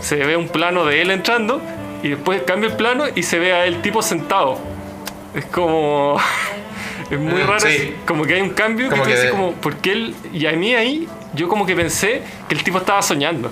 [0.00, 1.60] se ve un plano de él entrando,
[2.02, 4.58] y después cambia el plano y se ve a el tipo sentado.
[5.34, 6.16] Es como.
[7.10, 7.94] Es muy Mm, raro, sí.
[8.06, 10.46] como que hay un cambio Como que tú que dices de- como, porque él, y
[10.46, 13.50] a mí ahí, yo como que pensé que el tipo estaba soñando.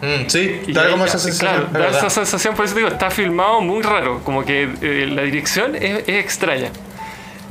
[0.00, 1.66] Mm, sí, Y da como esa sensación.
[1.70, 5.20] Claro, da esa sensación, por eso digo, está filmado muy raro, como que eh, la
[5.22, 6.70] dirección es, es extraña.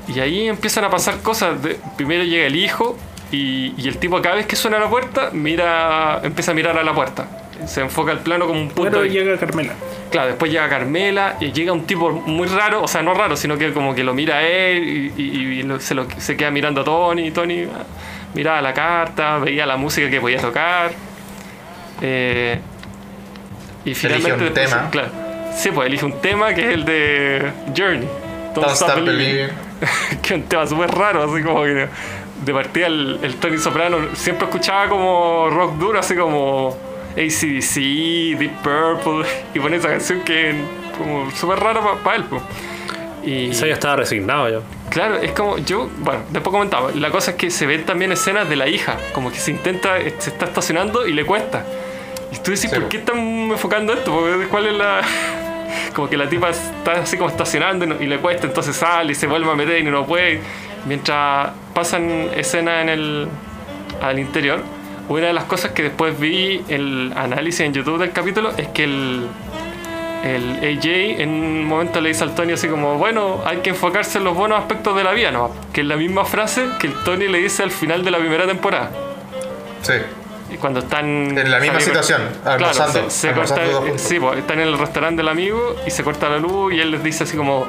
[0.07, 1.61] Y ahí empiezan a pasar cosas.
[1.61, 2.97] de- primero llega el hijo
[3.31, 6.83] y, y el tipo cada vez que suena la puerta, mira, empieza a mirar a
[6.83, 7.27] la puerta.
[7.67, 8.83] Se enfoca el plano como un punto.
[8.91, 9.73] Pero de- llega Carmela.
[10.11, 13.57] Claro, después llega Carmela y llega un tipo muy raro, o sea, no raro, sino
[13.57, 16.51] que como que lo mira a él y, y- y lo- se, lo- se queda
[16.51, 17.31] mirando a Tony.
[17.31, 17.83] Tony ah,
[18.33, 20.91] miraba la carta, veía la música que podía tocar.
[22.01, 22.59] eh,
[23.85, 24.47] y Elige finalmente.
[24.47, 24.89] un después, tema.
[24.91, 25.09] Claro.
[25.55, 28.07] Sí, pues elige un tema que es el de Journey.
[28.53, 29.49] Don't Stop Believing.
[30.21, 31.87] que es un tema súper raro, así como que
[32.45, 36.75] de partida el, el Tony Soprano siempre escuchaba como rock duro, así como
[37.11, 40.55] ACDC, Deep Purple, y pone esa canción que es
[40.97, 42.23] como súper rara para él.
[42.25, 42.41] po.
[43.23, 44.59] Y Quizá ya estaba resignado ya.
[44.89, 48.47] claro, es como yo, bueno, después comentaba, la cosa es que se ven también escenas
[48.47, 51.65] de la hija, como que se intenta, se está estacionando y le cuesta.
[52.31, 52.89] Y tú decís, Sí, ¿por po.
[52.89, 54.11] qué están enfocando esto?
[54.11, 55.01] Porque, ¿Cuál es la...?
[55.93, 59.27] Como que la tipa está así como estacionando y le cuesta, entonces sale y se
[59.27, 60.39] vuelve a meter y no puede.
[60.87, 63.27] Mientras pasan escenas en el,
[64.01, 64.61] al interior,
[65.09, 68.83] una de las cosas que después vi el análisis en YouTube del capítulo es que
[68.85, 69.27] el,
[70.23, 74.17] el AJ en un momento le dice al Tony así como, bueno, hay que enfocarse
[74.19, 75.51] en los buenos aspectos de la vida, ¿no?
[75.73, 78.45] Que es la misma frase que el Tony le dice al final de la primera
[78.45, 78.91] temporada.
[79.81, 79.93] Sí.
[80.51, 81.05] Y cuando están...
[81.37, 84.01] En la misma situación, almorzando, Claro, se, se almorzando corta- todos juntos.
[84.01, 86.89] sí, pues, están en el restaurante del amigo y se corta la luz y él
[86.91, 87.67] les dice así como,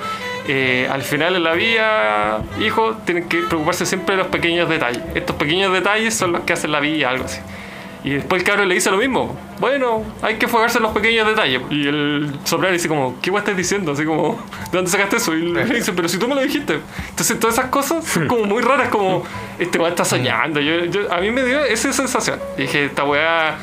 [0.48, 5.02] eh, al final en la vida, hijo, tienen que preocuparse siempre de los pequeños detalles.
[5.14, 7.40] Estos pequeños detalles son los que hacen la vida, algo así.
[8.02, 9.36] Y después el cabrón le dice lo mismo.
[9.58, 11.60] Bueno, hay que enfocarse en los pequeños detalles.
[11.68, 13.92] Y el soprano dice como, ¿qué vos estás diciendo?
[13.92, 14.42] Así como,
[14.72, 15.34] ¿de dónde sacaste eso?
[15.34, 16.80] Y le dice, pero si tú me lo dijiste.
[17.10, 19.22] Entonces todas esas cosas son como muy raras, como,
[19.58, 20.60] este weón está soñando.
[20.60, 22.38] Yo- a mí me dio esa sensación.
[22.56, 23.56] Y dije, esta weá...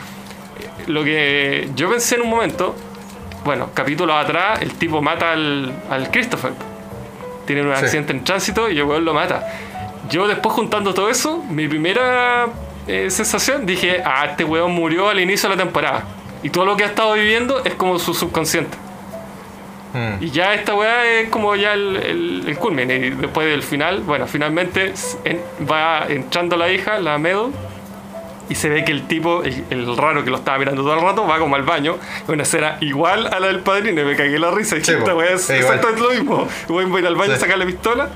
[0.86, 2.76] Lo que yo pensé en un momento,
[3.48, 6.52] bueno, capítulos atrás, el tipo mata al, al Christopher.
[7.46, 7.84] Tiene un Sí.
[7.86, 9.48] accidente en tránsito y el weón lo mata.
[10.10, 12.48] Yo después juntando todo eso, mi primera
[12.88, 16.04] eh, sensación, dije, ah, este weón murió al inicio de la temporada.
[16.44, 18.78] Y todo lo que ha estado viviendo es como su subconsciente.
[19.94, 20.24] Mm.
[20.24, 22.92] Y ya esta weá es como ya el, el, el culmen.
[22.92, 24.94] Y después del final, bueno, finalmente
[25.24, 27.52] en- va entrando la hija, la Meadow,
[28.50, 31.02] y se ve que el tipo, el, el raro que lo estaba mirando todo el
[31.02, 31.98] rato, va como al baño.
[32.28, 34.02] Una escena igual a la del padrino.
[34.02, 34.78] Y me cagué la risa.
[34.78, 36.48] Y Sí, esta weá es exactamente lo mismo.
[36.70, 37.42] Va a ir al baño a Sí.
[37.42, 38.10] sacar la pistola.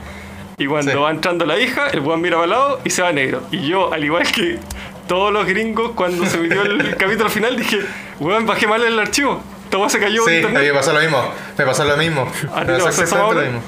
[0.57, 0.97] Y cuando Sí.
[0.97, 3.41] va entrando la hija, el weón mira para el lado y se va negro.
[3.51, 4.59] Y yo, al igual que
[5.07, 7.79] todos los gringos, cuando se metió el capítulo final, dije,
[8.19, 9.41] weón, bajé mal el archivo.
[9.73, 11.17] Weá se cayó Sí, a mí me pasó lo mismo.
[11.57, 12.21] Me pasó lo mismo.
[12.53, 13.61] ¿A ti Me pasó exactamente lo mismo.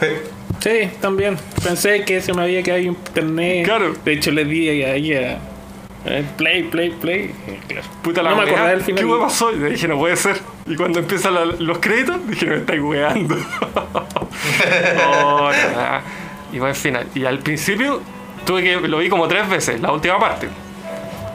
[0.00, 0.06] Sí.
[0.58, 1.36] Sí, también.
[1.62, 3.64] Pensé que se me había quedado ahí internet.
[3.64, 3.94] Claro.
[4.04, 5.32] De hecho, le di ahí a.
[5.32, 5.38] eh,
[6.36, 7.34] Play, play, play.
[7.48, 7.86] Eh, claro.
[8.02, 9.00] Puta la no me weá, acordaba del final.
[9.04, 9.52] ¿Qué weá pasó?
[9.52, 10.38] Y dije, no puede ser.
[10.66, 13.36] Y cuando empiezan la- los créditos, dije, me estáis weando.
[15.08, 15.50] oh.
[16.52, 17.06] Y va al final.
[17.14, 18.00] Y al principio,
[18.44, 18.76] tuve que.
[18.88, 20.48] Lo vi como tres veces, la última parte.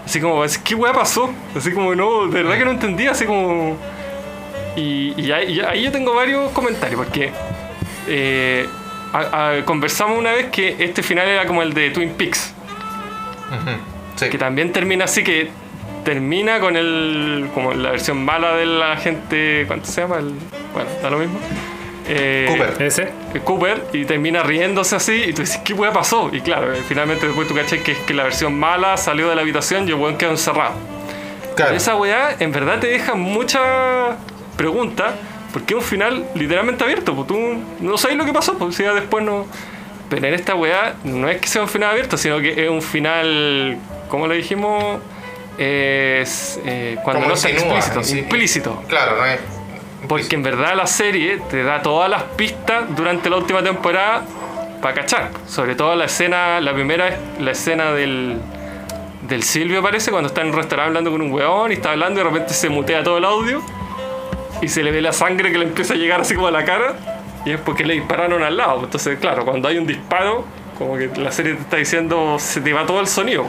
[0.05, 1.29] Así como, ¿qué weá pasó?
[1.55, 3.77] Así como, no, de verdad que no entendía, así como.
[4.75, 7.31] Y, y ahí, y ahí yo tengo varios comentarios, porque.
[8.07, 8.67] eh,
[9.13, 12.53] a- a- conversamos una vez que este final era como el de Twin Peaks
[13.49, 13.71] Ujú.
[14.25, 14.29] Sí.
[14.31, 15.49] que también termina así que
[16.03, 20.17] termina con el como la versión mala de la gente ¿cuánto se llama?
[20.17, 20.33] El,
[20.73, 21.39] bueno da lo mismo
[22.07, 22.81] Eh, Cooper.
[22.81, 23.09] Ese.
[23.43, 26.29] Cooper y termina riéndose así y tú dices ¿qué weá pasó?
[26.33, 29.41] y claro eh, finalmente después tú caché que, que la versión mala salió de la
[29.41, 30.73] habitación y el weón quedó encerrado
[31.55, 31.75] Claro.
[31.75, 34.17] esa weá en verdad te deja mucha
[34.57, 35.13] pregunta
[35.53, 37.37] porque es un final literalmente abierto pues tú
[37.81, 39.45] no sabes lo que pasó pues si ya después no
[40.09, 42.81] pero en esta weá no es que sea un final abierto sino que es un
[42.81, 43.77] final
[44.11, 44.99] como le dijimos
[45.57, 49.39] es eh, cuando Como no está insinúa, explícito implícito Claro, no es.
[50.07, 54.23] porque en verdad la serie te da todas las pistas durante la última temporada
[54.81, 55.29] para cachar.
[55.47, 58.37] Sobre todo la escena, la primera es la escena del,
[59.27, 62.19] del Silvio parece, cuando está en un restaurante hablando con un weón y está hablando
[62.19, 63.61] y de repente se mutea todo el audio
[64.61, 66.65] y se le ve la sangre que le empieza a llegar así como a la
[66.65, 66.95] cara
[67.45, 68.83] y es porque le dispararon al lado.
[68.83, 70.45] Entonces, claro, cuando hay un disparo,
[70.77, 73.45] como que la serie te está diciendo se te va todo el sonido.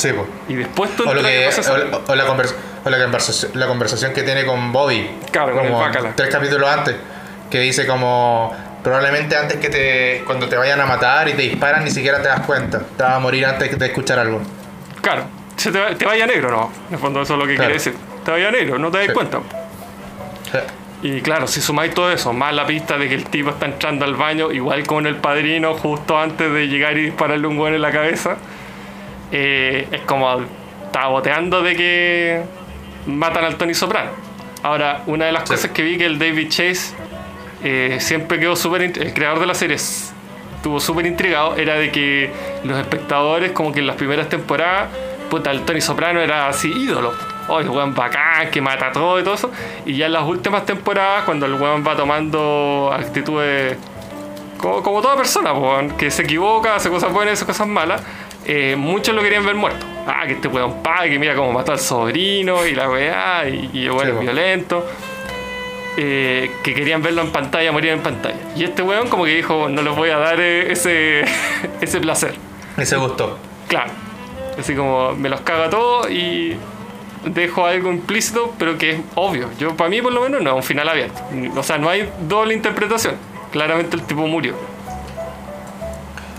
[0.00, 0.26] Sí, pues.
[0.48, 2.54] Y después tú O, lo que, o, o la, convers-
[2.84, 5.10] o la conversación, la conversación que tiene con Bobby.
[5.30, 6.12] Claro, con el como Bacala.
[6.16, 6.96] Tres capítulos antes.
[7.50, 8.54] Que dice como.
[8.82, 10.22] Probablemente antes que te.
[10.24, 12.78] Cuando te vayan a matar y te disparan, ni siquiera te das cuenta.
[12.96, 14.40] Te vas a morir antes de escuchar algo.
[15.02, 15.24] Claro,
[15.56, 16.72] se te, va- te vaya negro, ¿no?
[16.88, 17.68] En el fondo eso es lo que Claro.
[17.72, 17.94] quiere decir.
[18.24, 19.12] Te vaya negro, no te das Sí.
[19.12, 19.38] cuenta.
[20.52, 20.58] Sí.
[21.02, 24.04] Y claro, si sumáis todo eso, más la pista de que el tipo está entrando
[24.04, 27.80] al baño, igual con el padrino, justo antes de llegar y dispararle un hueón en
[27.82, 28.36] la cabeza,
[29.32, 30.40] eh, es como
[30.86, 32.42] está boteando de que
[33.06, 34.10] matan al Tony Soprano.
[34.62, 35.54] Ahora, una de las Sí.
[35.54, 36.94] cosas que vi que el David Chase
[37.62, 38.82] eh, siempre quedó súper.
[38.82, 42.30] El creador de la serie estuvo súper intrigado, era de que
[42.64, 44.88] los espectadores, como que en las primeras temporadas,
[45.30, 47.12] puta, el Tony Soprano era así ídolo.
[47.48, 49.50] Oh, el weón bacán, que mata todo y todo eso.
[49.86, 53.76] Y ya en las últimas temporadas, cuando el weón va tomando actitudes
[54.58, 57.66] como, como toda persona, po, weón, que se equivoca, hace cosas buenas y hace cosas
[57.66, 58.02] malas,
[58.52, 59.86] eh, muchos lo querían ver muerto.
[60.08, 63.70] Ah, que este weón paga, que mira cómo mató al sobrino y la weá, y,
[63.72, 64.84] y Sí, es violento.
[65.96, 68.40] Eh, que querían verlo en pantalla, morir en pantalla.
[68.56, 71.24] Y este weón como que dijo, no les voy a dar eh, ese,
[71.80, 72.34] ese placer.
[72.76, 73.38] Ese gustó.
[73.68, 73.92] Claro.
[74.58, 76.56] Así como me los caga todo y
[77.24, 79.48] dejo algo implícito, pero que es obvio.
[79.60, 81.22] Yo, para mí, por lo menos, no es un final abierto.
[81.56, 83.14] O sea, no hay doble interpretación.
[83.52, 84.54] Claramente el tipo murió.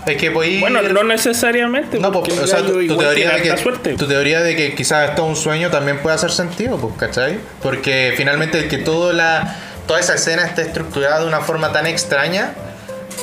[0.06, 0.60] Es que podí.
[0.60, 1.98] Bueno, no necesariamente.
[1.98, 5.28] No, porque o sea, tu, teoría de que, tu teoría de que quizás esto es
[5.28, 7.38] un sueño también puede hacer sentido, pues, ¿cachai?
[7.62, 9.56] Porque finalmente el que todo la,
[9.86, 12.52] toda esa escena esté estructurada de una forma tan extraña,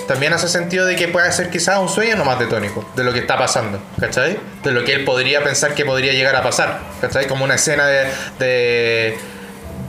[0.08, 3.04] también hace sentido de que pueda ser quizás un sueño no más de tónico, de
[3.04, 4.38] lo que está pasando, ¿cachai?
[4.64, 7.28] De lo que él podría pensar que podría llegar a pasar, ¿cachai?
[7.28, 8.08] Como una escena de...
[8.40, 9.18] de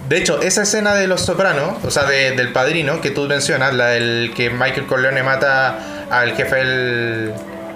[0.08, 3.72] de hecho, esa escena de Los Sopranos, o sea, de- del padrino que tú mencionas,
[3.74, 7.32] la del que Michael Corleone mata al jefe del.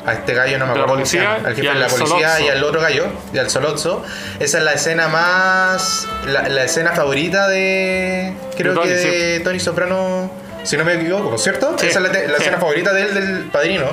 [0.06, 2.28] a este gallo, no me la acuerdo se policía al y jefe de la policía
[2.28, 2.44] Solozzo.
[2.44, 4.02] y al otro gallo, y al Solozzo.
[4.40, 6.06] Esa es la escena más.
[6.26, 8.34] la, la escena favorita de.
[8.56, 10.30] creo De Tony, que de Tony Soprano.
[10.64, 11.76] Si no me equivoco, ¿cierto?
[11.78, 11.88] Sí.
[11.88, 12.32] Esa es la, la Sí.
[12.38, 13.84] escena favorita de él, del padrino.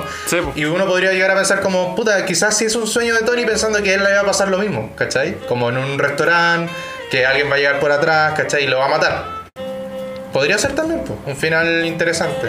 [0.54, 3.44] Y uno podría llegar a pensar como, puta, quizás sí es un sueño de Tony
[3.44, 5.36] pensando que a él le va a pasar lo mismo, ¿cachai?
[5.48, 6.72] Como en un restaurante,
[7.10, 8.64] que alguien va a llegar por atrás, ¿cachai?
[8.64, 9.24] Y lo va a matar.
[10.32, 12.48] Podría ser también, pues, un final interesante.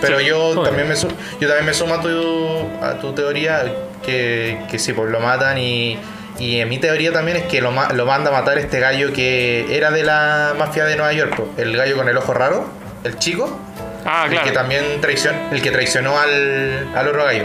[0.00, 1.08] Pero Sí, yo, también me yo
[1.48, 3.64] también me sumo a tu, a tu teoría
[4.04, 5.98] que, que sí, pues lo matan y,
[6.38, 9.12] y en mi teoría también es que lo, ma- lo manda a matar este gallo
[9.12, 12.66] que era de la mafia de Nueva York, pues, el gallo con el ojo raro,
[13.04, 13.58] el chico.
[14.06, 17.44] Ah, El que también traicion- el que traicionó al, al otro gallo.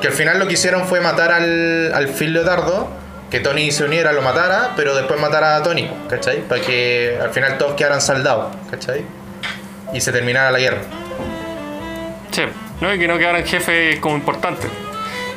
[0.00, 2.88] Que al final lo que hicieron fue matar al, al Phil Leotardo,
[3.32, 6.38] que Tony se uniera, lo matara, pero después matara a Tony, ¿cachai?
[6.42, 9.04] Para que al final todos quedaran saldados, ¿cachai?
[9.92, 10.78] Y se terminara la guerra.
[12.38, 12.44] Sí,
[12.80, 14.70] no, y que no quedaran jefes como importantes.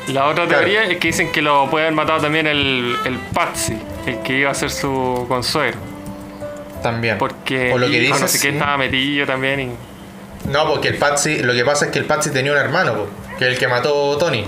[0.08, 0.60] La otra Claro.
[0.60, 3.76] teoría es que dicen que lo puede haber matado también el, el Patsy,
[4.06, 5.78] el que iba a ser su consuegro.
[6.80, 7.18] También.
[7.18, 8.54] Porque o lo que y dicen, no sé qué sí.
[8.54, 9.60] estaba metido también.
[9.60, 12.94] Y, No, porque el Patsy, lo que pasa es que el Patsy tenía un hermano,
[12.94, 13.06] po,
[13.38, 14.44] que es el que mató a Tony.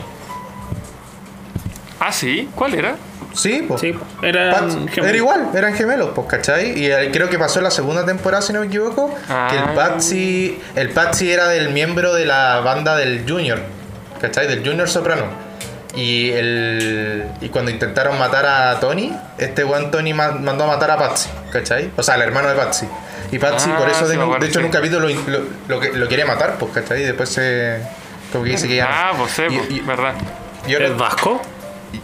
[2.01, 2.97] ah, sí, ¿cuál era?
[3.35, 3.81] Sí, pues.
[3.81, 5.07] Sí, po, eran Patsy- gemelos.
[5.09, 6.79] era igual, eran gemelos, pues, ¿cachai?
[6.79, 9.49] Y eh, creo que pasó en la segunda temporada, si no me equivoco, que Ah.
[9.69, 13.61] el Patsy, el Patsy era del miembro de la banda del Junior,
[14.21, 14.47] ¿cachai?
[14.47, 15.25] Del Junior Soprano.
[15.97, 20.91] Y, el, y cuando intentaron matar a Tony, este buen Tony ma- mandó a matar
[20.91, 21.91] a Patsy, ¿cachai?
[21.97, 22.87] O sea, al hermano de Patsy.
[23.31, 25.93] Y Patsy, Ah, por eso, sí, de, hecho, en un capítulo lo, lo, lo que-
[25.93, 27.03] lo quería matar, pues, ¿cachai?
[27.03, 27.79] Y después se.
[28.33, 28.89] Como que dice que ya.
[28.91, 30.15] Ah, pues sí, Y- pues, y- verdad.
[30.67, 31.41] y otra- ¿Es vasco?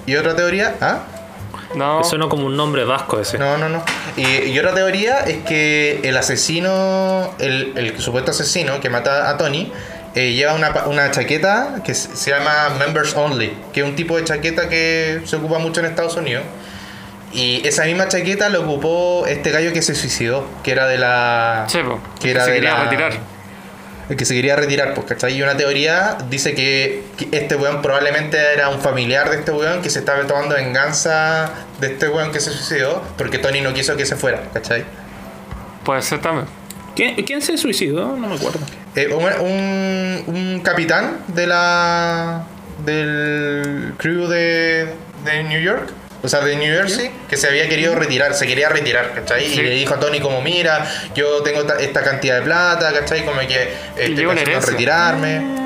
[0.06, 0.98] y otra teoría, ¿ah?
[1.74, 3.38] No, Suena como un nombre vasco ese.
[3.38, 3.82] No, no, no.
[4.16, 9.36] Y, y otra teoría es que el asesino, el, el supuesto asesino que mata a
[9.38, 9.72] Tony,
[10.14, 14.16] eh, lleva una, pa- una chaqueta que se llama Members Only, que es un tipo
[14.16, 16.42] de chaqueta que se ocupa mucho en Estados Unidos.
[17.32, 21.64] Y esa misma chaqueta lo ocupó este gallo que se suicidó, que era de la...
[21.68, 23.12] sí, pues, que que era se de quería la- retirar.
[24.10, 25.34] El que se quería retirar, pues, ¿cachai?
[25.36, 29.80] Y una teoría dice que, que este weón probablemente era un familiar de este weón
[29.82, 31.50] que se estaba tomando venganza
[31.80, 34.84] de este weón que se suicidó porque Tony no quiso que se fuera, ¿cachai?
[35.84, 36.46] Puede ser también.
[36.96, 38.16] ¿Quién, quién se suicidó?
[38.16, 38.58] No me acuerdo.
[38.96, 42.42] Eh, un, un- un capitán de la
[42.84, 44.92] del crew de,
[45.24, 45.88] de New York,
[46.22, 49.46] o sea, de New Jersey, que se había querido retirar, se quería retirar, ¿cachai?
[49.46, 49.60] Sí.
[49.60, 53.24] Y le dijo a Tony como, mira, yo tengo ta- esta cantidad de plata, ¿cachai?
[53.24, 55.60] Como que estoy pensando retirarme.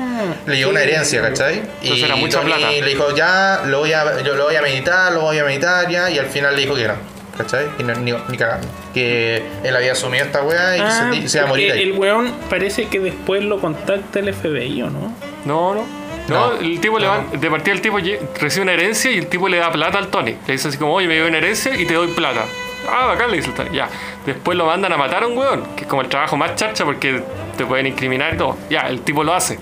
[0.47, 1.61] Le llegó una herencia, ¿cachai?
[1.81, 2.71] Entonces era mucha Tony plata.
[2.71, 5.89] le dijo, ya, lo voy a, yo lo voy a meditar, lo voy a meditar,
[5.89, 6.93] ya, y al final le dijo que no,
[7.37, 7.65] ¿cachai?
[7.77, 8.65] Y no, ni, ni cagando.
[8.93, 11.81] Que él había asumido esta weá y que Ah, se, se iba a morir ahí.
[11.83, 15.13] el weón parece que después lo contacta el FBI, ¿o no?
[15.43, 16.04] No, no.
[16.27, 17.11] No, No, el tipo le no.
[17.11, 17.97] va, de partida el tipo
[18.39, 20.35] recibe una herencia y el tipo le da plata al Tony.
[20.47, 22.45] Le dice así como, oye, me dio una herencia y te doy plata.
[22.89, 23.69] Ah, bacán, le dice el Tony.
[23.75, 23.89] Ya.
[24.25, 26.83] Después lo mandan a matar a un weón, que es como el trabajo más charcha
[26.85, 27.21] porque
[27.57, 28.57] te pueden incriminar y todo.
[28.69, 29.59] Ya, el tipo lo hace.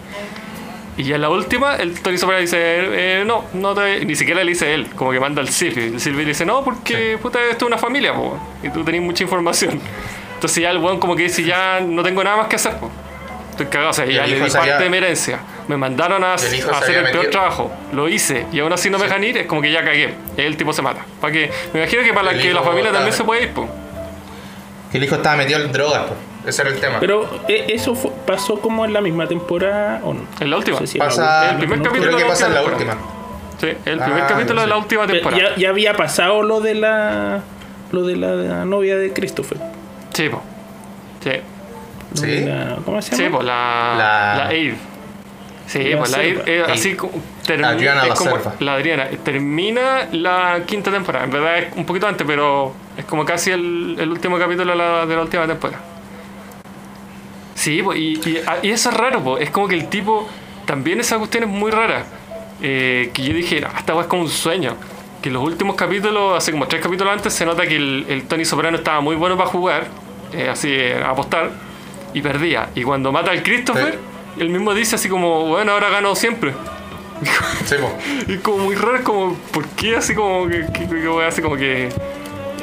[0.95, 4.05] Y ya en la última, el Tony Soprano dice, eh, no, no te...
[4.05, 5.83] Ni siquiera le dice él, como que manda al Silvio.
[5.85, 9.01] El Silvio le dice, no, porque puta, esto es una familia, po, y tú tenés
[9.01, 9.81] mucha información.
[10.35, 12.91] Entonces ya el weón como que dice, ya no tengo nada más que hacer, po.
[13.51, 15.39] Estoy cagado, o sea, ya le di parte de mi herencia.
[15.67, 17.71] Me mandaron a, hacer el peor trabajo.
[17.93, 20.13] Lo hice y aún así no me dejan ir, es como que ya cagué.
[20.37, 21.05] El tipo se mata.
[21.21, 23.67] ¿Para que Me imagino que para El que la familia también se puede ir, po.
[24.91, 26.19] Que el hijo estaba metido en drogas, pues.
[26.45, 26.99] Ese era el tema.
[26.99, 30.21] Pero eh, eso fue- pasó como en la misma temporada o no.
[30.41, 30.77] En la última.
[30.79, 31.83] No sé si la pasa, el primer ¿no?
[31.85, 32.97] capítulo creo que la pasa en la última.
[33.61, 35.41] Sí, el primer Ah, capítulo no de la última temporada.
[35.41, 37.39] ya, ya había pasado lo de la
[37.93, 39.57] lo de la, de la novia de Christopher.
[40.13, 40.41] Sí, po.
[41.23, 41.29] Sí.
[42.11, 42.27] Lo ¿Sí?
[42.27, 43.35] de la- ¿Cómo se Sí, llama?
[43.37, 44.73] pues la, La- la Aid.
[45.65, 46.43] Sí, pues la Aid Selva.
[46.51, 46.73] es Aid.
[46.73, 47.13] así como,
[47.45, 49.07] termina- Adriana la como la Adriana.
[49.23, 51.25] Termina la quinta temporada.
[51.25, 54.77] En verdad es un poquito antes, pero es como casi el, el último capítulo de
[54.77, 55.81] la, de la última temporada.
[57.55, 59.43] Sí, pues, y, y, y eso es raro, pues.
[59.43, 60.27] Es como que el tipo.
[60.65, 62.03] También esa cuestión es muy rara.
[62.61, 64.75] Eh, que yo dije, "No, esta es como un sueño.
[65.21, 68.43] Que los últimos capítulos, hace como tres capítulos antes, se nota que el, el Tony
[68.45, 69.87] Soprano estaba muy bueno para jugar,
[70.33, 71.51] eh, así, eh, a apostar,
[72.13, 72.69] y perdía.
[72.75, 73.97] Y cuando mata al Christopher,
[74.37, 76.53] él mismo dice así como, bueno, ahora gano siempre.
[77.65, 77.75] Sí.
[78.27, 81.89] Y como muy raro, como, ¿por qué así como que, que, que así como que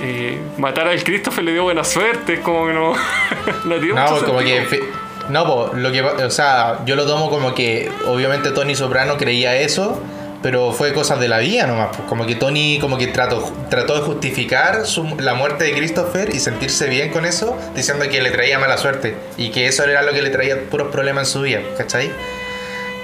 [0.02, 2.34] eh, matar al Christopher le dio buena suerte?
[2.34, 2.92] Es como que no.
[3.64, 4.68] no tiene No, mucho pues como sentido.
[4.70, 4.82] que.
[5.30, 6.02] No, pues, lo que.
[6.02, 7.90] O sea, yo lo tomo como que.
[8.06, 10.02] Obviamente Tony Soprano creía eso.
[10.42, 11.96] Pero fue cosas de la vida nomás.
[11.96, 14.82] Pues como que Tony como que trató, trató de justificar
[15.18, 19.16] la muerte de Christopher y sentirse bien con eso, diciendo que le traía mala suerte.
[19.36, 22.10] Y que eso era lo que le traía puros problemas en su vida, ¿cachai?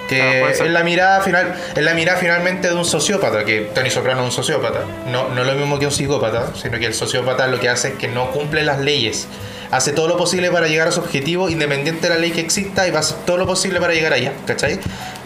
[0.07, 0.67] Ah, Que ser.
[0.67, 4.27] es la mirada final, es la mirada finalmente de un sociópata, que Tony Soprano es
[4.27, 4.81] un sociópata.
[5.11, 7.89] No, no es lo mismo que un psicópata, sino que el sociópata lo que hace
[7.89, 9.27] es que no cumple las leyes.
[9.73, 12.87] Hace todo lo posible para llegar a su objetivo, independiente de la ley que exista,
[12.87, 14.79] y va a hacer todo lo posible para llegar allá, ¿cachai?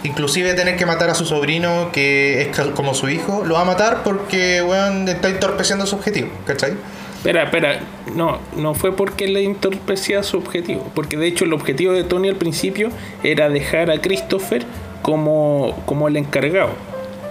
[0.03, 3.65] Inclusive tener que matar a su sobrino, que es como su hijo, lo va a
[3.65, 6.73] matar porque, weón, está entorpeciendo su objetivo, ¿cachai?
[7.21, 7.79] Espera, espera,
[8.15, 12.29] no, no fue porque le entorpecía su objetivo, porque de hecho el objetivo de Tony
[12.29, 12.89] al principio
[13.23, 14.65] era dejar a Christopher
[15.03, 16.71] como, como el encargado.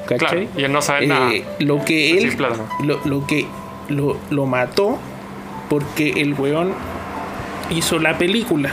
[0.06, 0.46] ¿Cachai?
[0.46, 1.32] Claro, y él no sabe Eh, nada.
[1.58, 2.36] Lo que él,
[2.84, 3.46] lo, lo que
[3.88, 4.96] lo, lo mató
[5.68, 6.72] porque el weón
[7.70, 8.72] hizo la película.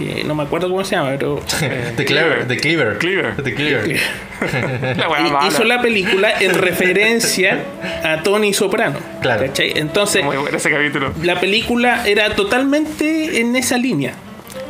[0.00, 1.40] Eh, no me acuerdo cómo se llama, pero
[1.96, 2.98] The Clever, The Cleaver.
[2.98, 3.42] Cleaver.
[3.42, 4.00] The Cleaver.
[4.96, 7.60] La hizo la película en referencia
[8.02, 8.98] a Tony Soprano.
[9.22, 9.46] Claro.
[9.46, 9.72] ¿cachai?
[9.76, 11.12] Entonces, Muy bueno ese capítulo.
[11.22, 14.14] la película era totalmente en esa línea.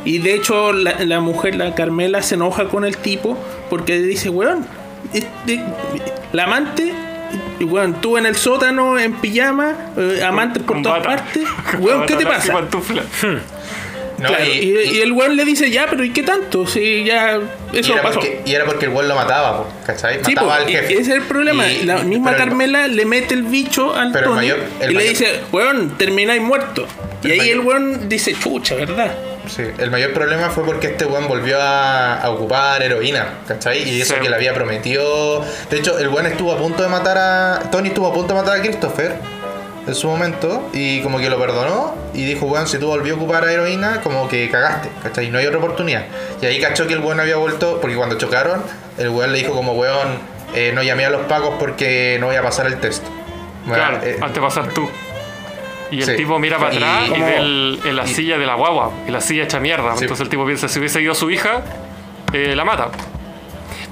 [0.05, 3.37] Y de hecho, la, la mujer, la Carmela, se enoja con el tipo
[3.69, 4.65] porque dice, weón,
[5.13, 5.63] este,
[6.31, 6.93] la amante,
[7.59, 11.43] y, weón, tú en el sótano, en pijama, eh, amantes por todas partes,
[11.79, 12.53] weón, ¿qué te pasa?
[14.17, 14.49] No, Claro, y,
[14.93, 16.65] y el weón le dice, ya, pero ¿y qué tanto?
[16.65, 17.37] Si ya,
[17.73, 18.15] y eso era pasó.
[18.19, 20.19] porque, y era porque el weón lo mataba, po, ¿cachai?
[20.23, 20.93] Sí, mataba po, al y- jefe.
[20.93, 21.67] ese es el problema.
[21.67, 24.91] Y- la misma el- Carmela le mete el bicho al Pero el Tony mayor- el
[24.91, 26.87] y le dice, weón, termináis muerto.
[27.23, 29.11] Y El ahí mayor- el weón dice, chucha, ¿verdad?
[29.47, 33.87] Sí, el mayor problema fue porque este weón volvió a, a ocupar heroína, ¿cachai?
[33.87, 34.21] Y eso Sí.
[34.21, 35.45] que le había prometido.
[35.69, 37.59] De hecho, el weón estuvo a punto de matar a.
[37.71, 39.13] Tony estuvo a punto de matar a Christopher
[39.87, 43.17] en su momento y como que lo perdonó y dijo, weón, si tú volvió a
[43.17, 45.27] ocupar heroína, como que cagaste, ¿cachai?
[45.27, 46.05] Y no hay otra oportunidad.
[46.41, 48.63] Y ahí cachó que el weón había vuelto, porque cuando chocaron,
[48.97, 50.17] el weón le dijo como, weón,
[50.53, 53.03] eh, no llamé a los pagos porque no voy a pasar el test.
[53.65, 54.89] Bueno, Claro, eh, antes pasar tú.
[55.91, 56.15] Y el Sí.
[56.15, 59.11] tipo mira para atrás y, ve el- en la y- silla de la guagua, y
[59.11, 59.95] la silla hecha mierda.
[59.97, 60.03] Sí.
[60.05, 61.61] Entonces el tipo piensa, si hubiese ido su hija,
[62.33, 62.89] eh, la mata.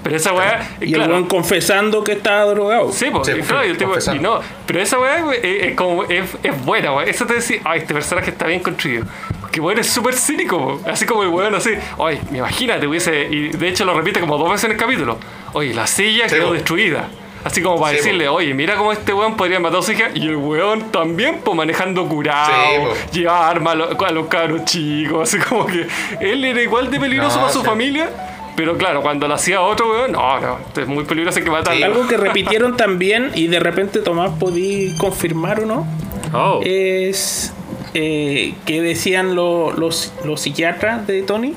[0.03, 2.91] Pero esa weá, Y el claro, weón confesando que estaba drogado.
[2.91, 6.03] Sí, pues, Sí, claro, y el tipo, y no, pero esa weá es, es como,
[6.03, 7.05] es, es buena, weá.
[7.05, 9.05] Eso te decía, ay, este personaje está bien construido.
[9.51, 10.89] Que weón es súper cínico, po.
[10.89, 11.71] así como el weón así,
[12.03, 15.17] ay, imagínate, hubiese, y de hecho lo repite como dos veces en el capítulo.
[15.53, 16.53] Oye, la silla Sí, quedó po.
[16.53, 17.07] destruida.
[17.45, 20.05] Así como para Sí, decirle, oye, mira cómo este weón podría matar a su hija.
[20.13, 23.11] Y el weón también, pues manejando curado, Sí, po.
[23.11, 25.27] llevaba armas a los, los cabros chicos.
[25.29, 25.85] Así como que
[26.21, 27.65] él era igual de peligroso No, para su sí.
[27.65, 28.09] familia.
[28.55, 31.85] Pero claro, cuando lo hacía otro weón, no, no, es muy peligroso que matarlo.
[31.85, 35.87] Algo que repitieron también y de repente Tomás podí confirmar o no
[36.35, 36.61] Oh.
[36.63, 37.53] es
[37.93, 41.53] eh, que decían lo- los, los psiquiatras de Tony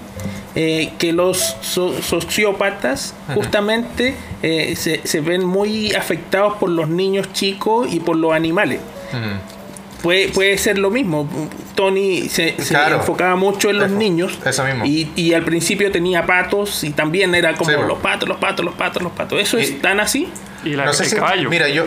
[0.55, 7.33] eh, que los so- sociópatas justamente eh, se, se ven muy afectados por los niños
[7.33, 8.81] chicos y por los animales.
[9.13, 9.56] ujú.
[10.03, 11.29] Puede, puede ser lo mismo.
[11.75, 12.97] Tony se, se Claro.
[12.97, 14.39] enfocaba mucho en los Eso, niños.
[14.45, 14.85] eso mismo.
[14.85, 18.65] Y, y al principio tenía patos y también era como Sí, los patos, los patos,
[18.65, 19.41] los patos, los patos.
[19.41, 20.29] ¿Eso Y- es tan así?
[20.65, 21.49] Y la, no sé el si, caballo.
[21.51, 21.85] Mira, yo,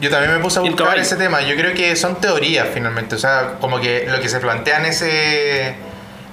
[0.00, 1.42] yo también me puse a buscar ese tema.
[1.42, 3.14] Yo creo que son teorías finalmente.
[3.16, 5.74] O sea, como que lo que se plantea en ese,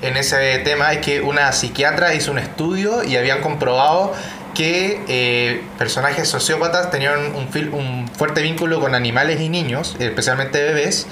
[0.01, 4.13] en ese tema es que una psiquiatra hizo un estudio y habían comprobado
[4.53, 11.07] que eh, personajes sociópatas tenían un, fuerte vínculo con animales y niños, especialmente bebés.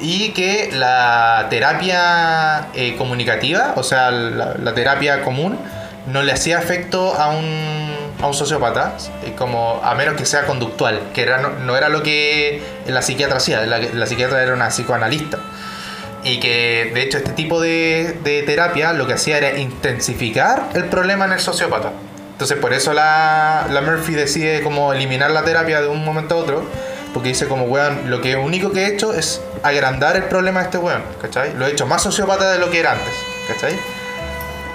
[0.00, 5.58] Y que la terapia eh, comunicativa, o sea, la, terapia común,
[6.06, 7.92] no le hacía efecto a un,
[8.22, 12.02] a un sociópata, eh, como a menos que sea conductual, que era, no, era lo
[12.02, 15.38] que la psiquiatra hacía, la, psiquiatra era una psicoanalista.
[16.22, 21.24] Y que de hecho este tipo de terapia lo que hacía era intensificar el problema
[21.26, 21.92] en el sociópata.
[22.40, 26.38] Entonces por eso la, la Murphy decide como eliminar la terapia de un momento a
[26.38, 26.64] otro.
[27.12, 30.64] Porque dice como, weón, lo que único que he hecho es agrandar el problema de
[30.64, 31.52] este weón, ¿cachai?
[31.54, 33.12] Lo he hecho más sociópata de lo que era antes,
[33.46, 33.76] ¿cachai?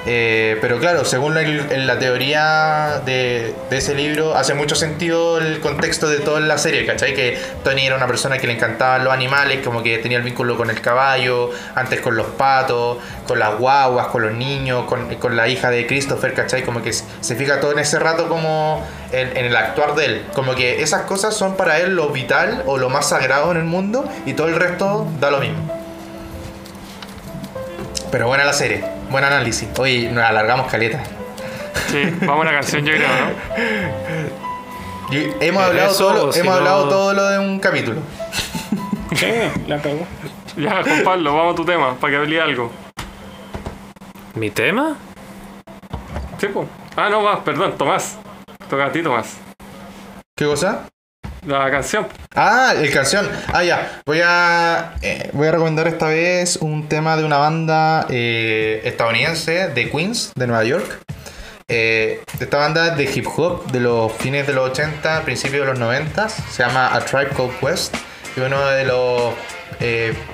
[0.07, 6.19] Eh, pero claro, según la, teoría de, ese libro, hace mucho sentido el contexto de
[6.19, 7.15] toda la serie, ¿cachai?
[7.15, 10.57] Que Tony era una persona que le encantaban los animales, como que tenía el vínculo
[10.57, 15.47] con el caballo, antes con los patos, con las guaguas, con los niños, con, la
[15.47, 16.63] hija de Christopher, ¿cachai?
[16.63, 20.05] Como que se se fija todo en ese rato como en, en el actuar de
[20.05, 20.25] él.
[20.33, 23.63] Como que esas cosas son para él lo vital o lo más sagrado en el
[23.63, 25.69] mundo y todo el resto da lo mismo.
[28.11, 29.67] Pero buena la serie, buen análisis.
[29.77, 31.01] Hoy nos alargamos caleta.
[31.91, 33.35] Sí, vamos a una canción, yo creo, ¿no?
[35.39, 38.01] Hemos hablado, eso, todo, lo- si hemos no- hablado todo lo de un capítulo.
[39.15, 39.27] Sí,
[39.67, 40.05] la cagó.
[40.57, 42.71] Ya, Juan Pablo, vamos a tu tema, para que hable algo.
[44.33, 44.97] ¿Mi tema?
[46.39, 46.67] Sí, pues.
[46.95, 48.17] Ah, no, más, perdón, Tomás.
[48.69, 49.37] Toca a ti, Tomás.
[50.35, 50.87] ¿Qué cosa?
[51.45, 52.07] La canción.
[52.33, 53.29] Ah, el canción.
[53.53, 54.01] Ah, ya.
[54.05, 59.67] Voy a, eh, voy a recomendar esta vez un tema de una banda eh, estadounidense
[59.69, 61.03] de Queens, de Nueva York.
[61.67, 65.71] Eh, esta banda es de hip hop de los fines de los 80, principios de
[65.73, 66.29] los 90.
[66.29, 67.95] Se llama A Tribe Called Quest.
[68.35, 69.35] Y uno de los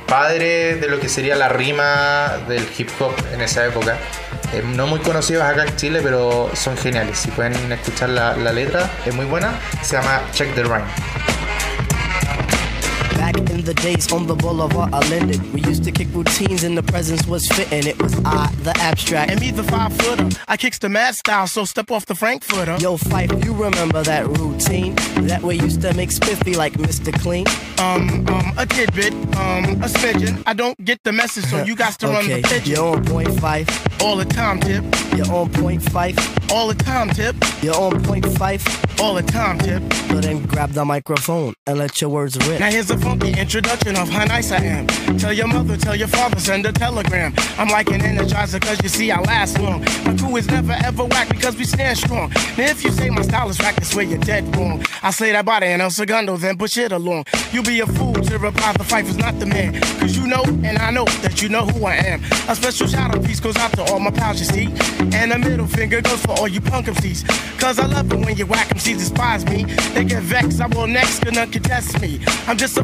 [0.08, 3.98] padres de lo que sería la rima del hip hop en esa época.
[4.54, 7.20] Eh, no muy conocidos acá en Chile, pero son geniales.
[7.20, 9.60] Si pueden escuchar la, la letra, es muy buena.
[9.82, 10.86] Se llama Check the Rhyme.
[13.22, 16.76] Back in the days on the boulevard I landed, we used to kick routines and
[16.76, 17.86] the presence was fitting.
[17.86, 19.30] It was I, the abstract.
[19.30, 20.28] And me, the five footer.
[20.48, 22.78] I kicks the mad style, so step off the Frankfurter.
[22.80, 24.96] Yo, Fife, you remember that routine?
[25.28, 27.14] That way used to make spiffy like Mr.
[27.22, 27.46] Clean.
[27.78, 30.42] Um, um, a tidbit, um, a smidgen.
[30.48, 32.74] I don't get the message, so you got to run Okay, the pigeon.
[32.74, 33.68] you're on point five.
[34.02, 34.84] All the time, tip.
[35.16, 36.18] You're on point five.
[36.52, 37.36] All the time, tip.
[37.62, 38.66] You're on point five.
[39.00, 39.82] All the time, tip.
[40.10, 42.60] So then grab the microphone and let your words rip.
[42.60, 44.88] Now here's a funky introduction of how nice I am.
[45.18, 47.34] Tell your mother, tell your father, send a telegram.
[47.58, 49.82] I'm like an energizer cause you see I last long.
[50.06, 52.30] My crew is never ever whack because we stand strong.
[52.58, 54.84] Now if you say my style is whack, that's where you're dead wrong.
[55.04, 57.26] I slay that body and El Segundo, then push it along.
[57.52, 59.82] You'll be a fool to reply the fight is not the man.
[60.00, 62.24] Cause you know and I know that you know who I am.
[62.48, 64.68] A special shout out piece goes out to all my pals you see.
[65.18, 67.28] And a middle finger goes for all you punk MCs.
[67.60, 69.66] Cause I love it when you whack MCs despise me.
[69.94, 72.22] They get vexed, I will next, cause none can test me.
[72.48, 72.84] I'm just a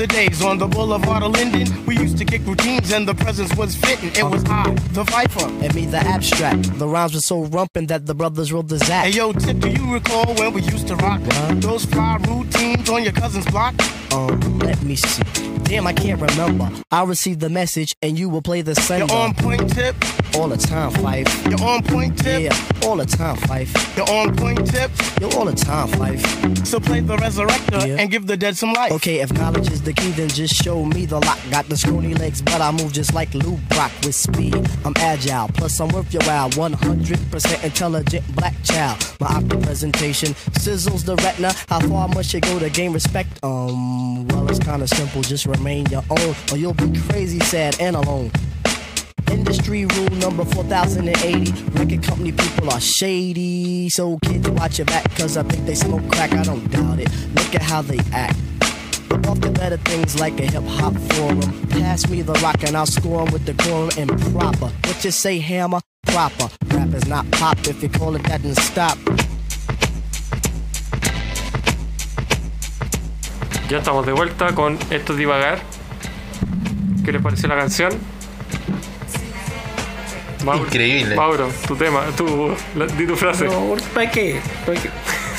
[0.00, 0.16] it out.
[0.16, 3.06] Back in the days on the boulevard of Linden, we used to kick routines and
[3.06, 4.10] the presence was fitting.
[4.10, 5.46] It was I, the Viper.
[5.64, 6.78] And me, the abstract.
[6.78, 9.92] The rhymes were so rumpin' that the brothers rolled the Hey yo, Tip, do you
[9.92, 11.20] recall when we used to rock
[11.60, 13.74] those fly routines on your cousin's block?
[14.12, 15.22] Um, let me see.
[15.64, 16.70] Damn, I can't remember.
[16.92, 19.96] I received the message and you will play the You're on point, Tip.
[20.36, 21.46] All the time, Fife.
[21.46, 22.42] You're on point, Tip.
[22.42, 23.96] Yeah, all the time, Fife.
[23.96, 24.90] You're on point, Tip.
[25.20, 26.66] You're all the time, Fife.
[26.66, 27.96] So play the resurrector Yeah.
[27.98, 28.92] and give the dead some life.
[28.92, 31.38] Okay, if knowledge is the key, then just show me the lock.
[31.48, 34.54] Got the scrawny legs, but I move just like Lou Brock with speed.
[34.84, 36.50] I'm agile, plus I'm worth your while.
[36.50, 38.98] 100% intelligent black child.
[39.20, 41.52] My optic presentation sizzles the retina.
[41.68, 43.28] How far must you go to gain respect?
[43.44, 45.22] Um, well, it's kinda simple.
[45.22, 48.32] Just remain your own, or you'll be crazy, sad, and alone.
[49.30, 51.52] Industry rule number 4080.
[51.78, 53.88] Record company people are shady.
[53.88, 56.32] So kids watch your back, cause I think they smoke crack.
[56.32, 57.08] I don't doubt it.
[57.34, 58.36] Look at how they act.
[59.28, 61.40] Off the better things like a hip hop forum.
[61.68, 64.70] Pass me the rock and I'll score 'em with the quorum and proper.
[64.86, 65.80] What you say, hammer?
[66.06, 66.48] Proper.
[66.74, 67.58] Rap is not pop.
[67.66, 68.96] If you call it that, then stop.
[73.68, 75.58] Ya estamos de vuelta con Esto es Divagar.
[77.04, 77.92] ¿Qué les pareció la canción?
[80.44, 81.16] Mauro, Increíble.
[81.16, 83.46] Mauro, tu tema, tu, la- di tu frase.
[83.46, 84.40] No, ¿Para qué?
[84.64, 84.90] ¿Para qué?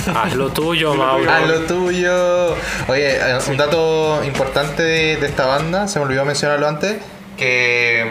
[0.15, 1.31] Haz lo tuyo, Mauro.
[1.31, 2.55] Haz lo tuyo.
[2.87, 6.97] Oye, eh, un dato importante de, de esta banda, se me olvidó mencionarlo antes,
[7.37, 8.09] que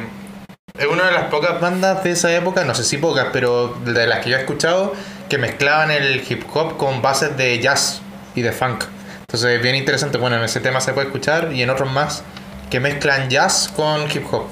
[0.78, 4.06] es una de las pocas bandas de esa época, no sé si pocas, pero de
[4.06, 4.94] las que yo he escuchado,
[5.28, 8.02] que mezclaban el hip hop con bases de jazz
[8.34, 8.84] y de funk.
[9.20, 10.18] Entonces, bien interesante.
[10.18, 12.22] Bueno, en ese tema se puede escuchar y en otros más
[12.70, 14.44] que mezclan jazz con hip hop.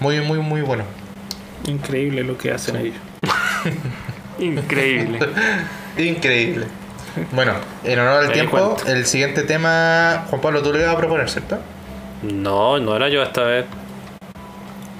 [0.00, 0.84] Muy, muy, muy bueno.
[1.66, 2.96] Increíble lo que hacen ellos.
[4.38, 5.18] Increíble.
[5.98, 6.66] Increíble.
[7.32, 7.54] Bueno,
[7.84, 11.30] en honor al Me tiempo, el siguiente tema, Juan Pablo, tú lo ibas a proponer,
[11.30, 11.58] ¿cierto?
[12.22, 13.64] No, no era yo esta vez.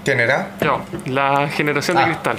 [0.05, 0.53] ¿Quién era?
[0.63, 2.07] No, la generación de Ah.
[2.07, 2.39] cristal.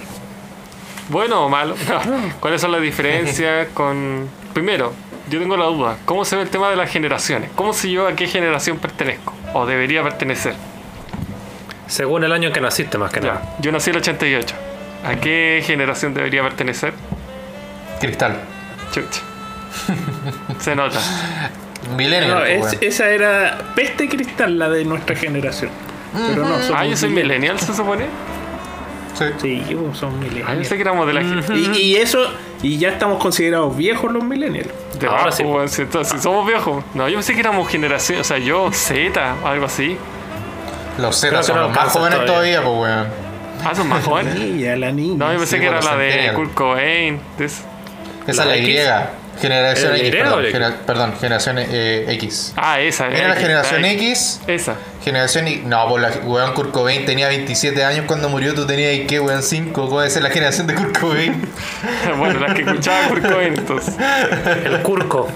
[1.09, 1.75] ¿Bueno o malo?
[2.05, 2.33] No.
[2.39, 4.27] ¿Cuáles son las diferencias con...
[4.53, 4.93] Primero,
[5.29, 5.97] yo tengo la duda.
[6.05, 7.51] ¿Cómo se ve el tema de las generaciones?
[7.55, 9.33] ¿Cómo sé yo a qué generación pertenezco?
[9.53, 10.55] ¿O debería pertenecer?
[11.85, 13.41] Según el año en que naciste, más que nada.
[13.59, 14.55] Yo nací en el 88.
[15.05, 16.93] ¿A qué generación debería pertenecer?
[17.99, 18.35] Cristal.
[18.91, 19.21] Chucha.
[20.59, 20.99] Se nota.
[21.95, 22.29] Millennial.
[22.29, 25.69] No, pues, es- esa era peste cristal, la de nuestra generación.
[26.13, 27.41] Pero no, somos Ah, yo soy millennials.
[27.41, 28.05] millennial, se supone.
[29.17, 29.25] Sí.
[29.41, 29.63] Sí,
[29.93, 30.57] son Ah, yo millennials.
[30.57, 32.19] pensé que éramos de la Y, y eso,
[32.61, 34.69] y ya estamos considerados viejos los millennials.
[34.99, 35.43] De Ahora abajo, sí.
[35.43, 35.85] weón, si,
[36.21, 36.83] somos viejos.
[36.93, 39.97] No, yo pensé que éramos generación, o sea, yo, Z, algo así.
[40.99, 42.61] Los Z son no los más jóvenes todavía, todavía.
[42.63, 43.07] pues, weón.
[43.65, 44.35] Ah, son más jóvenes.
[44.35, 45.17] Niña, la niña.
[45.17, 46.31] No, yo pensé Sí, que era la de.
[46.33, 47.19] Kurt Cobain.
[47.37, 47.49] de
[48.27, 48.77] Esa es ¿La la Y.
[48.77, 48.89] X?
[49.39, 50.33] Generación ¿Es la X, perdón.
[50.33, 50.53] o la X?
[50.53, 52.53] Genera- perdón, generación eh, X.
[52.57, 53.07] Ah, esa.
[53.07, 54.39] Mira la X, generación X.
[54.47, 54.75] Esa.
[55.03, 55.57] Generación Y.
[55.65, 58.55] No, pues la weón Kurt Cobain tenía 27 años cuando murió.
[58.55, 59.43] Tú tenías ¿y qué, weón?
[59.43, 59.71] 5.
[59.73, 61.47] ¿Cómo debe ser la generación de Kurt Cobain?
[62.17, 63.93] bueno, las que escuchaba Kurt Cobain, entonces.
[64.65, 65.27] El curco.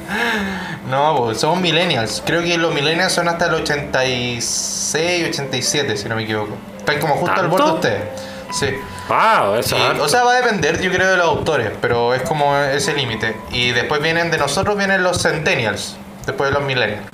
[0.90, 2.24] No, pues somos millennials.
[2.26, 6.58] Creo que los millennials son hasta el 86, 87, si no me equivoco.
[6.80, 7.52] Están como justo al ¿Tanto?
[7.52, 8.31] borde de ustedes.
[8.52, 8.68] Sí.
[9.10, 12.22] Ah, eso Y, o sea, va a depender, yo creo, de los autores, pero es
[12.24, 13.36] como ese límite.
[13.52, 17.08] Y después vienen de nosotros, vienen los centennials, después de los millennials.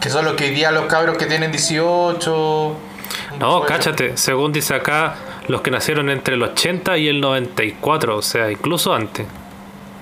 [0.00, 2.76] Que son los que hoy día los cabros que tienen 18.
[3.38, 5.14] No, cáchate, según dice acá,
[5.48, 9.26] los que nacieron entre el 80 y el 94, o sea, incluso antes.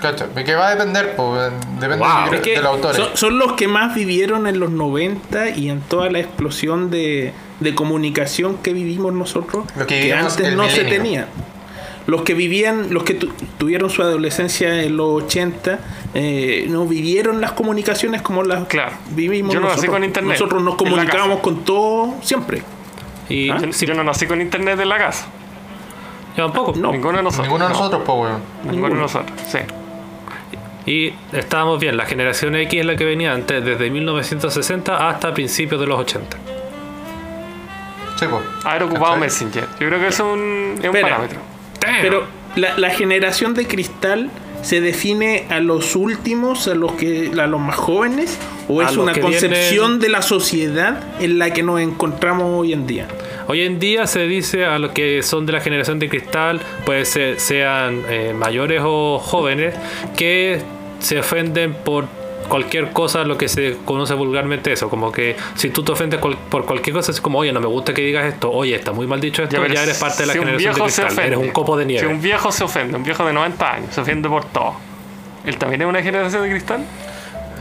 [0.01, 2.33] Cacha, que va a depender, pues, depende Wow.
[2.33, 2.97] Es que de los autores.
[2.97, 7.35] son, son los que más vivieron en los 90 y en toda la explosión de,
[7.61, 11.29] de comunicación que vivimos nosotros, Lo que antes no se tenía.
[12.07, 13.29] Los que vivían, los que tu-
[13.59, 15.79] tuvieron su adolescencia en los 80,
[16.15, 18.93] eh, no vivieron las comunicaciones como las Claro.
[19.11, 19.95] vivimos Yo no nací nosotros.
[19.95, 22.63] con internet Nosotros nos comunicábamos con todo siempre.
[23.29, 23.59] Y ¿Ah?
[23.63, 25.27] Yo, sí, yo no nací con internet en la casa.
[26.37, 26.73] yo tampoco.
[26.77, 26.91] No.
[26.91, 27.47] Ninguno de nosotros.
[27.49, 28.41] Ninguno de No, nosotros, pues, weón.
[28.65, 29.59] Ninguno de nosotros, sí.
[30.87, 35.81] Y estábamos bien, la generación X es la que venía antes, desde 1960 hasta principios
[35.81, 36.37] de los 80.
[38.21, 38.43] Sí, pues.
[38.65, 39.21] Haber ocupado ¿Cachai?
[39.21, 39.65] Messenger.
[39.81, 41.09] Yo creo que eso es un, es un Espera.
[41.09, 41.39] parámetro.
[42.03, 42.25] Pero
[42.57, 44.31] la, la generación de cristal
[44.63, 48.39] se define a los últimos, a los que a los más jóvenes,
[48.69, 52.75] o A es una concepción vienen- de la sociedad en la que nos encontramos hoy
[52.75, 53.09] en día.
[53.49, 57.07] Hoy en día se dice a los que son de la generación de cristal, puede
[57.07, 59.75] ser sean eh, mayores o jóvenes,
[60.17, 60.61] que
[61.01, 62.07] se ofenden por
[62.51, 66.37] cualquier cosa, lo que se conoce vulgarmente eso, como que si tú te ofendes cual-
[66.51, 69.07] por cualquier cosa, es como, oye, no me gusta que digas esto, oye, está muy
[69.07, 71.39] mal dicho esto, ya, eres parte de la si un generación de cristal, ofende, eres
[71.39, 72.07] un copo de Si nieve.
[72.09, 74.75] un viejo se ofende, un viejo de 90 años, se ofende por todo.
[75.47, 76.85] ¿Él también es una generación de cristal?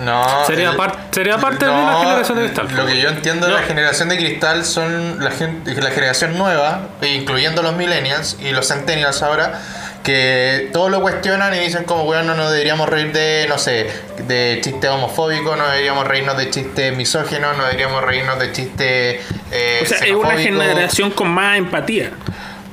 [0.03, 0.45] No.
[0.45, 2.67] Sería el- par- sería parte de la generación de cristal.
[2.75, 3.59] Lo que yo entiendo de No.
[3.59, 8.67] la generación de cristal son la, gente, la generación nueva, incluyendo los millennials y los
[8.69, 9.59] centennials ahora,
[10.03, 13.87] que todo lo cuestionan y dicen como, weón, no nos deberíamos reír de, no sé,
[14.27, 19.21] de chistes homofóbicos, no deberíamos reírnos de chistes misógenos, no deberíamos reírnos de chistes
[19.51, 22.11] eh, O sea, es una generación con más empatía.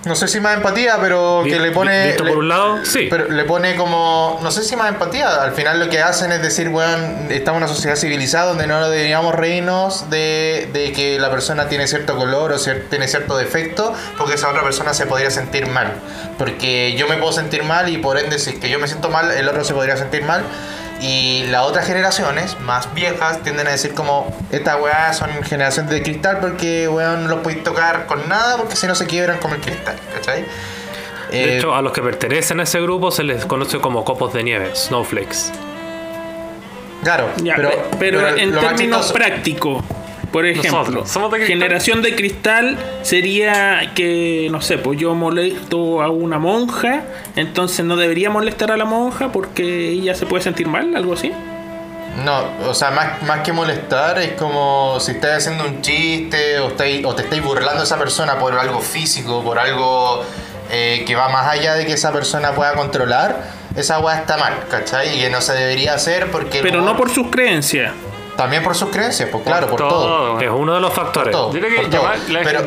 [0.07, 2.07] No sé si más empatía, pero que le pone...
[2.07, 3.09] visto le- por un lado, sí.
[3.11, 6.41] Pero le pone como, no sé si más empatía, al final lo que hacen es
[6.41, 11.31] decir, weón, estamos en una sociedad civilizada donde no deberíamos reírnos de, de que la
[11.31, 15.31] persona tiene cierto color o cier- tiene cierto defecto, porque esa otra persona se podría
[15.31, 15.93] sentir mal.
[16.39, 19.09] Porque yo me puedo sentir mal y por ende, si es que yo me siento
[19.11, 20.43] mal, el otro se podría sentir mal.
[21.01, 26.03] Y las otras generaciones, más viejas, tienden a decir como, esta weá son generaciones de
[26.03, 29.55] cristal porque weón no los podéis tocar con nada porque si no se quiebran como
[29.57, 30.47] el cristal, ¿cachai?
[31.31, 34.33] De Eh, hecho, a los que pertenecen a ese grupo se les conoce como copos
[34.33, 35.53] de nieve, snowflakes.
[37.03, 39.85] Claro, Ya, pero, pe- pero, en términos prácticos,
[40.33, 41.59] por ejemplo, Nosotros, somos de cristal.
[41.59, 47.03] generación de cristal sería que, no sé, pues yo molesto a una monja,
[47.37, 51.33] entonces no debería molestar a la monja porque ella se puede sentir mal, algo así.
[52.25, 56.69] No, o sea, más, más que molestar, es como si estás haciendo un chiste o,
[56.71, 60.23] estáis- o te estáis burlando de esa persona por algo físico, por algo
[60.71, 64.55] eh, que va más allá de que esa persona pueda controlar, esa weá está mal,
[64.71, 65.15] ¿cachai?
[65.19, 66.61] Y que no se debería hacer porque...
[66.63, 67.93] Pero no por sus creencias.
[68.37, 70.41] También por sus creencias, pues claro, por todo.
[70.41, 71.33] Es uno de los factores.
[71.35, 72.03] Por todo, Yo creo que por todo.
[72.03, 72.61] llamar la- pero,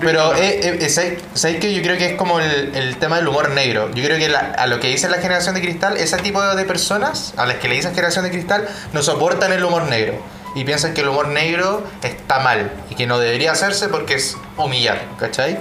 [0.00, 1.72] pero eh, eh, eh, ¿sabes sabes qué?
[1.72, 3.88] Yo creo que es como el, el tema del humor negro.
[3.94, 6.64] Yo creo que la- a lo que dice la generación de cristal, ese tipo de
[6.64, 10.14] personas, a las que le dicen generación de cristal, no soportan el humor negro.
[10.54, 14.36] Y piensan que el humor negro está mal y que no debería hacerse porque es
[14.56, 15.58] humillar, ¿cachai?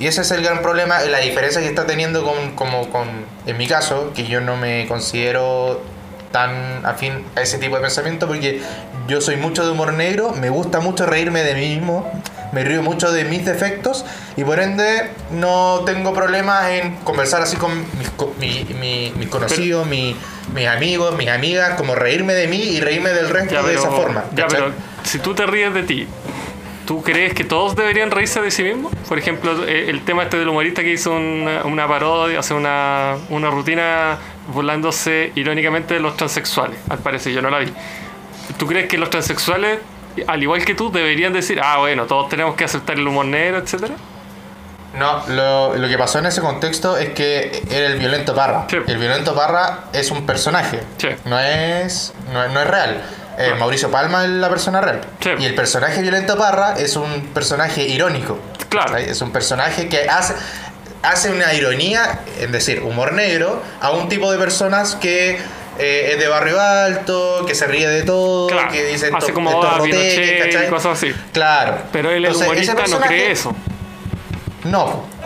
[0.00, 3.08] Y ese es el gran problema, la diferencia que está teniendo con, como con,
[3.46, 5.80] en mi caso, que yo no me considero
[6.32, 8.60] tan afín a ese tipo de pensamiento porque
[9.06, 12.10] yo soy mucho de humor negro, me gusta mucho reírme de mí mismo,
[12.52, 14.04] me río mucho de mis defectos
[14.36, 19.28] y por ende no tengo problemas en conversar así con mis, co- mi- mi- mis
[19.28, 20.16] conocidos, mi-
[20.54, 23.80] mis amigos, mis amigas, como reírme de mí y reírme del resto Ya, de pero,
[23.80, 24.24] esa forma.
[24.34, 24.72] ya, pero
[25.04, 26.06] si tú te ríes de ti,
[26.88, 28.90] ¿tú crees que todos deberían reírse de sí mismos?
[29.06, 32.56] Por ejemplo, eh, el tema este del humorista que hizo una, una parodia, o sea,
[32.56, 34.16] una, una rutina
[34.54, 37.70] burlándose irónicamente de los transexuales, al parecer, yo no la vi.
[38.58, 39.80] ¿Tú crees que los transexuales,
[40.26, 43.58] al igual que tú, deberían decir, ah, bueno, todos tenemos que aceptar el humor negro,
[43.58, 43.94] etcétera?
[44.98, 48.64] No, lo, lo que pasó en ese contexto es que era el violento Parra.
[48.70, 48.78] Sí.
[48.86, 51.08] El violento Parra es un personaje, Sí.
[51.26, 53.02] no, es, no, no es real.
[53.40, 55.00] Eh, Mauricio Palma es la persona real.
[55.20, 55.30] Sí.
[55.38, 58.38] Y el personaje violento Parra es un personaje irónico.
[58.68, 58.88] Claro.
[58.92, 59.08] ¿cachai?
[59.08, 60.34] Es un personaje que hace,
[61.02, 65.38] hace una ironía, es decir, humor negro, a un tipo de personas que
[65.78, 69.60] eh, es de barrio alto, que se ríe de todo, Claro, que dice hace como
[69.60, 70.68] ¿cachai?
[70.68, 71.14] cosas así.
[71.32, 71.78] Claro.
[71.92, 73.54] Pero él, el Entonces, humorista, no cree eso.
[74.64, 75.17] no.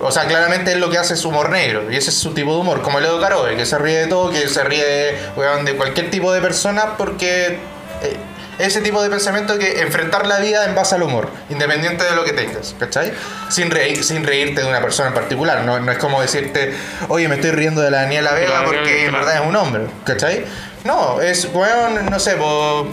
[0.00, 1.90] O sea, claramente él lo que hace es humor negro.
[1.90, 2.82] Y ese es su tipo de humor.
[2.82, 5.76] Como el Edo Caroe, que se ríe de todo, que se ríe de, weón, de
[5.76, 7.58] cualquier tipo de persona porque
[8.02, 8.16] eh,
[8.58, 12.24] ese tipo de pensamiento que enfrentar la vida en base al humor, independiente de lo
[12.24, 13.12] que tengas, ¿cachai?
[13.48, 16.72] Sin, reír, sin reírte de una persona en particular, no, no es como decirte,
[17.08, 20.44] oye, me estoy riendo de la Daniela Vega porque en verdad es un hombre, ¿cachai?
[20.84, 22.86] No, es, weón, no sé, pues,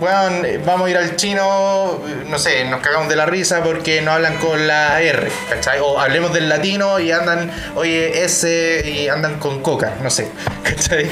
[0.00, 4.12] weón, vamos a ir al chino, no sé, nos cagamos de la risa porque no
[4.12, 5.78] hablan con la R, ¿cachai?
[5.80, 10.28] O hablemos del latino y andan, oye, S y andan con coca, no sé,
[10.62, 11.06] ¿cachai?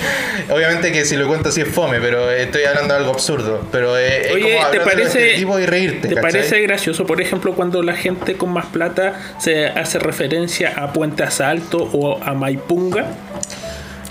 [0.50, 3.96] Obviamente que si lo cuento así es fome, pero estoy hablando de algo absurdo, pero
[3.96, 6.32] es, es Oye, como ¿te parece, estereotipos y reírte, ¿te ¿cachai?
[6.32, 11.22] parece gracioso, por ejemplo, cuando la gente con más plata se hace referencia a Puente
[11.22, 13.06] Asalto o a Maipunga?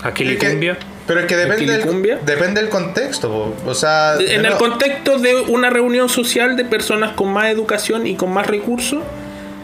[0.02, 0.76] Aquí Es que- Licumbia.
[1.06, 3.70] Pero es que depende del, depende del contexto, po.
[3.70, 4.16] o sea...
[4.16, 8.32] de En el contexto de una reunión social de personas con más educación y con
[8.32, 9.02] más recursos,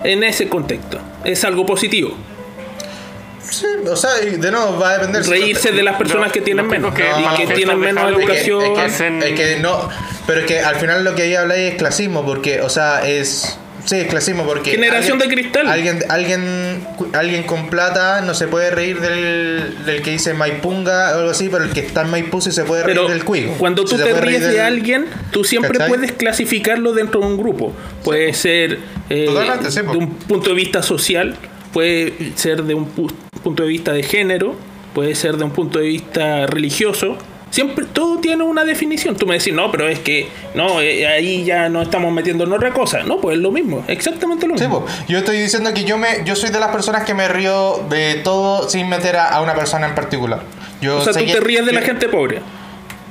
[0.04, 0.98] en ese contexto.
[1.24, 2.14] Es algo positivo.
[3.42, 5.24] Sí, o sea, de nuevo va a depender...
[5.26, 8.42] Reírse de las personas No, que tienen no menos que y tienen menos Halloween- Es
[8.42, 8.62] que- educación.
[8.64, 9.88] Es que, hacen- es que no,
[10.26, 13.58] pero es que al final lo que ahí habláis es clasismo, porque, o sea, es.
[13.84, 14.72] Sí, es clasismo, porque.
[14.72, 15.66] Generación de cristal.
[15.68, 21.18] Alguien, alguien, alguien con plata no se puede reír del, del que dice Maipunga o
[21.20, 23.54] algo así, pero el que está en Maipú sí se puede reír Pero del cuigo.
[23.58, 25.88] cuando Sí tú te ríes de del- alguien, tú siempre ¿Cachai?
[25.88, 27.72] puedes clasificarlo dentro de un grupo.
[28.04, 28.78] Puede ser
[29.08, 29.26] eh,
[29.68, 31.36] sí, de un punto de vista social,
[31.72, 33.12] puede ser de un pu-
[33.42, 34.54] punto de vista de género,
[34.94, 37.16] puede ser de un punto de vista religioso.
[37.50, 39.16] Siempre todo tiene una definición.
[39.16, 42.52] Tú me decís, no, pero es que no, eh, ahí ya no estamos metiendo en
[42.52, 43.02] otra cosa.
[43.02, 44.80] No, pues es lo mismo, exactamente lo Sí, mismo.
[44.84, 44.92] po.
[45.08, 48.20] yo estoy diciendo que yo me yo soy de las personas que me río de
[48.22, 50.42] todo sin meter a, a una persona en particular.
[50.80, 52.40] Yo o sea, tú que- te ríes de la gente pobre.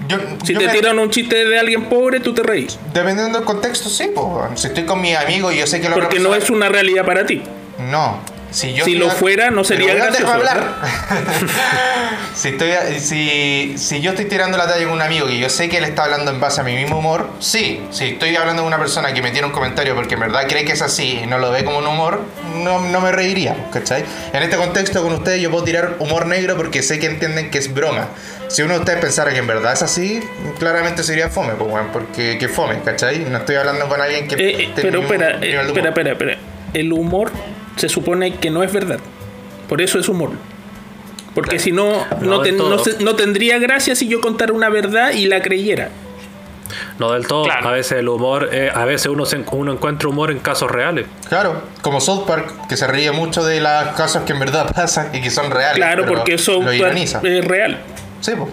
[0.07, 2.79] yo- Si yo te me- tiran un chiste de alguien pobre, tú te reís.
[2.93, 4.47] Dependiendo del contexto, sí, po.
[4.55, 7.05] si estoy con mi amigo y yo sé que otra Porque no es una realidad
[7.05, 7.41] para ti.
[7.91, 8.19] No.
[8.51, 10.31] Si, yo Si lo a- fuera, no sería gracioso.
[10.31, 10.59] hablar.
[12.35, 15.49] si, estoy a- si, si yo estoy tirando la talla con un amigo y yo
[15.49, 17.81] sé que él está hablando en base a mi mismo humor, sí.
[17.91, 20.65] Si estoy hablando con una persona que me tiene un comentario porque en verdad cree
[20.65, 22.21] que es así y no lo ve como un humor,
[22.55, 24.03] no, no me reiría, ¿cachai?
[24.33, 27.59] En este contexto con ustedes yo puedo tirar humor negro porque sé que entienden que
[27.59, 28.07] es broma.
[28.47, 30.21] Si uno de ustedes pensara que en verdad es así,
[30.57, 33.19] claramente sería fome, pues, weón, porque que fome, ¿cachai?
[33.19, 34.35] No estoy hablando con alguien que...
[34.39, 36.37] Eh, pero espera, espera, espera, espera.
[36.73, 37.31] El humor
[37.79, 38.99] se supone que no es verdad.
[39.67, 40.31] Por eso es humor.
[41.35, 41.63] Porque Claro.
[41.63, 42.83] si no, No no, del ten- no todo.
[42.83, 45.89] se- no tendría gracia si yo contara una verdad y la creyera.
[46.99, 47.45] No del todo.
[47.45, 47.69] Claro.
[47.69, 51.05] A veces el humor, eh, a veces uno, se, uno encuentra humor en casos reales.
[51.27, 55.09] Claro, como South Park, que se ríe mucho de las cosas que en verdad pasan
[55.15, 55.77] y que son reales.
[55.77, 57.79] Claro, pero porque eso es real.
[58.21, 58.49] Sí, pues.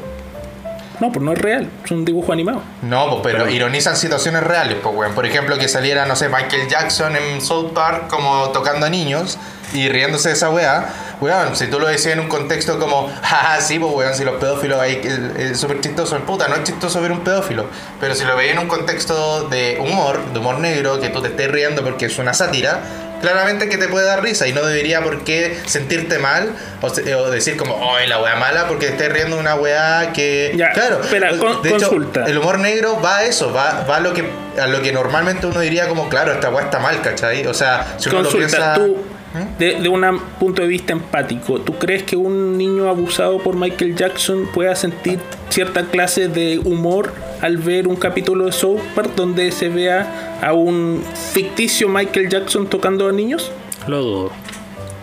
[1.00, 1.68] No, pues no es real.
[1.84, 2.62] Es un dibujo animado.
[2.82, 5.14] No, pues, pero ironizan situaciones reales, pues, weón.
[5.14, 9.38] Por ejemplo, que saliera, no sé, Michael Jackson en South Park como tocando a niños
[9.72, 10.88] y riéndose de esa weá.
[11.20, 14.36] Weón, si tú lo decías en un contexto como, ah, sí, pues, weón, si los
[14.36, 17.66] pedófilos ahí eh, es súper chistoso, puta, no es chistoso ver un pedófilo.
[18.00, 21.28] Pero si lo veis en un contexto de humor, de humor negro, que tú te
[21.28, 22.80] estés riendo porque es una sátira,
[23.20, 26.50] claramente que te puede dar risa y no debería por qué sentirte mal
[26.82, 30.52] o, o decir como, ay, la weá mala porque estés riendo de una weá que...
[30.56, 32.24] Ya, claro, espera, con- de hecho, consulta.
[32.26, 34.24] el humor negro va a eso, va, va a, lo que,
[34.60, 37.46] a lo que normalmente uno diría como, claro, esta weá está mal, ¿cachai?
[37.46, 38.74] O sea, si uno lo Consulta, piensa...
[38.74, 38.96] tú,
[39.34, 39.58] ¿Mm?
[39.58, 43.94] de, de un punto de vista empático, ¿tú crees que un niño abusado por Michael
[43.96, 45.18] Jackson pueda sentir
[45.50, 47.12] cierta clase de humor
[47.46, 51.00] al ver un capítulo de South Park donde se vea a un
[51.32, 53.52] ficticio Michael Jackson tocando a niños?
[53.86, 54.32] Lo dudo.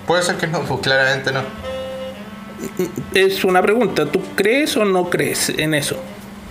[0.06, 1.42] Puede ser que no, pues claramente no.
[3.14, 5.98] Es una pregunta, ¿tú crees o no crees en eso?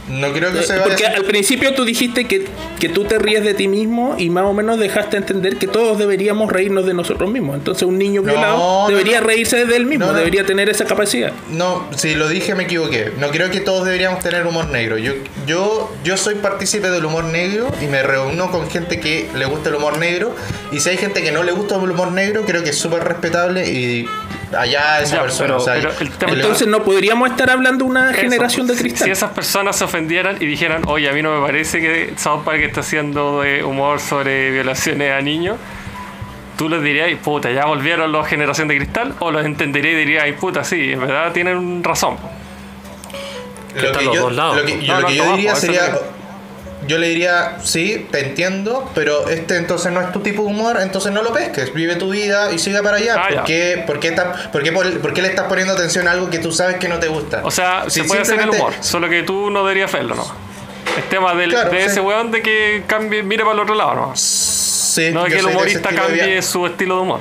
[0.08, 2.46] No creo que Eh, se vaya Porque a al principio tú dijiste que,
[2.80, 5.98] que tú te ríes de ti mismo y más o menos dejaste entender que todos
[5.98, 7.56] deberíamos reírnos de nosotros mismos.
[7.56, 9.26] Entonces un niño violado no, debería no.
[9.28, 10.12] reírse de él mismo, no.
[10.12, 11.32] debería tener esa capacidad.
[11.50, 13.12] No, si lo dije me equivoqué.
[13.18, 14.98] No creo que todos deberíamos tener humor negro.
[14.98, 15.12] Yo,
[15.46, 19.68] yo, yo soy partícipe del humor negro y me reúno con gente que le gusta
[19.68, 20.34] el humor negro.
[20.72, 23.04] Y si hay gente que no le gusta el humor negro, creo que es súper
[23.04, 24.06] respetable y
[24.56, 25.46] allá esa Ya, persona.
[25.48, 28.66] pero- o sea, pero el tema- Entonces no podríamos estar hablando de una Eso, generación
[28.66, 29.04] de cristal.
[29.06, 32.42] Si esas personas se ofendieran y dijeran, oye, a mí no me parece que South
[32.44, 35.56] Park está haciendo de humor sobre violaciones a niños,
[36.56, 40.24] tú les dirías, puta, ya volvieron los generación de cristal, o los entenderías y dirías,
[40.24, 42.16] ay, puta, sí, en verdad tienen razón.
[43.74, 44.80] lo están que los yo, dos lados, lo que, po.
[44.80, 45.94] yo- No, lo que no, yo diría sería.
[46.86, 50.78] Yo le diría, sí, te entiendo, pero este entonces no es tu tipo de humor,
[50.80, 53.14] entonces no lo pesques, vive tu vida y siga para allá.
[53.18, 53.28] Ah.
[53.34, 56.28] ¿Por, qué, por, qué está- por, qué, por- qué le estás poniendo atención a algo
[56.30, 57.40] que tú sabes que no te gusta?
[57.44, 60.26] O sea, Si se puede hacer el humor, solo que tú no deberías hacerlo, ¿no?
[60.98, 61.86] Es tema del, Claro, de sí.
[61.86, 64.12] ese weón de que cambie, mire para el otro lado, ¿no?
[64.16, 67.20] Sí, No de que el humorista cambie su estilo de humor.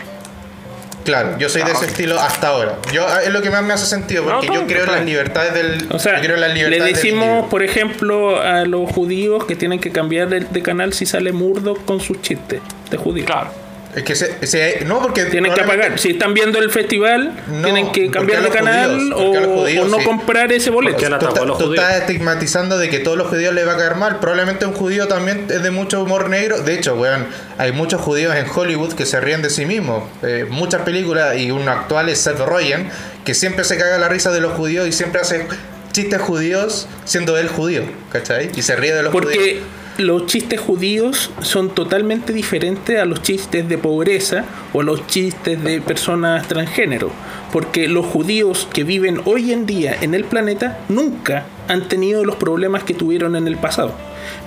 [1.03, 2.77] Claro, yo soy de Ah, ese estilo hasta ahora.
[2.93, 5.05] Yo ah, es lo que más me hace sentido, porque No, yo creo en las
[5.05, 5.87] libertades del.
[5.91, 9.45] O sea, yo creo en las le libertades del decimos, por ejemplo, a los judíos
[9.45, 13.25] que tienen que cambiar de, de canal si sale Murdoch con sus chistes de judíos.
[13.27, 13.51] Claro.
[13.95, 15.99] Es que se, se- no porque Tienen que apagar.
[15.99, 19.31] Si están viendo el festival, No, tienen que porque cambiar a de canal judíos, o,
[19.33, 20.03] porque judíos, o no sí.
[20.05, 20.97] comprar ese boleto.
[20.97, 24.19] Porque Tú, estás- tú estigmatizando de que todos los judíos le va a caer mal.
[24.19, 26.61] Probablemente un judío también es de mucho humor negro.
[26.61, 27.27] De hecho, weón,
[27.57, 30.03] hay muchos judíos en Hollywood que se ríen de sí mismos.
[30.23, 32.89] Eh, muchas películas y uno actual es Seth Rogen,
[33.25, 35.45] que siempre se caga la risa de los judíos y siempre hace
[35.91, 38.51] chistes judíos siendo él judío, ¿cachai?
[38.55, 39.63] Y se ríe de los judíos.
[40.01, 45.79] Los chistes judíos son totalmente diferentes a los chistes de pobreza o los chistes de
[45.79, 47.11] personas transgénero.
[47.53, 52.37] Porque los judíos que viven hoy en día en el planeta nunca han tenido los
[52.37, 53.93] problemas que tuvieron en el pasado.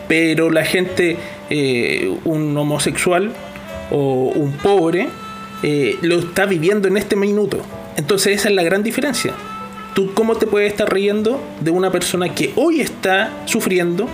[0.08, 1.18] Pero la gente,
[1.50, 3.32] eh, un homosexual
[3.92, 5.08] o un pobre,
[5.62, 7.58] eh, lo está viviendo en este minuto.
[7.96, 9.34] Entonces esa es la gran diferencia.
[9.94, 14.08] ¿Tú cómo te puedes estar riendo de una persona que hoy está sufriendo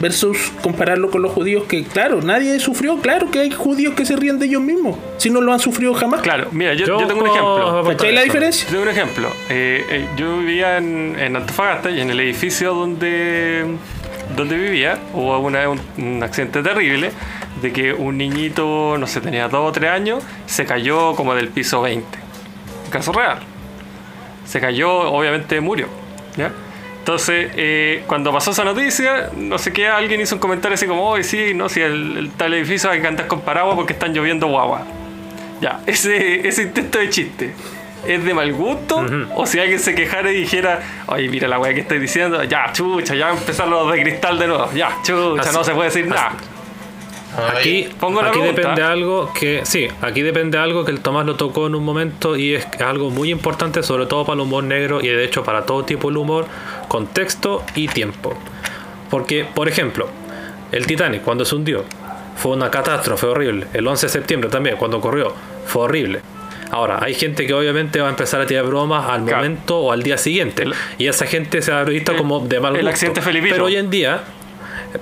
[0.00, 2.96] versus compararlo con los judíos que, claro, nadie sufrió?
[2.98, 5.94] Claro que hay judíos que se ríen de ellos mismos, si no lo han sufrido
[5.94, 6.22] jamás.
[6.22, 7.84] Claro, mira, yo, Yo yo tengo un ejemplo.
[7.86, 8.64] ¿Cachai la diferencia?
[8.66, 9.28] Yo tengo un ejemplo.
[9.50, 13.66] Eh, eh, yo vivía en, en Antofagasta y en el edificio donde,
[14.36, 17.10] donde vivía hubo una- un, un accidente terrible
[17.60, 21.48] de que un niñito, no sé, tenía 2 o 3 años, se cayó como del
[21.48, 22.06] piso 20.
[22.90, 23.38] Caso real.
[24.46, 25.86] Se cayó, obviamente murió.
[26.36, 26.50] ¿ya?
[27.10, 31.08] Entonces, eh, cuando pasó esa noticia, no sé qué, alguien hizo un comentario así como,
[31.08, 34.14] hoy sí, no, si el, el tal edificio hay que andar con paraguas porque están
[34.14, 34.82] lloviendo guagua.
[35.60, 37.52] Ya, ese, ese intento de chiste.
[38.06, 39.04] ¿Es de mal gusto?
[39.34, 42.72] O si alguien se quejara y dijera, oye, mira la weá que estoy diciendo, ya,
[42.72, 46.06] chucha, ya empezaron los de cristal de nuevo, ya, chucha, Así- no se puede decir
[46.06, 46.32] nada.
[47.36, 51.36] Aquí, Pongo la aquí depende algo que sí, aquí depende algo que el Tomás lo
[51.36, 55.00] tocó en un momento y es algo muy importante sobre todo para el humor negro
[55.00, 56.46] y de hecho para todo tipo de humor,
[56.88, 58.36] contexto y tiempo.
[59.10, 60.08] Porque, por ejemplo,
[60.72, 61.84] el Titanic cuando se hundió
[62.36, 63.66] fue una catástrofe horrible.
[63.74, 65.32] El 11 de septiembre también cuando ocurrió
[65.66, 66.20] fue horrible.
[66.72, 69.38] Ahora, hay gente que obviamente va a empezar a tirar bromas al Claro.
[69.38, 70.62] momento o al día siguiente.
[70.62, 72.90] El- y esa gente se ha visto el- como de mal el gusto.
[72.90, 73.54] accidente filipino.
[73.54, 74.20] Pero hoy en día,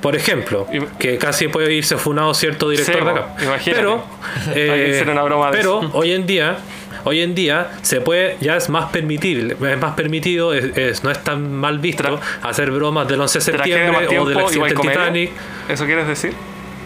[0.00, 0.66] por ejemplo,
[0.98, 3.34] que casi puede irse funado cierto director Sí, de acá.
[3.42, 3.80] imagínate.
[3.80, 4.04] Pero,
[4.54, 5.90] eh, una broma de pero eso.
[5.94, 6.56] hoy en día,
[7.04, 11.10] hoy en día se puede, ya es más permitible, es más permitido, es, es- no
[11.10, 14.74] es tan mal visto Tra- hacer bromas del 11 de septiembre o del accidente.
[14.76, 15.30] Titanic.
[15.68, 16.32] ¿Eso quieres decir?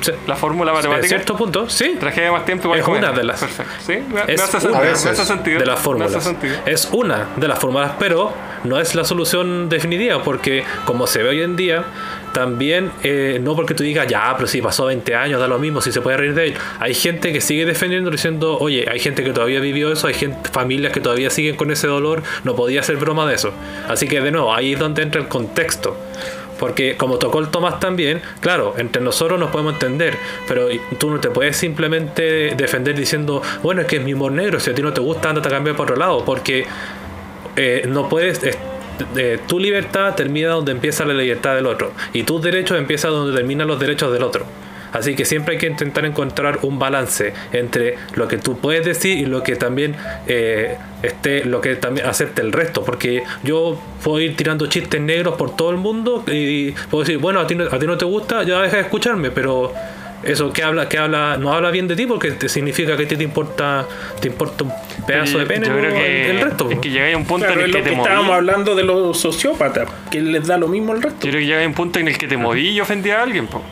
[0.03, 0.12] Sí.
[0.27, 1.09] La fórmula En matemática.
[1.09, 1.97] cierto punto, sí.
[1.99, 3.73] Tragedia más tiempo igual Es una de las- Perfecto.
[3.87, 5.59] Sí, me, me Es hace una sentido.
[5.59, 6.24] Me de las Me hace fórmulas.
[6.24, 6.57] sentido.
[6.66, 8.33] Es una de las fórmulas, pero
[8.65, 11.85] no es la solución definitiva, porque como se ve hoy en día,
[12.33, 15.81] también, eh, no porque tú digas, ya, pero si pasó 20 años, da lo mismo,
[15.83, 16.55] si se puede reír de él.
[16.81, 20.49] Hay gente que sigue defendiendo, diciendo, oye, hay gente que todavía vivió eso, hay gente,
[20.51, 23.53] familias que todavía siguen con ese dolor, no podía hacer broma de eso.
[23.89, 25.97] Así que, de nuevo, ahí es donde entra el contexto.
[26.62, 30.14] Porque como tocó el Tomás también, claro, entre nosotros nos podemos entender,
[30.47, 34.60] pero tú no te puedes simplemente defender diciendo, bueno, es que es mi humor negro,
[34.60, 36.64] si a ti no te gusta, andate a cambiar para otro lado, porque
[37.56, 38.44] eh, no puedes...
[38.44, 38.59] es-
[39.16, 43.34] eh, tu libertad termina donde empieza la libertad del otro y tus derechos empiezan donde
[43.36, 44.44] terminan los derechos del otro.
[44.93, 49.19] Así que siempre hay que intentar encontrar un balance entre lo que tú puedes decir
[49.19, 49.97] y lo que también
[50.27, 52.85] eh, esté, lo que también acepte el resto.
[52.85, 57.40] Porque yo puedo ir tirando chistes negros por todo el mundo y puedo decir, bueno,
[57.40, 59.73] a ti no, a ti no te gusta, ya deja de escucharme, pero
[60.24, 63.09] eso que habla, que habla, no habla bien de ti porque te significa que a
[63.09, 63.86] ti te importa,
[64.20, 64.73] te importa un
[65.06, 65.97] pedazo de Yo- pene yo creo ¿no?
[65.97, 66.70] que, el, el resto.
[66.70, 68.09] es que llegáis a un punto Claro, en es el que lo te que moví.
[68.09, 71.27] estábamos hablando de los sociópatas, que les da lo mismo el resto.
[71.27, 73.48] Yo creo que llega un punto en el que te moví y ofendí a alguien,
[73.48, 73.62] po.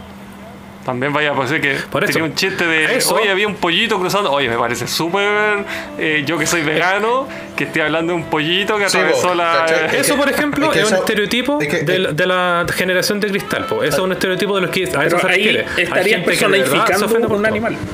[0.84, 2.14] También vaya a ser que Por eso.
[2.14, 3.14] tenía un chiste de, Eso.
[3.14, 4.32] oye, había un pollito cruzando.
[4.32, 5.64] Oye, me parece súper.
[5.98, 9.66] eh, yo que soy vegano, que estoy hablando de un pollito que Sí, atravesó la.
[9.92, 13.28] Eso, por ejemplo, es un eso- estereotipo es que- de, la- de la generación de
[13.28, 13.66] cristal.
[13.66, 13.82] po.
[13.84, 15.66] Eso es un estereotipo de los que a eso se refiere.
[15.76, 17.76] Se personificando ofende por un animal.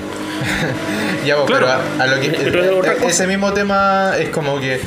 [1.24, 1.66] Ya, pues, Claro.
[1.66, 4.80] pero a, a lo que Pero ese mismo tema es como que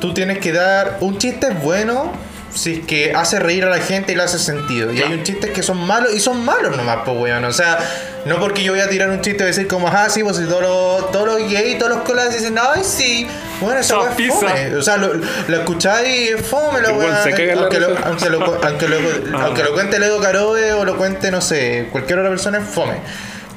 [0.00, 2.12] tú tienes que dar un chiste es bueno
[2.54, 4.92] si es que hace reír a la gente y le hace sentido.
[4.92, 7.44] Y hay un chistes que son malos y son malos nomás, pues weón.
[7.44, 7.78] O sea,
[8.24, 10.44] no porque yo voy a tirar un chiste y decir como, ah, sí, pues si
[10.44, 13.26] todos los, todos los gays, todos los colas dicen, ay, sí,
[13.60, 14.76] bueno, esa weá es fome.
[14.76, 17.22] O sea, lo, lo escucháis y es fome la weá.
[17.24, 18.02] Aunque, lo, risa.
[18.04, 18.98] aunque, lo, aunque, lo,
[19.38, 23.00] aunque lo cuente Ledo Caroe o lo cuente, no sé, cualquier otra persona es fome.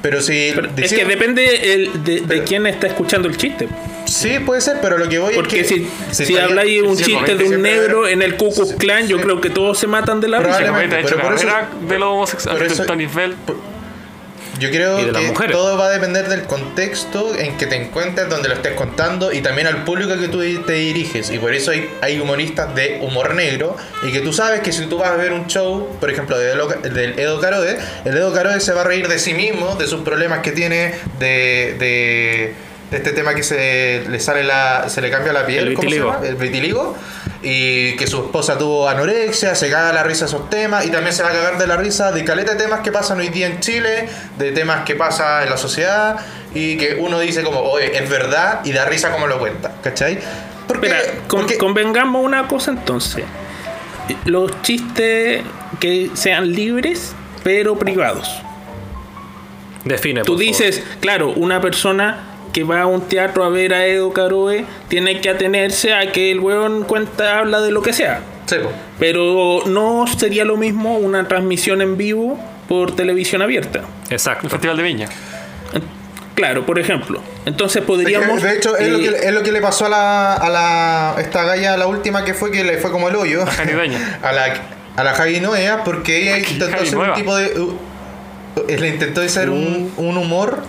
[0.08, 3.68] Pero si Pero es decimos- que depende el, de, de quién está escuchando el chiste.
[4.04, 5.74] Sí, puede ser, pero lo que voy Porque es que.
[5.74, 9.08] si, si estaría- habláis un chiste de un negro habrá- en el Ku Klux Klan,
[9.08, 9.22] yo sí.
[9.24, 10.58] creo que todos se matan de la risa.
[10.58, 10.96] Probablemente.
[11.02, 11.46] Pero por eso-
[11.88, 12.62] de los homosexuales.
[12.62, 13.56] por eso-.
[14.58, 18.28] Yo creo Y de que todo va a depender del contexto en que te encuentres,
[18.28, 21.30] donde lo estés contando y también al público que tú te diriges.
[21.30, 23.76] Y por eso hay, hay humoristas de humor negro
[24.06, 26.52] y que tú sabes que si tú vas a ver un show, por ejemplo, de
[26.52, 29.86] Edo- del Edo Caroe, el Edo Caroe se va a reír de sí mismo, de
[29.86, 32.54] sus problemas que tiene, de, de,
[32.90, 35.88] de este tema que se le sale la, se le cambia la piel, El ¿cómo
[35.88, 36.12] se vitiligo.
[36.14, 36.26] llama?
[36.26, 36.96] El vitiligo.
[37.48, 41.14] Y que su esposa tuvo anorexia, se caga la risa de esos temas y también
[41.14, 43.46] se va a cagar de la risa de caleta de temas que pasan hoy día
[43.46, 46.16] en Chile, de temas que pasa en la sociedad
[46.54, 50.18] y que uno dice como, oye, es verdad y da risa como lo cuenta, ¿cachai?
[50.66, 53.22] Porque, Espera, con- porque- convengamos una cosa entonces.
[54.24, 55.42] Los chistes
[55.78, 57.14] que sean libres,
[57.44, 58.42] pero privados.
[59.84, 60.22] Define.
[60.22, 60.46] Tú por favor.
[60.58, 62.18] dices, claro, una persona
[62.56, 66.30] que va a un teatro a ver a Edo Caroe tiene que atenerse a que
[66.30, 68.22] el weón cuenta, habla de lo que sea.
[68.46, 68.72] Sí, po.
[68.98, 73.82] Pero no sería lo mismo una transmisión en vivo por televisión abierta.
[74.08, 74.46] Exacto.
[74.46, 75.08] El Festival de Viña.
[76.34, 77.20] Claro, por ejemplo.
[77.44, 78.42] Entonces podríamos...
[78.42, 81.44] de hecho, es, lo que, es lo que le pasó a la, a la esta
[81.44, 83.44] galla, la última que fue que le fue como el hoyo.
[84.22, 84.54] A la,
[84.96, 87.60] a la Javi Noea, porque ella intentó Javi hacer un tipo de.
[87.60, 87.78] uh,
[88.66, 90.62] le intentó hacer un, un humor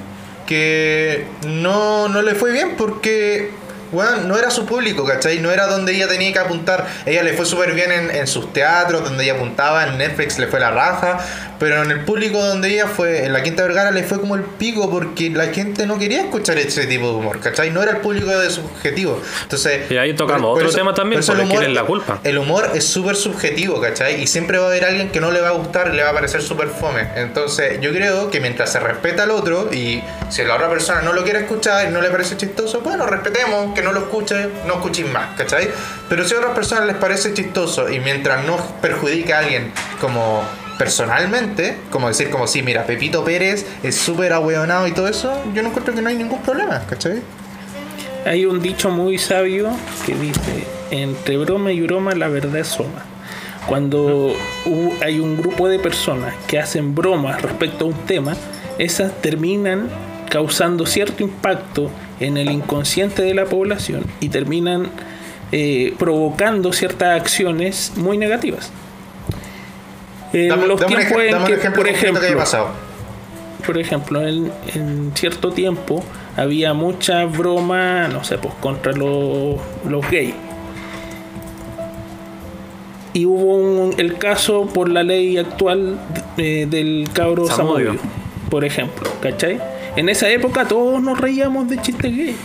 [0.48, 3.52] que no, no le fue bien porque.
[3.90, 5.40] Bueno, no era su público, ¿cachai?
[5.40, 6.86] No era donde ella tenía que apuntar.
[7.06, 10.48] Ella le fue súper bien en, en sus teatros, donde ella apuntaba, en Netflix le
[10.48, 11.20] fue la raja,
[11.60, 14.44] pero en el público donde ella fue, en la Quinta Vergara, le fue como el
[14.44, 17.72] pico porque la gente no quería escuchar ese tipo de humor, ¿cachai?
[17.72, 19.22] No era el público de su objetivo.
[19.44, 22.20] Entonces, Y ahí tocamos otro tema también, por porque ¿quién es la culpa?
[22.24, 24.22] el humor es súper subjetivo, ¿cachai?
[24.22, 26.10] Y siempre va a haber alguien que no le va a gustar y le va
[26.10, 27.08] a parecer súper fome.
[27.16, 31.14] Entonces, yo creo que mientras se respeta al otro y si la otra persona no
[31.14, 34.76] lo quiere escuchar y no le parece chistoso, bueno, respetemos, que no lo escuche, no
[34.76, 35.70] escuchen más, ¿cachai?
[36.10, 40.44] Pero si a otras personas les parece chistoso y mientras no perjudique a alguien como
[40.78, 45.64] personalmente, como decir como sí, mira, Pepito Pérez es súper ahueonado y todo eso, yo
[45.64, 47.22] no encuentro que no hay ningún problema, ¿cachai?
[48.26, 49.70] Hay un dicho muy sabio
[50.06, 53.06] que dice, entre broma y broma la verdad es soma.
[53.68, 54.34] Cuando
[55.02, 58.36] hay un grupo de personas que hacen bromas respecto a un tema,
[58.78, 59.90] esas terminan
[60.30, 61.90] causando cierto impacto
[62.20, 64.88] en el inconsciente de la población y terminan
[65.52, 68.72] eh, provocando ciertas acciones muy negativas.
[70.34, 72.68] En Dame, los dame tiempos en que, ejemplo por concreto que haya ejemplo, pasado.
[73.66, 76.04] por ejemplo, en, en cierto tiempo
[76.36, 79.56] había mucha broma, no sé, pues contra los,
[79.88, 80.34] los gays.
[83.14, 85.98] Y hubo un- el caso por la ley actual
[86.38, 87.48] eh, del cabro.
[87.48, 87.96] Zamudio,
[88.50, 89.60] por ejemplo, ¿cachai?
[89.96, 92.36] En esa época todos nos reíamos de chistes gays.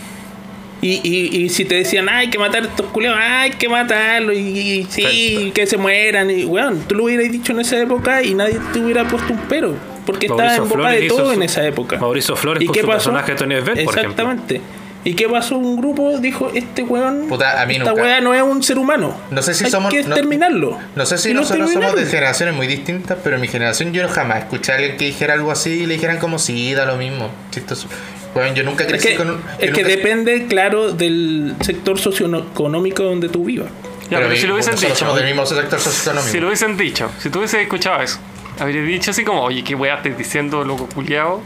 [0.83, 3.69] Y, y, y si te decían, "Ah, hay que matar a estos culeos, hay que
[3.69, 7.79] matarlos, y, y sí, que se mueran, y bueno, tú lo hubieras dicho en esa
[7.79, 11.07] época y nadie te hubiera puesto un pero, porque estaba Mauricio en boca Flores de
[11.07, 11.97] todo su- en esa época.
[11.99, 12.97] Mauricio Flores ¿Y con qué su pasó?
[13.11, 13.91] personaje Tony por ejemplo.
[13.93, 14.61] Exactamente.
[15.05, 15.57] ¿Y qué pasó?
[15.57, 18.03] Un grupo dijo, este weón, Puta, a mí esta nunca.
[18.03, 19.13] weá no es un ser humano.
[19.31, 19.91] No sé si Hay somos.
[19.91, 20.77] que no- exterminarlo.
[20.95, 24.07] No sé si Y nosotros somos de generaciones muy distintas, pero en mi generación yo
[24.07, 26.95] jamás escuché a alguien que dijera algo así y le dijeran como sí, da lo
[26.95, 27.29] mismo.
[27.51, 27.87] Chistoso.
[28.33, 29.41] Bueno, yo nunca Es crecí que, con un.
[29.59, 33.69] es que depende, claro, del sector socioeconómico donde tú vivas.
[34.09, 34.95] Ya, pero mi- si lo hubiesen dicho.
[34.95, 36.31] somos del mismo sector socioeconómico.
[36.31, 38.19] Si lo hubiesen dicho, si tú hubieses escuchado eso,
[38.59, 41.41] habría dicho así como, oye, qué weá estás diciendo, loco culiao.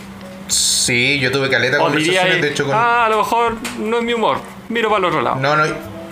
[0.48, 2.74] Sí, yo tuve caleta O diría, conversaciones, de hecho, con.
[2.76, 4.40] ah, a lo mejor no es mi humor,
[4.70, 5.36] miro para el otro lado.
[5.38, 5.66] No, no,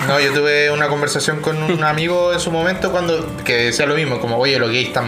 [0.08, 3.96] no, yo tuve una conversación con un amigo en su momento cuando que decía lo
[3.96, 5.08] mismo, como, oye, los gays están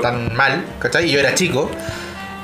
[0.00, 1.08] tan mal, ¿cachai?
[1.08, 1.68] Y yo era chico.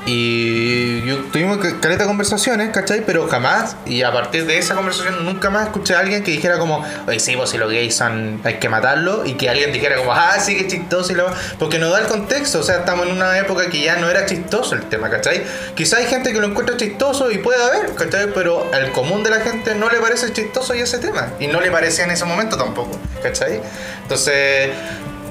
[0.09, 3.05] Y yo, tuvimos caleta de conversaciones, ¿cachai?
[3.05, 6.59] Pero jamás, y a partir de esa conversación, nunca más escuché a alguien que dijera
[6.59, 9.97] como, oye, sí, pues si los gays son, hay que matarlo, y que alguien dijera
[9.97, 11.27] como, ah, sí, que chistoso, y lo...
[11.59, 14.27] porque no da el contexto, o sea, estamos en una época que ya no era
[14.27, 15.43] chistoso el tema, ¿cachai?
[15.75, 18.33] Quizá hay gente que lo encuentra chistoso y puede haber, ¿cachai?
[18.33, 21.61] Pero al común de la gente no le parece chistoso y ese tema, y no
[21.61, 23.61] le parecía en ese momento tampoco, ¿cachai?
[24.03, 24.71] Entonces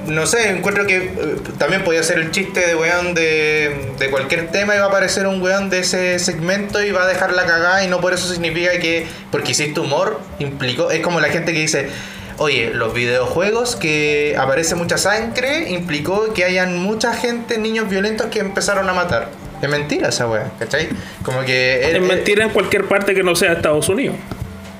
[0.07, 1.11] no sé, encuentro que eh,
[1.57, 5.27] también podía ser el chiste de weón de, de cualquier tema y va a aparecer
[5.27, 8.31] un weón de ese segmento y va a dejar la cagada y no por eso
[8.31, 11.89] significa que porque hiciste humor implicó, es como la gente que dice,
[12.37, 18.39] oye, los videojuegos que aparece mucha sangre implicó que hayan mucha gente, niños violentos que
[18.39, 19.29] empezaron a matar.
[19.61, 20.89] Es mentira esa weá, ¿cachai?
[21.23, 21.95] Como que...
[21.95, 24.17] Es mentira en cualquier parte que no sea Estados Unidos.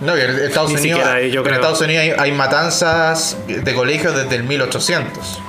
[0.01, 1.55] No, en Estados Ni Unidos, siquiera ahí, yo en creo.
[1.55, 5.41] Estados Unidos hay, hay matanzas de colegios desde el 1800.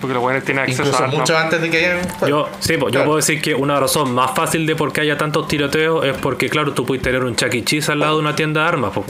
[0.00, 2.00] Porque los buenos tienen acceso Incluso a mucho antes de que hayan.
[2.26, 5.16] Yo, sí, pues, yo puedo decir que una razón más fácil de por qué haya
[5.16, 7.64] tantos tiroteos es porque, claro, tú puedes tener un Chuck E.
[7.64, 8.92] Cheese al lado de una tienda de armas.
[8.92, 9.04] po.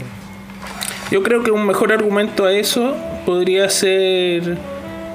[1.11, 4.57] Yo creo que un mejor argumento a eso podría ser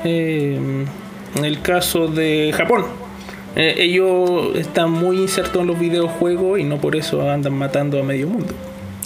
[0.05, 0.87] eh,
[1.35, 2.87] en el caso de Japón.
[3.57, 8.03] Eh, ellos están muy insertos en los videojuegos y no por eso andan matando a
[8.03, 8.55] medio mundo.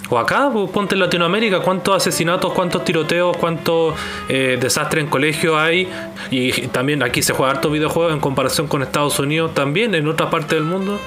[0.09, 3.95] O acá, pues, ponte en Latinoamérica, cuántos asesinatos, cuántos tiroteos, cuántos
[4.29, 5.87] eh, desastres en colegios hay.
[6.29, 10.29] Y también aquí se juega harto videojuegos en comparación con Estados Unidos, también en otra
[10.29, 10.99] parte del mundo.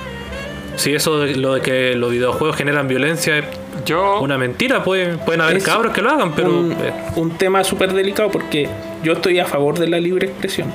[0.74, 3.44] Si eso de lo de que los videojuegos generan violencia es
[3.84, 7.64] Yo, una mentira, pueden, pueden haber cabros que lo hagan, pero un, eh, un tema
[7.64, 8.68] súper delicado porque
[9.02, 10.72] yo estoy a favor de la libre expresión.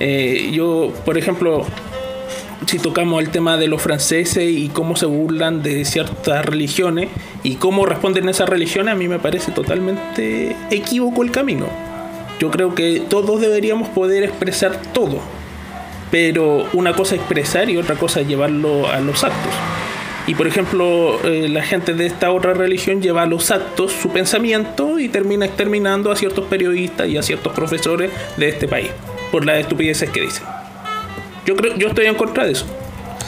[0.00, 1.66] Eh, yo, por ejemplo,
[2.66, 7.08] si tocamos el tema de los franceses y cómo se burlan de ciertas religiones
[7.42, 11.66] y cómo responden esas religiones, a mí me parece totalmente equívoco el camino.
[12.38, 15.18] Yo creo que todos deberíamos poder expresar todo,
[16.10, 19.52] pero una cosa es expresar y otra cosa es llevarlo a los actos.
[20.28, 24.10] Y por ejemplo, eh, la gente de esta otra religión lleva a los actos su
[24.10, 28.90] pensamiento y termina exterminando a ciertos periodistas y a ciertos profesores de este país
[29.30, 30.44] por las estupideces que dicen.
[31.46, 32.66] Yo creo, yo estoy en contra de eso.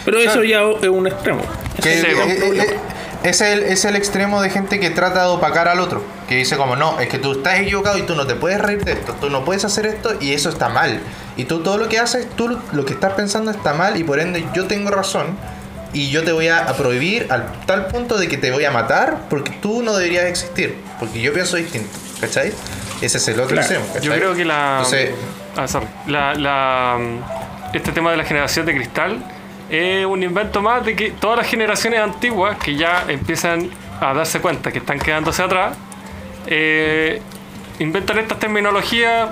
[0.05, 1.43] Pero eso ya es un extremo.
[1.83, 2.77] Que- es un eh, eh, eh,
[3.23, 6.03] es, el, es el extremo de gente que trata de opacar al otro.
[6.29, 8.85] Que dice como, no, es que tú estás equivocado y tú no te puedes reír
[8.85, 9.15] de esto.
[9.21, 11.01] Tú no puedes hacer esto y eso está mal.
[11.37, 14.21] Y tú todo lo que haces, tú lo, que estás pensando está mal y por
[14.21, 15.37] ende yo tengo razón.
[15.93, 18.71] Y yo te voy a, a prohibir al tal punto de que te voy a
[18.71, 20.77] matar porque tú no deberías existir.
[20.99, 21.91] Porque yo pienso distinto.
[22.21, 22.53] ¿Cachai?
[23.01, 23.61] Ese es el otro Claro.
[23.63, 23.87] extremo.
[23.93, 24.03] ¿cachai?
[24.09, 25.11] yo creo que la, Entonces,
[25.61, 25.87] ah, sorry.
[26.07, 29.25] la, la, mm, este tema de la generación de cristal
[29.71, 33.71] es un invento más de que todas las generaciones antiguas que ya empiezan
[34.01, 35.77] a darse cuenta que están quedándose atrás,
[36.47, 37.23] eh,
[37.79, 39.29] inventan estas terminologías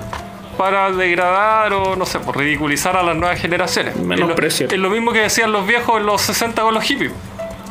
[0.56, 3.94] para degradar o no sé, por ridiculizar a las nuevas generaciones.
[3.94, 4.72] Es lo, Menospreciar.
[4.72, 7.12] es lo mismo que decían los viejos en los 60 con los hippies.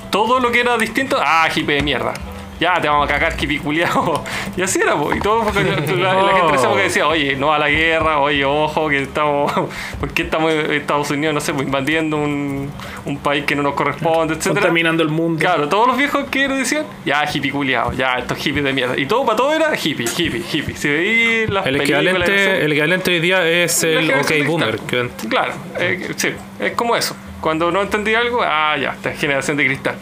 [0.09, 2.13] Todo lo que era distinto, ah, hippie de mierda.
[2.59, 4.23] Ya te vamos a cagar, hippie culiao.
[4.57, 5.13] Y así era, po.
[5.13, 5.75] y todo porque la,
[6.13, 6.53] la- la gente
[6.83, 9.51] decía, oye, no a la guerra, oye, ojo, que estamos,
[9.99, 12.71] ¿por qué estamos Estados Unidos, no sé, pues, invadiendo un,
[13.05, 14.61] un país que no nos corresponde, etcétera?
[14.61, 15.39] Contaminando el mundo.
[15.39, 18.97] Claro, todos los viejos que decían, ya hippie culiao, ya estos hippies de mierda.
[18.97, 20.75] Y todo para todo era hippie, hippie, hippie.
[20.75, 24.79] Si veí las el equivalente, el equivalente hoy día es el generación OK Boomer.
[24.79, 26.29] que- Claro, eh, sí,
[26.59, 27.15] es como eso.
[27.41, 29.95] Cuando no entendí algo, ah, ya, esta es generación de cristal.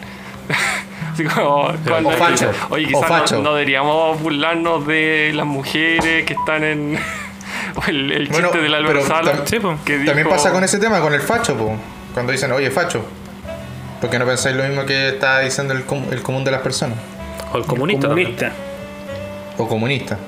[1.16, 3.36] Así como, cuando- O facho, Oye, o quizás facho.
[3.36, 6.98] no, no deberíamos burlarnos de las mujeres que están en.
[7.88, 9.32] el, el chiste Bueno, de la Álvaro pero Sala.
[9.32, 9.76] tam- Sí, po.
[9.84, 11.74] que También dijo- pasa con ese tema, con el facho, po.
[12.12, 13.02] cuando dicen, oye, facho.
[14.00, 16.60] ¿Por qué no pensáis lo mismo que está diciendo el, com- el común de las
[16.60, 16.98] personas?
[17.52, 18.08] O el comunista.
[18.08, 18.34] también.
[18.36, 18.52] comunista.
[19.58, 20.18] O comunista.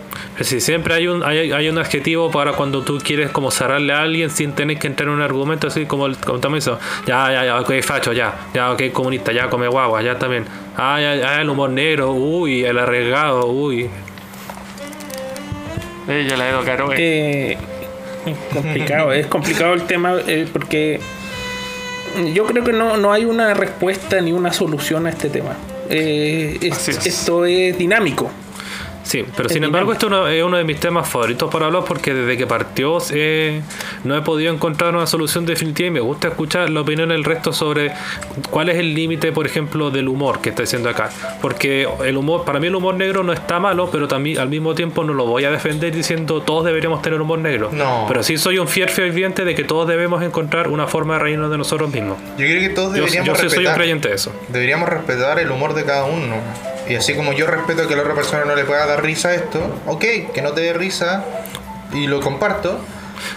[0.41, 4.01] Sí, siempre hay un, hay, hay un adjetivo para cuando tú quieres como cerrarle a
[4.03, 6.79] alguien sin tener que entrar en un argumento así como, el, como también eso.
[7.07, 10.47] Ya, ya, ya, ok, facho, ya, ya, ok, comunista, ya, come guagua, ya también.
[10.81, 13.91] Ah, ya, ya, el humor negro, uy, el arriesgado, uy.
[16.09, 16.93] Ella la Edo Caro.
[16.93, 16.97] eh.
[17.53, 17.59] Eh,
[18.27, 21.01] es complicado, es complicado el tema eh, porque
[22.33, 25.57] yo creo que no, no hay una respuesta ni una solución a este tema.
[25.91, 27.07] Eh, es- Así es.
[27.07, 28.31] Esto es dinámico.
[29.09, 30.07] Sí, pero sin embargo dinámico.
[30.07, 33.63] esto no- es uno de mis temas favoritos para hablar porque desde que partió eh,
[34.05, 37.55] no he podido encontrar una solución definitiva y me gusta escuchar la opinión del resto
[37.55, 37.93] sobre
[38.51, 41.09] cuál es el límite, por ejemplo, del humor que está diciendo acá.
[41.41, 44.75] Porque el humor, para mí el humor negro no está malo, pero también al mismo
[44.75, 47.71] tiempo no lo voy a defender diciendo todos deberíamos tener humor negro.
[47.73, 48.05] No.
[48.09, 51.51] Pero sí soy un fiel ferviente de que todos debemos encontrar una forma de reírnos
[51.51, 52.19] de nosotros mismos.
[52.37, 53.75] Yo creo que todos Yo, deberíamos yo sí soy un respetar.
[53.77, 54.33] creyente de eso.
[54.49, 56.37] Deberíamos respetar el humor de cada uno.
[56.89, 59.35] Y así como yo respeto que a la otra persona no le pueda dar risa
[59.35, 61.25] esto, ok, que no te dé risa
[61.93, 62.81] y lo comparto,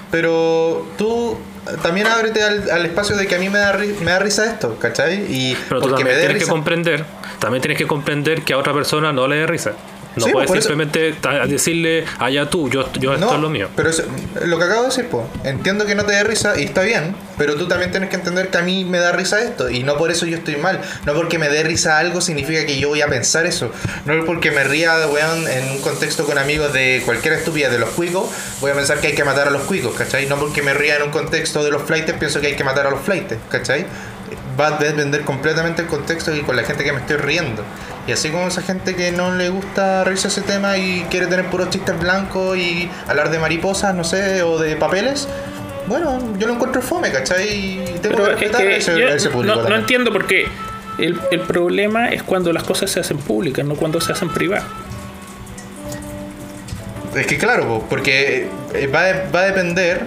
[0.09, 1.37] pero tú
[1.83, 4.45] también ábrete al, al espacio de que a mí me da, ri- me da risa
[4.45, 5.25] esto, ¿cachai?
[5.29, 6.51] Y Pero tú porque me también dé tienes que risa.
[6.51, 7.05] comprender,
[7.39, 9.73] también tienes que comprender que a otra persona no le dé risa.
[10.15, 11.15] No Sí, puedes eso- simplemente
[11.47, 13.69] decirle allá tú, yo, yo esto No, es lo mío.
[13.77, 14.03] pero eso-
[14.43, 17.15] lo que acabo de decir, pues, entiendo que no te dé risa y está bien,
[17.37, 19.97] pero tú también tienes que entender que a mí me da risa esto y no
[19.97, 20.81] por eso yo estoy mal.
[21.05, 23.71] No porque me dé risa algo significa que yo voy a pensar eso.
[24.05, 27.79] No es porque me ría, weón, en un contexto con amigos de cualquier estupidez de
[27.79, 28.29] los cuicos,
[28.59, 30.25] voy a pensar que hay que matar a los cuicos, ¿cachai?
[30.25, 32.85] No porque me ría en un contexto de los flightes, pienso que hay que matar
[32.85, 33.85] a los flightes, ¿cachai?
[34.61, 37.63] Va a depender completamente del contexto y con la gente que me estoy riendo.
[38.05, 41.47] Y así como esa gente que no le gusta reírse ese tema y quiere tener
[41.47, 45.27] puros chistes blancos y hablar de mariposas, no sé, o de papeles,
[45.87, 47.49] bueno, yo lo encuentro fome, ¿cachai?
[47.49, 49.55] Y tengo Pero que es respetar que a ese, yo a ese público.
[49.63, 50.47] no, no entiendo por qué.
[50.99, 54.65] El, el problema es cuando las cosas se hacen públicas, no cuando se hacen privadas.
[57.15, 60.05] Es que claro, po, porque eh, va, va a depender,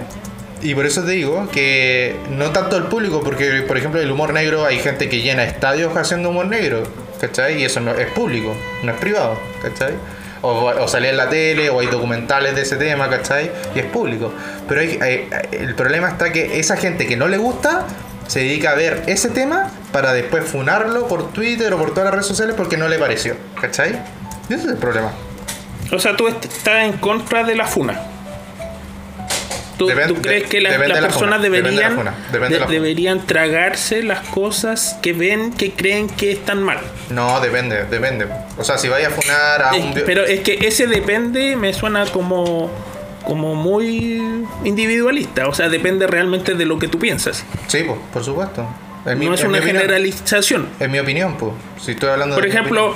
[0.69, 4.33] y por eso te digo que no tanto el público, porque por ejemplo el humor
[4.33, 6.83] negro hay gente que llena estadios haciendo humor negro,
[7.21, 7.61] ¿cachai?
[7.61, 9.93] Y eso no es público, no es privado, ¿cachai?
[10.41, 13.49] O, salía en la tele, o hay documentales de ese tema, ¿cachai?
[13.73, 14.31] Y es público.
[14.67, 17.85] Pero hay- el problema está que esa gente que no le gusta
[18.27, 22.13] se dedica a ver ese tema para después funarlo por Twitter o por todas las
[22.13, 23.99] redes sociales porque no le pareció, ¿cachai?
[24.49, 25.11] Y ese es el problema.
[25.91, 28.01] O sea, tú est- estás en contra de la funa.
[29.77, 29.87] ¿Tú,
[30.21, 31.95] crees que las, la personas de la deberían,
[32.31, 36.79] de la deberían tragarse las cosas que ven que creen que están mal?
[37.09, 38.27] No, depende, depende.
[38.57, 39.93] O sea, si vaya a funar a Es- un...
[40.05, 42.71] pero es que ese depende me suena como,
[43.23, 44.21] como muy
[44.63, 45.47] individualista.
[45.47, 47.43] O sea, depende realmente de lo que tú piensas.
[47.67, 48.67] Sí, pues, por supuesto.
[49.05, 49.77] En mi- no es mi una opinión.
[49.81, 50.69] generalización.
[50.79, 51.51] En mi opinión, pues.
[51.79, 52.95] Si estoy hablando Por de ejemplo.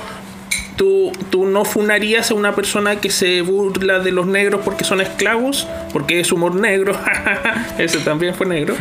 [0.79, 5.01] Tú, tú no funarías a una persona que se burla de los negros porque son
[5.01, 6.97] esclavos, porque es humor negro.
[7.77, 8.75] Ese también fue negro.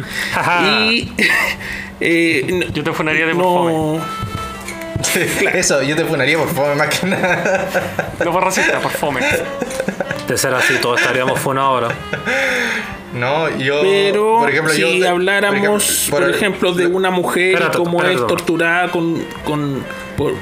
[0.63, 1.13] y.
[2.01, 4.01] eh, Yo te funaría de por no,
[5.53, 7.69] Eso, yo te funaría por favor, más que nada.
[8.25, 9.21] No por racista, por fome.
[10.29, 11.95] De ser así, todos estaríamos funados ahora.
[13.15, 13.81] No, yo.
[13.83, 18.21] Pero por ejemplo, si yo habláramos, por ejemplo, de por- una mujer Espérate, como espérate,
[18.21, 19.83] es torturada con, con
[20.17, 20.35] por-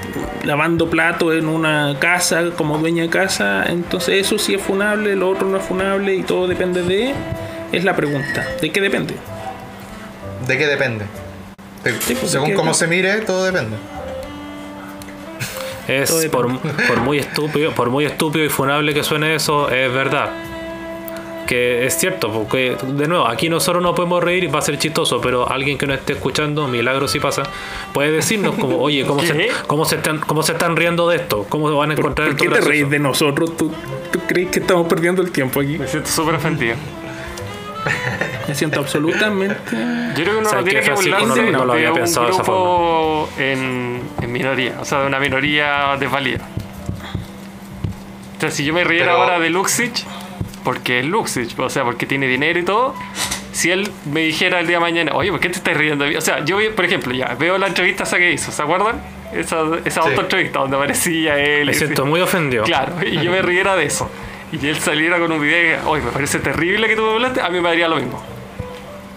[0.44, 5.30] lavando platos en una casa como dueña de casa, entonces eso sí es funable, lo
[5.30, 7.14] otro no es funable y todo depende de
[7.72, 9.14] es la pregunta, ¿de qué depende?
[10.48, 11.04] ¿De qué depende?
[11.84, 12.74] De- pues, según ¿de qué cómo depende?
[12.74, 13.76] se mire, todo depende.
[15.86, 19.92] Es Todo por, por muy estúpido, por muy estúpido y funable que suene eso, es
[19.92, 20.30] verdad.
[21.46, 24.78] Que es cierto, porque de nuevo, aquí nosotros no podemos reír y va a ser
[24.78, 27.44] chistoso, pero alguien que no esté escuchando, milagro si pasa,
[27.92, 31.46] puede decirnos como, oye, ¿cómo, se, cómo, se están, ¿cómo se están riendo de esto?
[31.48, 33.56] ¿Cómo van a ¿Por, encontrar por esto qué te reís de nosotros?
[33.56, 33.72] ¿Tú,
[34.10, 35.78] ¿Tú crees que estamos perdiendo el tiempo aquí?
[35.78, 36.74] Me siento súper ofendido.
[38.48, 39.60] Me siento absolutamente...
[40.16, 41.92] Yo creo que uno ¿Sabes no tiene que burlarse No lo- no lo de había
[41.92, 46.48] un pensado de esa grupo en, en minoría, o sea, de una minoría desvalida.
[48.36, 50.04] O sea, si yo me riera Pero- ahora de Luxich,
[50.66, 52.92] porque es Luxich, o sea, porque tiene dinero y todo,
[53.52, 56.04] si él me dijera el día de mañana, oye, ¿por qué te estás riendo?
[56.04, 59.00] O sea, yo, por ejemplo, ya, veo la entrevista esa que hizo, ¿se acuerdan?
[59.32, 60.08] Esa, esa Sí.
[60.08, 61.66] autoentrevista donde aparecía él.
[61.66, 62.64] Me siento muy ofendido.
[62.64, 64.10] Claro, y yo me riera de eso.
[64.50, 67.40] Y él saliera con un video y oye, me parece terrible que tú me hablaste,
[67.40, 68.20] a mí me daría lo mismo.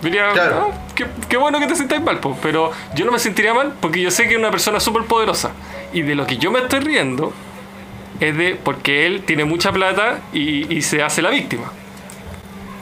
[0.03, 0.69] Diría, Claro.
[0.71, 3.73] "Ah, qué, qué bueno que te sientas mal, po", pero yo no me sentiría mal
[3.81, 5.51] porque yo sé que es una persona súper poderosa.
[5.93, 7.33] Y de lo que yo me estoy riendo
[8.19, 11.71] es de porque él tiene mucha plata y, se hace la víctima.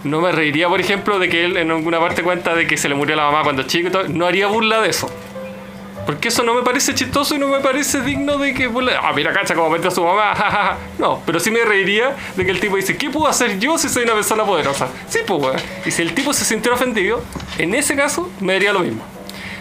[0.03, 2.87] No me reiría, por ejemplo, de que él en alguna parte cuenta de que se
[2.87, 4.07] le murió la mamá cuando chico y todo.
[4.07, 5.09] No haría burla de eso.
[6.05, 9.01] Porque eso no me parece chistoso y no me parece digno de que burla.
[9.03, 10.33] Ah, mira, cacha cómo metió a su mamá.
[10.35, 10.77] jajaja".
[10.97, 13.89] No, pero sí me reiría de que el tipo dice, ¿qué puedo hacer yo si
[13.89, 14.87] soy una persona poderosa?
[15.09, 15.57] Sí, pues, weón.
[15.85, 17.21] Y si el tipo se sintió ofendido,
[17.57, 19.03] en ese caso me daría lo mismo.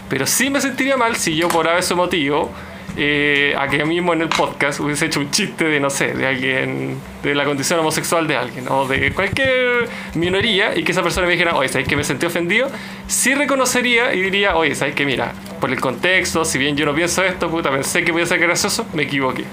[0.09, 2.53] Pero sí me sentiría mal si yo por ese motivo,
[2.97, 6.99] eh, aquí mismo en el podcast, hubiese hecho un chiste de, no sé, de alguien,
[7.23, 11.33] de la condición homosexual de alguien, o de cualquier minoría, y que esa persona me
[11.35, 12.69] dijera, oye, ¿sabes que me sentí ofendido?
[13.07, 16.95] Sí reconocería y diría, oye, ¿sabes que Mira, por el contexto, si bien yo no
[16.95, 19.45] pienso esto, puta, pensé que podía ser gracioso, me equivoqué.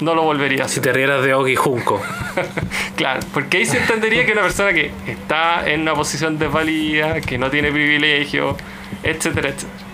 [0.00, 0.82] No lo volvería a Si hacer.
[0.84, 2.02] te rieras de Ogi Junco.
[2.96, 7.38] Claro, porque ahí se entendería que una persona que está en una posición desvalida, que
[7.38, 8.56] no tiene privilegio,
[9.02, 9.89] etcétera, etcétera.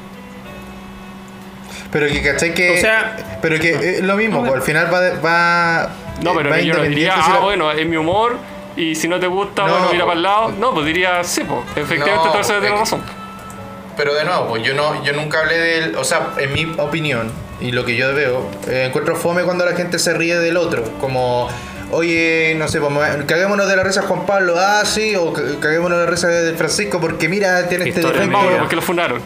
[1.99, 2.53] Pero que, ¿cachai?
[2.53, 5.01] Que, O sea- pero que es lo mismo, pues, al final va.
[5.25, 5.89] va
[6.23, 8.37] No, pero va yo no diría, si ah, la- bueno, es mi humor
[8.77, 9.73] y si no te gusta, No.
[9.73, 10.49] bueno, mira para el lado.
[10.59, 13.01] No, pues diría, sí, pues, efectivamente No, tú vas a tener es- razón.
[13.97, 15.97] Pero de nuevo, pues yo no, yo nunca hablé del.
[15.97, 19.75] O sea, en mi opinión y lo que yo veo, eh, encuentro fome cuando la
[19.75, 20.83] gente se ríe del otro.
[21.01, 21.49] Como,
[21.93, 22.93] oye, no sé, pues,
[23.27, 26.29] caguémonos de la risa de Juan Pablo, ah, sí, o ca- caguémonos de la risa
[26.29, 28.39] de Francisco porque mira, tiene este defecto.
[28.59, 29.23] Porque lo fundaron.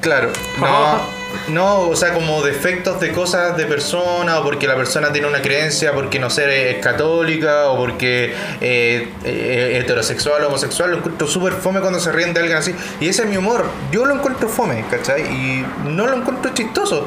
[0.00, 5.12] Claro, no, no, o sea, como defectos de cosas de persona, o porque la persona
[5.12, 10.98] tiene una creencia, porque no sé, es católica, o porque eh, eh, heterosexual homosexual, lo
[10.98, 12.74] encuentro súper fome cuando se ríen de alguien así.
[13.00, 15.22] Y ese es mi humor, yo lo encuentro fome, ¿cachai?
[15.22, 17.06] Y no lo encuentro chistoso.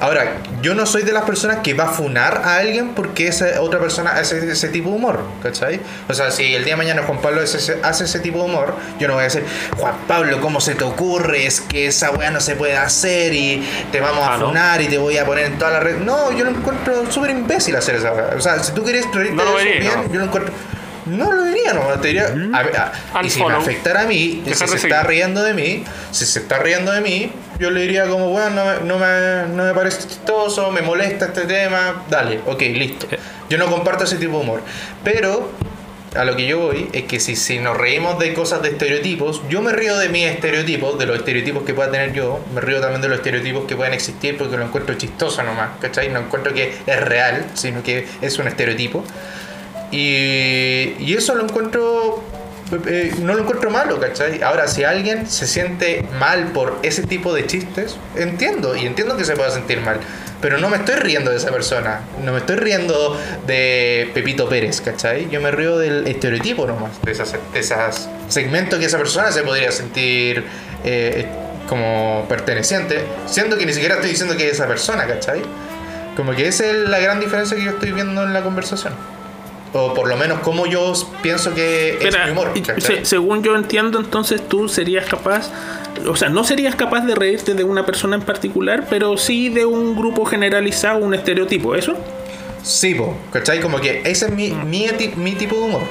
[0.00, 3.60] Ahora, yo no soy de las personas que va a funar a alguien porque esa
[3.60, 5.80] otra persona hace ese tipo de humor, ¿cachai?
[6.08, 8.44] O sea, si el día de mañana Juan Pablo hace ese, hace ese tipo de
[8.44, 9.44] humor, yo no voy a decir,
[9.78, 11.46] Juan Pablo, ¿cómo se te ocurre?
[11.46, 14.46] Es que esa weá no se puede hacer y te vamos a Ah, ¿no?
[14.48, 15.96] funar y te voy a poner en toda la red.
[15.98, 18.30] No, yo lo encuentro súper imbécil hacer esa weá.
[18.36, 20.12] O sea, si tú quieres reírte No lo vería, bien, ¿no?
[20.12, 20.52] yo lo encuentro...
[21.06, 22.34] No lo diría, no, te diría...
[22.54, 26.24] a a- y si me afectara a mí, si se está riendo de mí, si
[26.24, 29.64] se está riendo de mí, yo le diría como, bueno, no me, no me, no
[29.64, 33.06] me parece chistoso, me molesta este tema, dale, ok, listo.
[33.48, 34.62] Yo no comparto ese tipo de humor.
[35.02, 35.50] Pero
[36.14, 39.42] a lo que yo voy es que si, si nos reímos de cosas de estereotipos,
[39.48, 42.80] yo me río de mis estereotipos, de los estereotipos que pueda tener yo, me río
[42.80, 46.08] también de los estereotipos que pueden existir porque lo encuentro chistoso nomás, ¿cachai?
[46.08, 49.04] No encuentro que es real, sino que es un estereotipo.
[49.90, 52.22] Y, y eso lo encuentro
[52.86, 54.42] eh, no lo encuentro malo, ¿cachai?
[54.42, 59.24] Ahora, si alguien se siente mal por ese tipo de chistes, entiendo, y entiendo que
[59.24, 59.98] se pueda sentir mal.
[60.40, 64.80] Pero no me estoy riendo de esa persona, no me estoy riendo de Pepito Pérez,
[64.80, 65.28] ¿cachai?
[65.30, 69.42] Yo me río del estereotipo nomás, de esas, de esas segmentos que esa persona se
[69.42, 70.44] podría sentir
[70.84, 71.26] eh,
[71.68, 75.42] como perteneciente, siendo que ni siquiera estoy diciendo que es esa persona, ¿cachai?
[76.16, 78.92] Como que esa es la gran diferencia que yo estoy viendo en la conversación.
[79.76, 82.52] O por lo menos como yo pienso que es mi humor,
[83.02, 85.50] según yo entiendo, entonces tú serías capaz,
[86.08, 89.66] o sea, no serías capaz de reírte de una persona en particular, pero sí de
[89.66, 91.94] un grupo generalizado, un estereotipo, ¿eso?
[92.62, 93.60] Sí, po, ¿cachai?
[93.60, 95.82] Como que ese es mi, mi, eti- mi tipo de humor.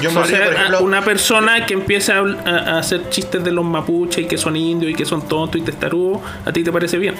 [0.00, 3.52] Yo me O río, sea, por ejemplo, una persona que empieza a hacer chistes de
[3.52, 6.72] los mapuches y que son indios y que son tontos y testarudos, ¿a ti te
[6.72, 7.14] parece bien?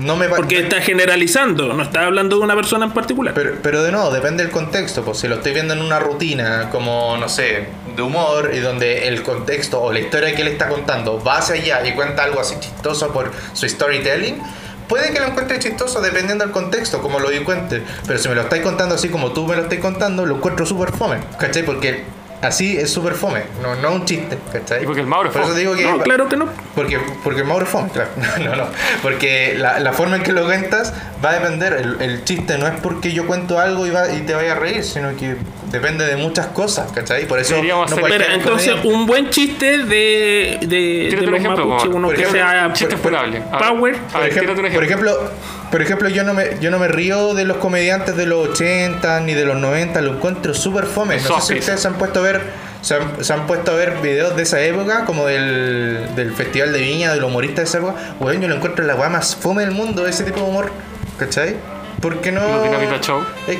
[0.00, 3.34] No me Porque está generalizando, no está hablando de una persona en particular.
[3.34, 5.04] Pero, pero de nuevo, depende del contexto.
[5.04, 9.08] Pues si lo estoy viendo en una rutina, como, no sé, de humor, y donde
[9.08, 12.40] el contexto o la historia que él está contando va hacia allá y cuenta algo
[12.40, 14.40] así chistoso por su storytelling,
[14.88, 17.82] puede que lo encuentre chistoso dependiendo del contexto, como lo cuente.
[18.06, 20.66] Pero si me lo estáis contando así como tú me lo estás contando, lo encuentro
[20.66, 21.64] súper fome, ¿cachai?
[21.64, 22.04] Porque
[22.44, 24.82] así es súper fome, no, no un chiste, ¿cachai?
[24.82, 25.60] Y porque el Mauro es Por eso fome.
[25.60, 25.84] digo que.
[25.84, 26.48] no, claro que no.
[26.74, 28.10] Porque, porque el Mauro es fome, claro.
[28.38, 28.66] No, no, no.
[29.02, 30.92] Porque la, la forma en que lo cuentas
[31.24, 31.72] va a depender.
[31.74, 34.54] El, el chiste no es porque yo cuento algo y, va, y te vaya a
[34.56, 35.36] reír, sino que
[35.70, 37.26] depende de muchas cosas, ¿cachai?
[37.26, 37.54] Por eso.
[37.54, 41.86] Deberíamos hacer- Espera, entonces un buen chiste de, de, de Tírate un los ejemplo, mapuches,
[41.88, 43.96] por uno que Por sea ejemplo, Un chiste por- ver, Power.
[43.96, 45.30] A Por ver, ejemplo, tírate un por ejemplo.
[45.74, 49.18] Por ejemplo, yo no me yo no me río de los comediantes de los 80
[49.22, 51.16] ni de los 90, lo encuentro súper fome.
[51.16, 52.42] No sé si ustedes se han puesto a ver
[52.80, 56.72] se han, se han puesto a ver videos de esa época, como del, del Festival
[56.72, 57.94] de Viña, del humorista de esa época.
[58.20, 60.70] Bueno, yo lo encuentro la weá más fome del mundo, ese tipo de humor.
[61.18, 61.56] ¿Cachai?
[62.00, 62.40] Porque no.
[62.40, 63.24] Los Dinamita Show.
[63.48, 63.58] Eh,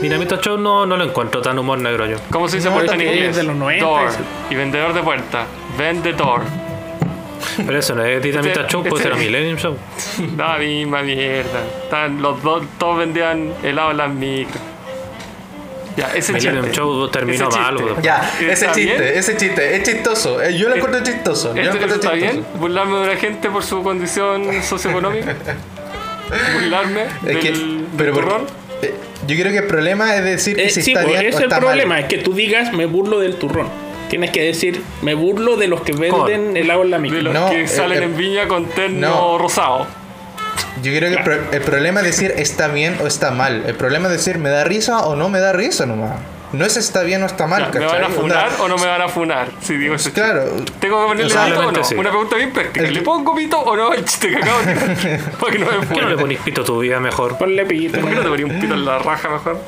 [0.00, 2.18] Dinamita Show no, no lo encuentro tan humor negro yo.
[2.30, 3.34] ¿Cómo se dice No, puerta en inglés?
[3.34, 4.10] De los 90 Door.
[4.48, 5.46] Y vendedor de puerta.
[5.76, 6.42] Vendedor.
[7.66, 9.76] Pero eso no es Dinamita Este- Show, puede este- ser Millennium Show.
[10.36, 11.60] La misma mierda.
[11.84, 14.60] Estaban los dos, todos vendían helado en las micro.
[15.96, 16.76] Ya, ese Millennium chiste.
[16.78, 17.94] Show terminó Ese mal, chiste.
[18.02, 19.14] ya, ese ¿Está chiste, bien?
[19.18, 20.42] ese chiste, es chistoso.
[20.42, 21.54] Eh, Yo lo encuentro chistoso.
[21.54, 22.32] Yo lo ¿Esto, encuentro esto está chistoso.
[22.50, 22.60] bien?
[22.60, 25.36] ¿Burlarme de una gente por su condición socioeconómica?
[26.54, 28.46] ¿Burlarme Es que, del, pero del turrón?
[28.82, 28.92] eh,
[29.28, 31.36] yo creo que el problema es decir que Eh, si sí, está pues, bien ese
[31.36, 32.02] o es el está problema, mal.
[32.02, 33.68] es que tú digas me burlo del turrón.
[34.08, 37.22] Tienes que decir me burlo de los que venden helado en la De micro.
[37.22, 39.38] los No, que eh, salen eh, en viña con terno no.
[39.38, 39.86] rosado.
[40.82, 43.64] Yo creo que el, pro- el problema es decir está bien o está mal.
[43.66, 46.12] El problema es decir me da risa o no me da risa nomás.
[46.52, 48.86] No es está bien o está mal, ¿Me van a funar Onda, o no me
[48.86, 49.48] van a funar?
[49.60, 50.12] Si digo chiste.
[50.12, 50.44] Claro.
[50.78, 51.82] ¿Tengo que ponerle O sea, pito o no?
[51.82, 51.94] sí.
[51.96, 52.86] Una pregunta bien práctica.
[52.86, 54.74] El- ¿Le pongo pito o no el chiste que acabo de?
[55.40, 57.36] Para que no me ¿Por qué no le ponís pito a tu vida mejor?
[57.38, 57.98] Ponle pito.
[57.98, 59.58] ¿Por qué no te ponía un pito en la raja mejor?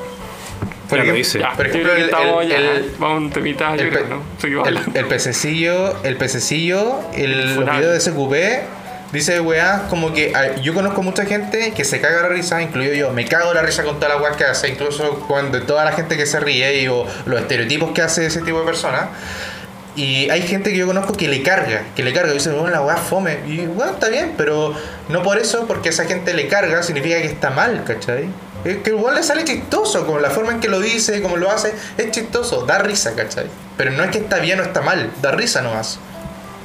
[0.89, 1.39] Por Ya lo hice.
[1.39, 2.57] Ya, por yo ejemplo, el- el- ya.
[2.57, 4.65] el- Vamos a un temita, yo el, creo, pe- ¿no?
[4.95, 8.63] El, pececillo, el pececillo, el, los videos de SQP,
[9.11, 12.93] dice weá, como que ay, yo conozco mucha gente que se caga la risa, incluido
[12.93, 15.91] yo, me cago la risa con toda la weá que hace, incluso cuando toda la
[15.91, 19.07] gente que se ríe y o los estereotipos que hace ese tipo de personas.
[19.95, 22.69] Y hay gente que yo conozco que le carga, que le carga, y dice, bueno,
[22.69, 23.39] la weá fome.
[23.47, 24.75] Y bueno, está bien, pero
[25.09, 28.25] no por eso, porque esa gente le carga, significa que está mal, ¿cachai?
[28.65, 31.49] Es que igual le sale chistoso, como la forma en que lo dice, como lo
[31.49, 33.47] hace, es chistoso, da risa, ¿cachai?
[33.77, 35.99] Pero no es que está bien o está mal, da risa nomás.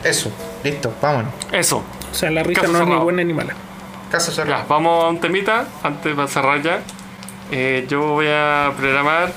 [0.02, 0.32] Eso,
[0.64, 1.32] listo, vámonos.
[1.52, 1.84] Eso.
[2.10, 3.54] O sea, la risa Caso no es ni buena ni mala.
[4.10, 6.80] Caso Ya, vamos a un temita antes para cerrar ya.
[7.50, 9.32] Eh, yo voy a programar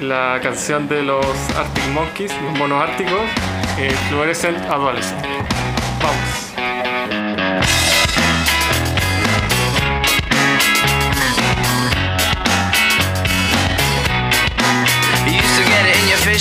[0.00, 1.24] la canción de los
[1.56, 3.20] Arctic Monkeys, los monos árticos,
[3.78, 5.24] eh, Fluorescent Adolescent.
[6.02, 6.35] Vamos.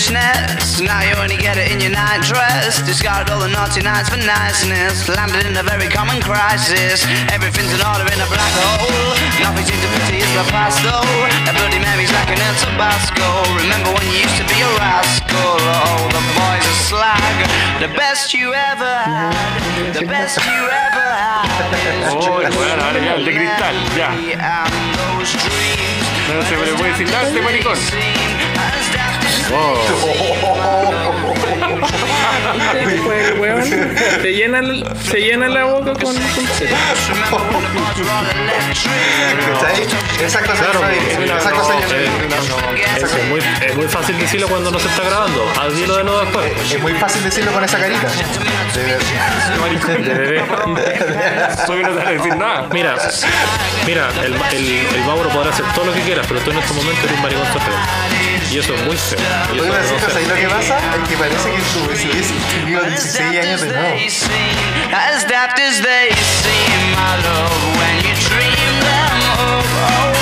[0.05, 2.81] It in your fishnets, now you only get it in your night dress.
[2.85, 7.05] Discarded all the naughty nights for niceness, landed in a very common crisis.
[7.31, 9.15] Everything's in order in a black hole.
[9.41, 11.01] Nothing seems to pity is the past though.
[11.49, 13.27] A Bloody Mary's like an El Tabasco.
[13.57, 15.57] Remember when you used to be a rascal?
[15.61, 17.37] Oh, the boys are slag.
[17.81, 19.33] The best you ever had.
[19.93, 21.49] The best you ever had.
[22.11, 24.09] Oh, bueno, ahora ya, el de cristal, ya.
[24.11, 26.05] me and those dreams.
[26.25, 27.77] No se me puede decir nada maricón.
[33.03, 33.63] Fue el weón.
[34.21, 36.19] Se llena, el- se llena la boca con, cosa
[40.55, 41.93] Claro, yo no diría, esa cosa yo no
[42.71, 42.97] diría.
[42.97, 45.43] Eso es muy, es muy fácil decirlo cuando no se está grabando.
[45.59, 46.45] Haz dilo de nuevo después.
[46.73, 48.07] Es muy fácil decirlo con esa carita.
[48.73, 48.83] De
[50.03, 50.43] De bebé.
[51.65, 52.67] Soy no te voy a decir nada.
[52.71, 52.95] Mira,
[53.85, 56.73] mira, el, el, el Mauro podrá hacer todo lo que quieras, pero tú en este
[56.73, 57.75] momento eres un maricón soltero.
[58.55, 59.19] Y eso es muy feo.
[59.53, 60.13] Y eso Oye, es Francisco, grosero.
[60.13, 60.77] ¿sabes lo que pasa?
[60.95, 63.95] Es que parece que tú si hubiese tenido 16 años de nuevo.
[64.93, 70.14] As daft as they seem, my love, when you dream them of oh,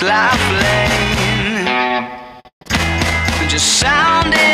[0.00, 1.68] this lane.
[3.48, 4.53] Just sounded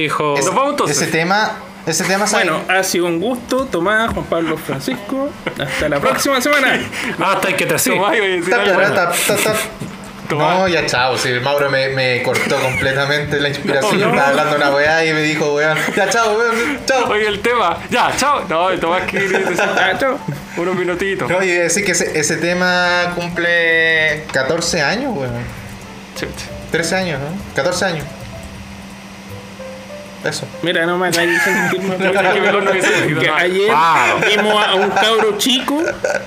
[0.00, 0.34] dijo.
[0.36, 1.00] Nos vamos entonces.
[1.00, 1.52] ese tema,
[1.86, 2.26] ese tema.
[2.30, 5.30] Bueno, ha sido un gusto, Tomás, Juan Pablo Francisco.
[5.58, 6.80] Hasta la próxima semana.
[7.18, 7.76] Hasta que te.
[10.28, 10.58] Tomás.
[10.58, 13.98] No, ya chao, si el Mauro me, me cortó completamente la inspiración.
[13.98, 14.12] No, no.
[14.12, 17.08] Estaba hablando una weá y me dijo, weón, ya chao, weón, chao.
[17.10, 17.76] Oye, el tema.
[17.90, 18.44] Ya, chao.
[18.48, 20.20] No, Tomás quiere decir Ah, chao.
[20.56, 21.28] unos minutitos.
[21.28, 25.32] No, y decir que ese, ese tema cumple 14 años, weón.
[26.14, 26.46] Chucha.
[26.70, 27.54] 13 años, ¿no?
[27.56, 28.04] 14 años.
[30.24, 30.46] Eso.
[30.62, 31.96] Mira, no me hagáis sentir mal.
[32.34, 33.38] que mejor no hubiese elegido Que nada.
[33.40, 34.28] ayer Wow.
[34.36, 35.82] vimos a un cabro chico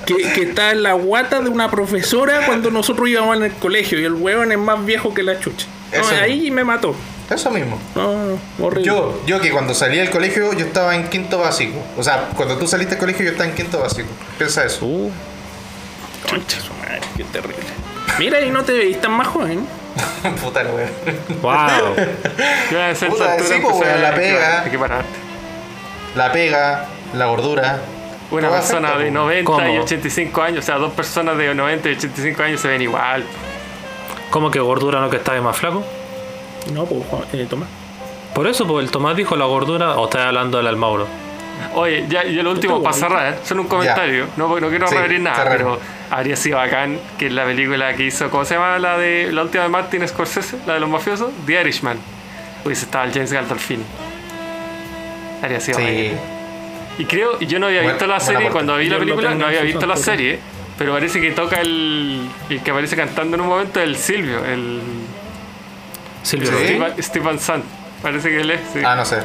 [0.06, 4.00] que, que está en la guata de una profesora cuando nosotros íbamos en el colegio
[4.00, 5.68] y el huevón es más viejo que la chucha.
[5.92, 6.16] No, Eso.
[6.22, 6.96] ahí me mató.
[7.30, 7.80] Eso mismo.
[7.96, 8.84] No, no, horrible.
[8.86, 11.78] Yo, yo que cuando salí del colegio yo estaba en quinto básico.
[11.98, 14.10] O sea, cuando tú saliste del colegio yo estaba en quinto básico.
[14.38, 14.86] Piensa eso.
[14.86, 15.12] Uh,
[16.30, 17.56] Concha su madre, qué terrible.
[18.20, 19.66] Mira, y no te veis tan más joven.
[20.42, 20.90] Puta la weón.
[21.42, 21.54] wow.
[22.72, 24.66] Ya a esa Puta, sí, pues, weón, la a- pega.
[26.16, 27.80] La pega, la gordura.
[28.32, 29.16] Una persona afecta, de po.
[29.18, 29.84] 90 y ¿Cómo?
[29.84, 33.24] 85 años, o sea, dos personas de 90 y 85 años se ven igual.
[34.32, 35.84] ¿Cómo que gordura no que estás más flaco?
[36.74, 37.02] No, pues,
[37.34, 37.68] eh, Tomás.
[38.34, 41.06] Por eso, pues el Tomás dijo la gordura, o estás hablando del Mauro.
[41.76, 44.26] Oye, ya, y lo último, para cerrar, solo un comentario.
[44.38, 45.58] No, no quiero Sí, nada, cerrar.
[45.58, 45.80] pero
[46.16, 48.78] habría sido bacán que la película que hizo, ¿cómo se llama?
[48.80, 51.98] La de la última de Martin Scorsese, la de los mafiosos, The Irishman.
[52.64, 53.84] Hubiese estado el James Gandolfini.
[55.42, 55.84] Habría sido Sí.
[55.84, 56.34] bacán.
[57.00, 59.86] Y creo, yo no había visto la serie, cuando vi la película no había visto
[59.88, 60.40] la serie,
[60.78, 64.82] pero parece que toca el, el que aparece cantando en un momento, el Silvio, el
[66.22, 66.52] Silvio
[67.02, 67.20] Sí.
[67.20, 67.66] Van Sant.
[68.04, 68.82] Parece que él es, sí.
[68.86, 69.18] Ah, no sé.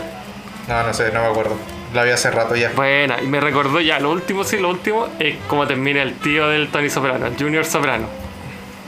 [0.67, 1.57] No, no sé, no me acuerdo.
[1.95, 2.71] La vi hace rato ya.
[2.75, 6.49] Buena, y me recordó ya, lo último, sí, lo último es cómo termina el tío
[6.49, 8.07] del Tony Soprano, el Junior Soprano.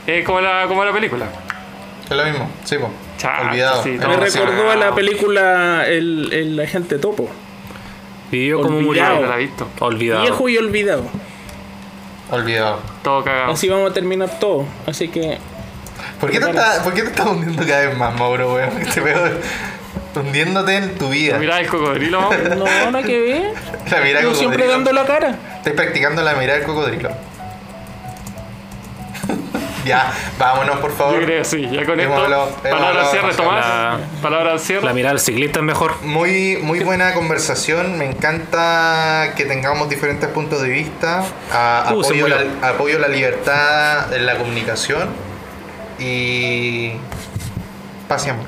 [0.05, 1.25] Es como la, como la película.
[2.09, 2.91] Es lo mismo, sí, pues.
[3.47, 3.83] Olvidado.
[3.83, 7.29] sí, Me recordó a la película El, el agente topo.
[8.31, 9.15] Vivió como Olvidado.
[9.15, 9.25] murió.
[9.27, 9.67] No la he visto.
[9.79, 10.21] Olvidado.
[10.23, 11.03] Viejo y olvidado.
[12.31, 12.79] Olvidado.
[13.03, 13.51] Todo cagado.
[13.51, 14.65] Así vamos a terminar todo.
[14.87, 15.37] Así que
[16.19, 18.71] ¿Por qué, te está, ¿Por qué te estás hundiendo cada vez más, Mauro, weón?
[18.93, 19.17] Te veo
[20.15, 21.37] hundiéndote en tu vida.
[21.37, 22.21] Mira el cocodrilo,
[22.57, 23.53] no, nada que ver.
[23.89, 24.71] La mirada Yo del siempre cocodrilo.
[24.71, 25.35] dando la cara.
[25.57, 27.09] Estoy practicando la mirada del cocodrilo.
[29.85, 31.19] ya, vámonos, por favor.
[31.19, 31.67] Yo creo, sí.
[31.71, 32.23] Ya con Hemos esto.
[32.25, 33.33] hablado- Palabra al cierre.
[33.33, 33.65] Tomás.
[33.67, 34.85] La- Palabra al cierre.
[34.85, 36.01] La mirada del ciclista es mejor.
[36.03, 37.97] Muy, muy buena conversación.
[37.97, 41.23] Me encanta que tengamos diferentes puntos de vista.
[41.51, 45.09] A- Uh, apoyo, la, apoyo la libertad en la comunicación.
[45.99, 46.93] Y.
[48.09, 48.45] Amor.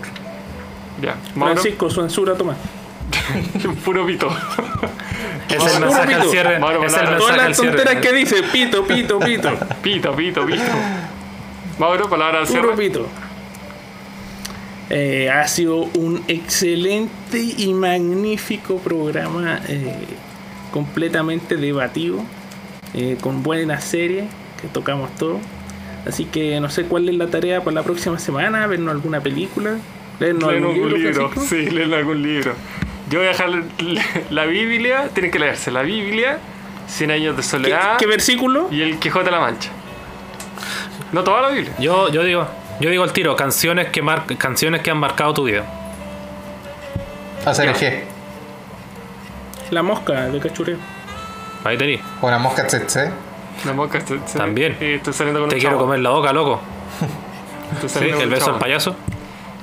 [1.02, 1.16] Ya.
[1.36, 2.58] Mauro, Francisco, censura, Tomás.
[3.86, 4.30] puro pito.
[5.50, 6.32] Es el mensaje al pito.
[6.32, 6.60] cierre.
[6.60, 7.18] Mauro, Es el.
[7.18, 9.50] Todas las tonteras que dice, pito, pito, pito.
[9.82, 10.72] Pito, pito, pito.
[11.80, 13.08] Mauro, palabra al Puro pito.
[14.90, 19.92] Eh, ha sido un excelente y magnífico programa, eh,
[20.72, 22.20] completamente debatido,
[22.94, 24.28] eh, con buena serie,
[24.62, 25.40] que tocamos todo.
[26.06, 29.78] Así que no sé cuál es la tarea para la próxima semana, vernos alguna película,
[30.24, 31.32] Leen algún algún libro.
[31.48, 32.54] Sí, leen algún libro.
[33.10, 33.50] Yo voy a dejar
[34.30, 36.40] la Biblia, tienen que leerse la Biblia,
[36.88, 38.68] 100 años de ¿Qué, soledad qué versículo?
[38.72, 39.70] y el Quijote de la Mancha.
[41.12, 41.74] No toda la Biblia.
[41.80, 42.48] Yo, yo digo,
[42.80, 45.64] yo digo al tiro, canciones que mar- canciones que han marcado tu vida.
[47.46, 48.00] Hacer el G.
[49.72, 50.78] La mosca de cachureo.
[51.64, 52.00] Ahí tení.
[52.22, 53.12] O la mosca tsetse.
[53.66, 54.76] La mosca se- se- También.
[54.80, 55.86] Sí, estoy saliendo con Te un quiero chavo.
[55.86, 56.62] comer la boca, loco.
[57.74, 58.96] Estoy Sí, saliendo con el un beso al payaso.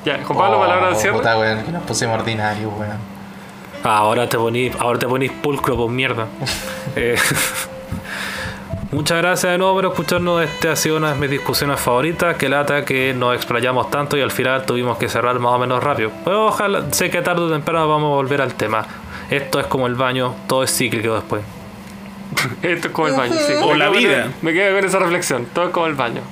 [0.04, 1.14] Ya, Juan Pablo, palabra de cierre.
[1.16, 2.96] Oh, Puta, weón, que nos pusimos ordinarios, weón.
[3.84, 6.26] Ah, ahora te ponís, ahora te ponís pulcro por mierda.
[6.96, 7.16] Eh,
[8.92, 10.42] muchas gracias de nuevo por escucharnos.
[10.42, 12.36] Este ha sido una de mis discusiones favoritas.
[12.36, 15.82] Que lata que nos explayamos tanto y al final tuvimos que cerrar más o menos
[15.82, 16.10] rápido.
[16.24, 18.84] Pero ojalá, sé que tarde o temprano vamos a volver al tema.
[19.30, 21.42] Esto es como el baño, todo es cíclico después.
[22.62, 23.52] Esto es como el baño, sí.
[23.62, 24.28] O Me la con- vida.
[24.42, 25.46] Me quedo con esa reflexión.
[25.52, 26.22] Todo es como el baño.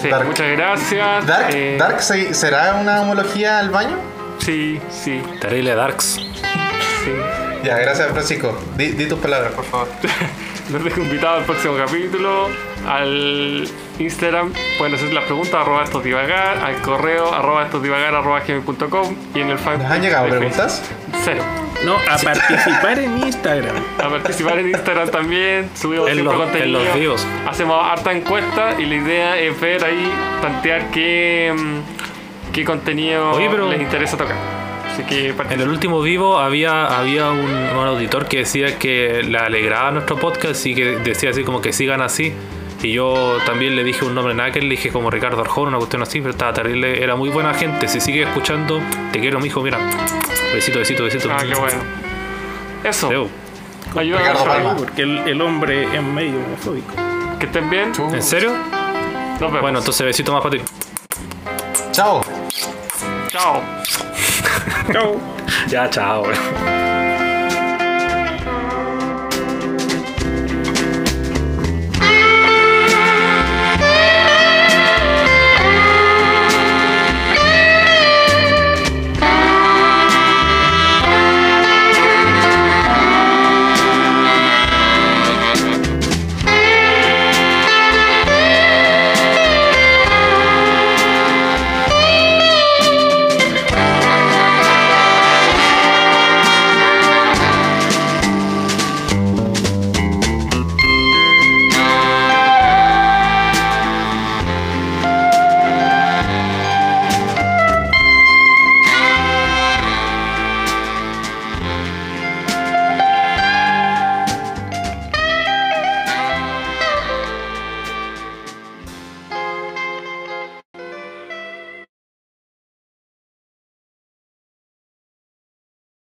[0.00, 0.26] Sí, Dark.
[0.26, 1.26] muchas gracias.
[1.26, 3.96] Dark, Eh, Dark ¿se- ¿será una homología al baño?
[4.38, 6.04] Sí, sí, Terrible Darks.
[7.04, 7.12] sí.
[7.64, 8.56] Ya, gracias, Francisco.
[8.76, 9.88] Di, di tus palabras, por favor.
[10.70, 12.48] Los dejo invitados al próximo capítulo.
[12.86, 13.68] Al
[13.98, 19.16] Instagram pueden hacer las preguntas arroba estos divagar, al correo arroba estos divagar arroba gmail.com
[19.34, 19.78] y en el fan.
[19.82, 20.82] ¿Nos han llegado preguntas?
[20.86, 21.20] Facebook.
[21.24, 21.42] Cero.
[21.84, 23.76] No, a participar en Instagram.
[23.98, 26.80] A participar en Instagram también, subimos En siempre los- contenido.
[26.80, 27.26] en los vivos.
[27.48, 30.10] Hacemos harta encuesta y la idea es ver ahí,
[30.42, 34.36] tantear qué, mm, qué contenido Oye, pero- les interesa tocar.
[34.92, 39.38] Así que En el último vivo había, había un, un auditor que decía que le
[39.38, 42.32] alegraba nuestro podcast y que decía así como que sigan así.
[42.82, 45.78] Y yo también le dije un nombre en aquel, le dije como Ricardo Arjona, una
[45.78, 47.88] cuestión así, pero estaba terrible, era muy buena gente.
[47.88, 48.80] Si sigue escuchando,
[49.12, 49.78] te quiero, mijo, mira.
[50.54, 51.28] Besito, besito, besito.
[51.30, 51.78] Ah, qué bueno.
[52.84, 53.10] Eso.
[53.10, 53.28] Leo.
[53.96, 54.76] Ayuda Ricardo a Palma.
[54.76, 56.94] Porque el, el hombre es medio homofóbico.
[57.38, 57.92] Que estén bien.
[58.12, 58.52] ¿En serio?
[58.52, 59.60] Nos vemos.
[59.60, 60.62] Bueno, entonces besito más para ti.
[61.92, 62.22] Chao.
[63.28, 63.62] Chao.
[64.92, 65.16] Chao.
[65.68, 66.24] Ya, chao.